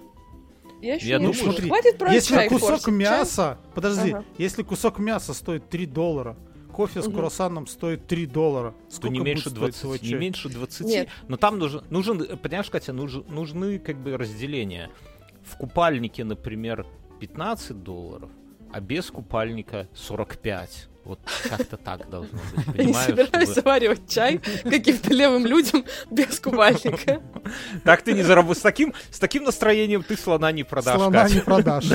Я 0.82 0.96
еще 0.96 1.08
я 1.08 1.18
не 1.18 1.26
думаю, 1.26 1.44
смотри, 1.44 1.68
хватит 1.70 1.98
про 1.98 2.14
если 2.14 2.36
чай 2.36 2.50
кусок 2.50 2.70
форсить, 2.70 2.88
мяса, 2.88 3.58
чай? 3.64 3.72
подожди, 3.74 4.12
ага. 4.12 4.26
если 4.38 4.64
кусок 4.64 5.00
мяса 5.00 5.34
стоит 5.34 5.70
3 5.70 5.86
доллара, 5.88 6.38
кофе 6.72 7.00
угу. 7.00 7.10
с 7.10 7.14
круассаном 7.14 7.66
стоит 7.66 8.06
3 8.06 8.26
доллара. 8.28 8.76
Сколько 8.90 9.14
не 9.14 9.20
меньше 9.20 9.50
20, 9.50 10.04
не 10.04 10.14
меньше 10.14 10.50
20. 10.50 10.86
Нет. 10.86 11.10
Но 11.28 11.38
там 11.38 11.58
нужен, 11.58 11.84
нужен, 11.90 12.38
понимаешь, 12.38 12.70
Катя, 12.70 12.94
нужен, 12.94 13.26
нужны 13.28 13.80
как 13.80 13.98
бы 13.98 14.16
разделения. 14.16 14.92
В 15.44 15.58
купальнике, 15.58 16.24
например, 16.24 16.86
15 17.20 17.82
долларов, 17.82 18.30
а 18.72 18.80
без 18.80 19.10
купальника 19.10 19.88
45. 19.96 20.90
Вот 21.08 21.20
как-то 21.50 21.78
так 21.78 22.10
должно 22.10 22.38
быть. 22.54 22.66
Понимаешь, 22.76 23.08
не 23.08 23.16
собираюсь 23.16 23.50
чтобы... 23.50 23.62
заваривать 23.62 24.10
чай 24.10 24.42
каким-то 24.64 25.14
левым 25.14 25.46
людям 25.46 25.86
без 26.12 26.40
купальника. 26.40 27.22
Так 27.86 28.02
ты 28.02 28.12
не 28.14 28.24
заработаешь. 28.24 28.58
С 28.58 28.62
таким, 28.62 28.94
с 29.10 29.20
таким 29.20 29.44
настроением 29.46 30.04
ты 30.04 30.18
слона 30.18 30.52
не 30.52 30.64
продашь. 30.66 30.96
Слона 30.96 31.30
не 31.30 31.40
продашь. 31.40 31.86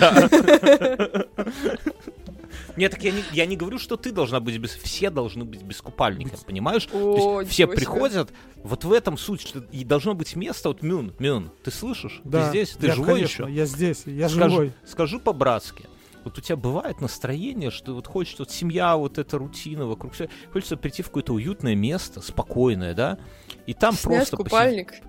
Нет, 2.77 2.93
так 2.93 3.03
я 3.05 3.11
не, 3.11 3.23
я 3.33 3.45
не 3.45 3.57
говорю, 3.57 3.79
что 3.79 3.99
ты 3.99 4.13
должна 4.13 4.41
быть 4.41 4.57
без... 4.57 4.71
Все 4.71 5.11
должны 5.11 5.45
быть 5.45 5.63
без 5.63 5.83
купальника, 5.83 6.39
понимаешь? 6.39 6.87
То 6.87 7.41
есть 7.43 7.53
все 7.53 7.67
приходят, 7.67 8.33
вот 8.63 8.85
в 8.85 8.93
этом 8.93 9.19
суть, 9.19 9.43
что 9.43 9.59
и 9.73 9.85
должно 9.85 10.15
быть 10.15 10.37
место, 10.37 10.71
вот 10.71 10.83
Мюн, 10.83 11.13
Мюн, 11.19 11.51
ты 11.63 11.71
слышишь? 11.71 12.23
Да, 12.25 12.45
ты 12.45 12.49
здесь? 12.49 12.71
Ты 12.71 12.87
я, 12.87 12.95
живой 12.95 13.15
конечно, 13.15 13.45
еще? 13.45 13.55
я 13.55 13.67
здесь, 13.67 14.03
я 14.07 14.29
скажу, 14.31 14.51
живой. 14.51 14.73
Скажу 14.87 15.21
по-братски 15.21 15.85
вот 16.25 16.39
у 16.39 16.41
тебя 16.41 16.57
бывает 16.57 17.01
настроение, 17.01 17.71
что 17.71 17.95
вот 17.95 18.07
хочется, 18.07 18.43
вот 18.43 18.51
семья, 18.51 18.97
вот 18.97 19.19
эта 19.19 19.39
рутина 19.39 19.87
вокруг 19.87 20.15
все, 20.15 20.29
хочется 20.53 20.77
прийти 20.77 21.03
в 21.03 21.07
какое-то 21.07 21.33
уютное 21.33 21.75
место, 21.75 22.21
спокойное, 22.21 22.95
да, 22.95 23.19
и 23.67 23.75
там 23.75 23.95
Снять 23.95 24.31
просто... 24.31 24.37
купальник. 24.37 24.89
Посид... 24.89 25.05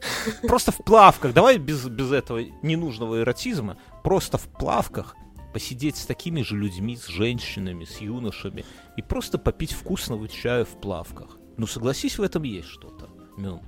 Просто 0.42 0.72
в 0.72 0.78
плавках, 0.78 1.34
давай 1.34 1.58
без, 1.58 1.86
без 1.86 2.10
этого 2.10 2.40
ненужного 2.62 3.20
эротизма, 3.20 3.76
просто 4.02 4.38
в 4.38 4.48
плавках 4.48 5.14
посидеть 5.52 5.98
с 5.98 6.06
такими 6.06 6.40
же 6.40 6.56
людьми, 6.56 6.96
с 6.96 7.08
женщинами, 7.08 7.84
с 7.84 7.98
юношами, 8.00 8.64
и 8.96 9.02
просто 9.02 9.36
попить 9.36 9.72
вкусного 9.72 10.28
чая 10.28 10.64
в 10.64 10.80
плавках. 10.80 11.36
Ну, 11.58 11.66
согласись, 11.66 12.18
в 12.18 12.22
этом 12.22 12.42
есть 12.44 12.68
что-то, 12.68 13.10
Мюн 13.36 13.60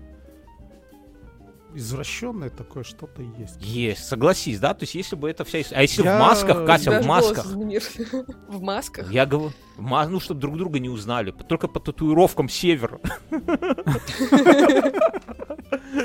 извращенное 1.75 2.51
такое 2.51 2.85
что-то 2.85 3.23
есть. 3.23 3.57
Есть, 3.61 4.07
согласись, 4.07 4.59
да? 4.59 4.75
То 4.75 4.85
есть 4.85 4.95
если 4.95 5.16
бы 5.16 5.29
это 5.31 5.45
вся... 5.45 5.61
А 5.71 5.83
если 5.83 6.03
я... 6.03 6.16
в 6.16 6.21
масках, 6.21 6.66
Катя, 6.66 7.01
в 7.01 7.07
масках? 7.07 7.47
В 8.49 8.62
масках? 8.62 9.12
Я 9.12 9.27
говорю, 9.27 9.53
ну, 9.77 10.21
чтобы 10.21 10.41
друг 10.41 10.57
друга 10.57 10.79
не 10.79 10.89
узнали. 10.89 11.31
Только 11.31 11.69
по 11.69 11.81
татуировкам 11.81 12.49
север. 12.49 12.99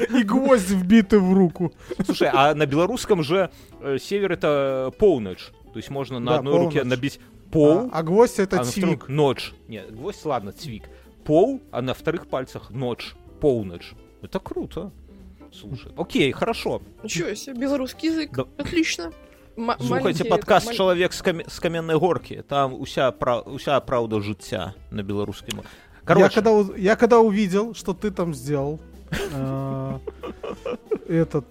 И 0.10 0.24
гвозди 0.24 0.74
вбиты 0.74 1.20
в 1.20 1.34
руку. 1.34 1.74
Слушай, 2.06 2.30
а 2.32 2.54
на 2.54 2.66
белорусском 2.66 3.24
же 3.24 3.50
э, 3.82 3.98
север 4.00 4.34
это 4.34 4.92
полночь. 4.98 5.52
То 5.74 5.78
есть 5.78 5.90
можно 5.90 6.20
на 6.20 6.36
одной 6.36 6.58
руке 6.58 6.84
набить 6.84 7.20
пол. 7.52 7.90
А, 7.92 8.00
а 8.00 8.04
гвоздь 8.04 8.40
это 8.40 8.62
а 8.62 8.64
цвик. 8.64 9.08
Ночь. 9.08 9.54
Нет, 9.68 9.94
гвоздь, 9.94 10.26
ладно, 10.26 10.52
цвик. 10.52 10.90
Пол, 11.24 11.62
а 11.72 11.82
на 11.82 11.94
вторых 11.94 12.28
пальцах 12.28 12.70
ночь. 12.70 13.16
Полночь. 13.40 13.94
Это 14.22 14.40
круто. 14.40 14.92
Слушай, 15.54 15.92
окей, 15.98 16.32
хорошо. 16.32 16.82
Ничего 17.04 17.36
себе, 17.36 17.60
белорусский 17.60 18.10
язык. 18.10 18.32
Да. 18.34 18.46
Отлично. 18.58 19.12
М- 19.56 19.72
Слухайте 19.80 20.24
подкаст 20.26 20.68
это, 20.70 20.76
«Чоловік 20.76 21.14
з, 21.14 21.22
кам... 21.22 21.42
з 21.48 21.60
каменной 21.60 21.96
горки». 21.96 22.44
Там 22.48 22.74
уся, 22.74 23.12
пра... 23.12 23.40
уся 23.42 23.80
правда 23.80 24.20
життя 24.22 24.74
на 24.92 25.04
белорусском. 25.04 25.62
Короче. 26.06 26.24
Я 26.24 26.30
когда, 26.30 26.76
я 26.78 26.96
когда 26.96 27.20
увидел, 27.20 27.74
что 27.76 27.94
ты 27.94 28.12
там 28.12 28.34
сделал, 28.34 28.80
э, 29.12 30.00
этот... 31.08 31.46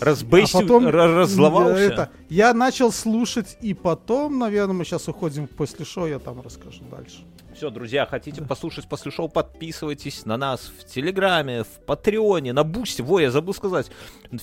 Разбейсил, 0.00 0.60
а 0.60 0.62
потом, 0.62 0.86
разловался. 0.88 1.82
Это, 1.82 2.10
я 2.30 2.54
начал 2.54 2.90
слушать, 2.92 3.58
и 3.60 3.74
потом, 3.74 4.38
наверное, 4.38 4.74
мы 4.74 4.84
сейчас 4.84 5.08
уходим 5.08 5.46
после 5.46 5.84
шоу, 5.84 6.06
я 6.06 6.18
там 6.18 6.40
расскажу 6.40 6.82
дальше. 6.90 7.18
Все, 7.60 7.68
друзья, 7.68 8.06
хотите 8.06 8.40
послушать 8.40 8.88
после 8.88 9.10
шоу, 9.10 9.28
подписывайтесь 9.28 10.24
на 10.24 10.38
нас 10.38 10.72
в 10.78 10.86
Телеграме, 10.86 11.64
в 11.64 11.84
Патреоне, 11.84 12.54
на 12.54 12.64
Бусте. 12.64 13.02
Во, 13.02 13.20
я 13.20 13.30
забыл 13.30 13.52
сказать. 13.52 13.90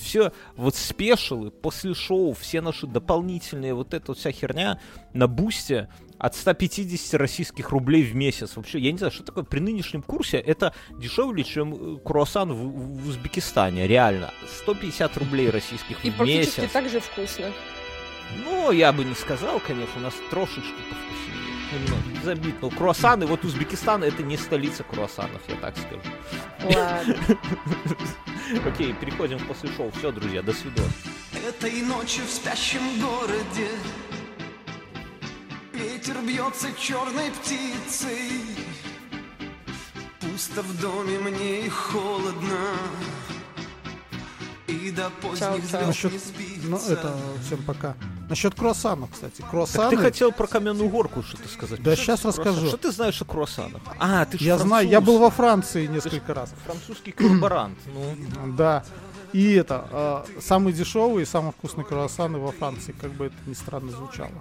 Все 0.00 0.32
вот 0.54 0.76
спешилы 0.76 1.50
после 1.50 1.94
шоу, 1.94 2.32
все 2.32 2.60
наши 2.60 2.86
дополнительные, 2.86 3.74
вот 3.74 3.92
эта 3.92 4.12
вот 4.12 4.18
вся 4.18 4.30
херня 4.30 4.80
на 5.14 5.26
Бусте 5.26 5.88
от 6.16 6.36
150 6.36 7.20
российских 7.20 7.70
рублей 7.70 8.04
в 8.04 8.14
месяц. 8.14 8.54
Вообще, 8.54 8.78
я 8.78 8.92
не 8.92 8.98
знаю, 8.98 9.12
что 9.12 9.24
такое 9.24 9.42
при 9.42 9.58
нынешнем 9.58 10.02
курсе, 10.02 10.36
это 10.36 10.72
дешевле, 10.96 11.42
чем 11.42 11.98
круассан 11.98 12.52
в, 12.52 13.02
в 13.02 13.08
Узбекистане, 13.08 13.88
реально. 13.88 14.30
150 14.62 15.16
рублей 15.16 15.50
российских 15.50 16.04
И 16.04 16.10
в 16.12 16.20
месяц. 16.20 16.62
И 16.62 16.68
так 16.68 16.88
же 16.88 17.00
вкусно. 17.00 17.46
Ну, 18.44 18.70
я 18.70 18.92
бы 18.92 19.04
не 19.04 19.16
сказал, 19.16 19.58
конечно, 19.58 19.94
у 19.96 20.00
нас 20.02 20.14
трошечки 20.30 20.70
немного 21.72 22.24
забит. 22.24 22.56
Но 22.60 22.70
круассаны, 22.70 23.26
вот 23.26 23.44
Узбекистан 23.44 24.02
это 24.04 24.22
не 24.22 24.36
столица 24.36 24.84
круассанов, 24.84 25.42
я 25.48 25.56
так 25.56 25.74
скажу. 25.76 26.00
Ладно. 26.74 27.16
Окей, 28.66 28.92
переходим 28.94 29.38
после 29.40 29.70
шоу. 29.72 29.90
Все, 29.98 30.10
друзья, 30.12 30.42
до 30.42 30.52
свидания. 30.52 30.90
Этой 31.46 31.82
ночью 31.82 32.24
в 32.24 32.30
спящем 32.30 32.82
городе 33.00 33.68
Ветер 35.72 36.16
бьется 36.26 36.68
черной 36.78 37.30
птицей 37.30 38.32
Пусто 40.20 40.62
в 40.62 40.80
доме 40.80 41.18
мне 41.18 41.66
и 41.66 41.68
холодно 41.68 42.74
И 44.66 44.90
до 44.90 45.10
поздних 45.22 45.64
звезд 45.64 46.04
не 46.04 46.18
спится 46.18 46.68
Ну, 46.68 46.76
это, 46.76 47.16
всем 47.44 47.62
пока. 47.62 47.94
Насчет 48.28 48.54
круассанов, 48.54 49.10
кстати. 49.10 49.40
Так 49.40 49.50
Круассаны... 49.50 49.90
ты 49.90 49.96
хотел 49.96 50.32
про 50.32 50.46
каменную 50.46 50.88
горку 50.88 51.22
что-то 51.22 51.48
сказать. 51.48 51.82
Да 51.82 51.96
Что 51.96 52.16
за 52.16 52.28
расскажу. 52.28 52.66
Что 52.66 52.76
ты 52.76 52.92
знаешь 52.92 53.20
о 53.22 53.24
круассанах? 53.24 53.80
А, 53.98 54.26
ты 54.26 54.36
Я 54.40 54.58
знаю, 54.58 54.86
я 54.86 55.00
был 55.00 55.18
во 55.18 55.30
Франции 55.30 55.86
несколько 55.86 56.34
раз. 56.34 56.54
Французский 56.64 57.12
коллаборант. 57.12 57.78
Ну, 57.86 58.52
Да. 58.56 58.84
И 59.32 59.52
это, 59.52 60.24
э, 60.36 60.40
самые 60.40 60.72
дешевые 60.72 61.22
и 61.24 61.26
самые 61.26 61.52
вкусные 61.52 61.84
круассаны 61.84 62.38
во 62.38 62.50
Франции, 62.50 62.94
как 62.98 63.12
бы 63.12 63.26
это 63.26 63.36
ни 63.46 63.52
странно 63.52 63.90
звучало. 63.90 64.32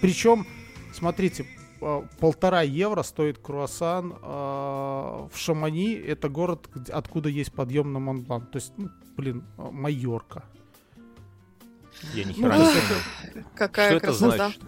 Причем, 0.00 0.46
смотрите, 0.94 1.44
э, 1.80 2.02
полтора 2.20 2.62
евро 2.62 3.02
стоит 3.02 3.38
круассан 3.38 4.12
э, 4.12 4.16
в 4.22 5.32
Шамани. 5.34 5.94
Это 5.94 6.28
город, 6.28 6.68
откуда 6.92 7.28
есть 7.28 7.52
подъем 7.52 7.92
на 7.92 7.98
Монблан. 7.98 8.46
То 8.46 8.58
есть, 8.58 8.72
ну, 8.76 8.90
блин, 9.16 9.44
Майорка. 9.56 10.44
Я 12.14 12.24
ни 12.24 12.32
хера 12.32 12.56
не. 12.58 13.44
Какая 13.54 13.88
Что 13.88 13.96
это 13.96 14.06
красота. 14.06 14.36
значит? 14.36 14.60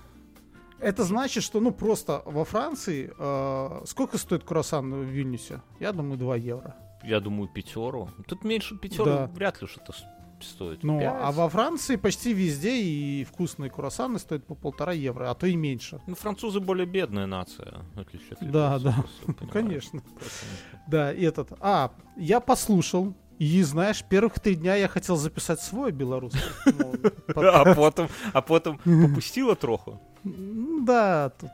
Это 0.80 1.04
значит, 1.04 1.42
что, 1.44 1.60
ну, 1.60 1.72
просто 1.72 2.22
во 2.26 2.44
Франции... 2.44 3.12
э, 3.16 3.82
сколько 3.86 4.18
стоит 4.18 4.44
круассан 4.44 4.92
в 4.92 5.04
Вильнюсе? 5.04 5.62
Я 5.80 5.92
думаю, 5.92 6.18
2 6.18 6.36
евро. 6.36 6.76
Я 7.02 7.20
думаю, 7.20 7.48
пятеру. 7.48 8.10
Тут 8.26 8.44
меньше 8.44 8.76
пятеру 8.76 9.04
Да. 9.06 9.26
вряд 9.28 9.60
ли 9.62 9.68
что-то 9.68 9.94
стоит. 10.42 10.82
Ну, 10.82 10.98
Пять. 11.00 11.14
а 11.20 11.32
во 11.32 11.48
Франции 11.48 11.96
почти 11.96 12.34
везде 12.34 12.76
и 12.82 13.24
вкусные 13.24 13.70
круассаны 13.70 14.18
стоят 14.18 14.46
по 14.46 14.54
полтора 14.54 14.92
евро, 14.92 15.30
а 15.30 15.34
то 15.34 15.46
и 15.46 15.56
меньше. 15.56 16.02
Ну, 16.06 16.14
французы 16.14 16.60
более 16.60 16.84
бедная 16.86 17.24
нация, 17.26 17.82
в 17.94 18.00
отличие 18.00 18.32
от 18.32 18.50
Да, 18.50 18.78
да. 18.78 18.92
просто, 19.26 19.46
конечно. 19.52 20.00
Поэтому- 20.02 20.84
Да, 20.88 21.12
и 21.14 21.22
этот. 21.22 21.52
А, 21.60 21.92
я 22.16 22.40
послушал. 22.40 23.14
И 23.38 23.62
знаешь, 23.62 24.04
первых 24.08 24.38
три 24.40 24.54
дня 24.54 24.74
я 24.76 24.88
хотел 24.88 25.16
записать 25.16 25.60
свой 25.60 25.92
белорусский. 25.92 26.40
Ну, 26.66 26.94
А 27.36 27.74
потом, 27.74 28.08
а 28.32 28.40
потом 28.42 28.78
попустила 28.78 29.56
троху. 29.56 30.00
Да, 30.24 31.30
тут 31.40 31.50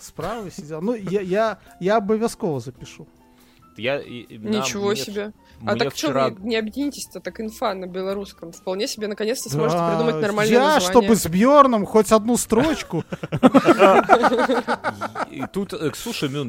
справа 0.00 0.50
сидел. 0.50 0.80
Ну, 0.82 0.94
я, 0.94 1.20
я, 1.20 1.58
я 1.80 1.96
обовязково 1.96 2.60
запишу. 2.60 3.06
Я, 3.76 3.98
и- 4.00 4.38
нам- 4.38 4.52
Ничего 4.62 4.88
мне- 4.88 4.96
себе. 4.96 5.32
А 5.66 5.72
мне 5.72 5.84
так 5.84 5.96
что 5.96 6.08
вчера... 6.08 6.28
вы 6.28 6.36
не 6.48 6.56
объединитесь-то, 6.56 7.20
так 7.20 7.40
инфа 7.40 7.74
на 7.74 7.86
белорусском. 7.86 8.52
Вполне 8.52 8.86
себе 8.86 9.08
наконец-то 9.08 9.48
сможете 9.50 9.78
Да, 9.78 9.88
придумать 9.90 10.20
нормальное 10.22 10.54
Я, 10.54 10.60
название. 10.74 10.90
чтобы 10.90 11.16
с 11.16 11.26
Бьорном 11.26 11.86
хоть 11.86 12.12
одну 12.12 12.36
строчку. 12.36 13.02
И 15.30 15.42
тут 15.52 15.72
э, 15.72 15.90
Ксюша 15.90 16.28
Мюн 16.28 16.42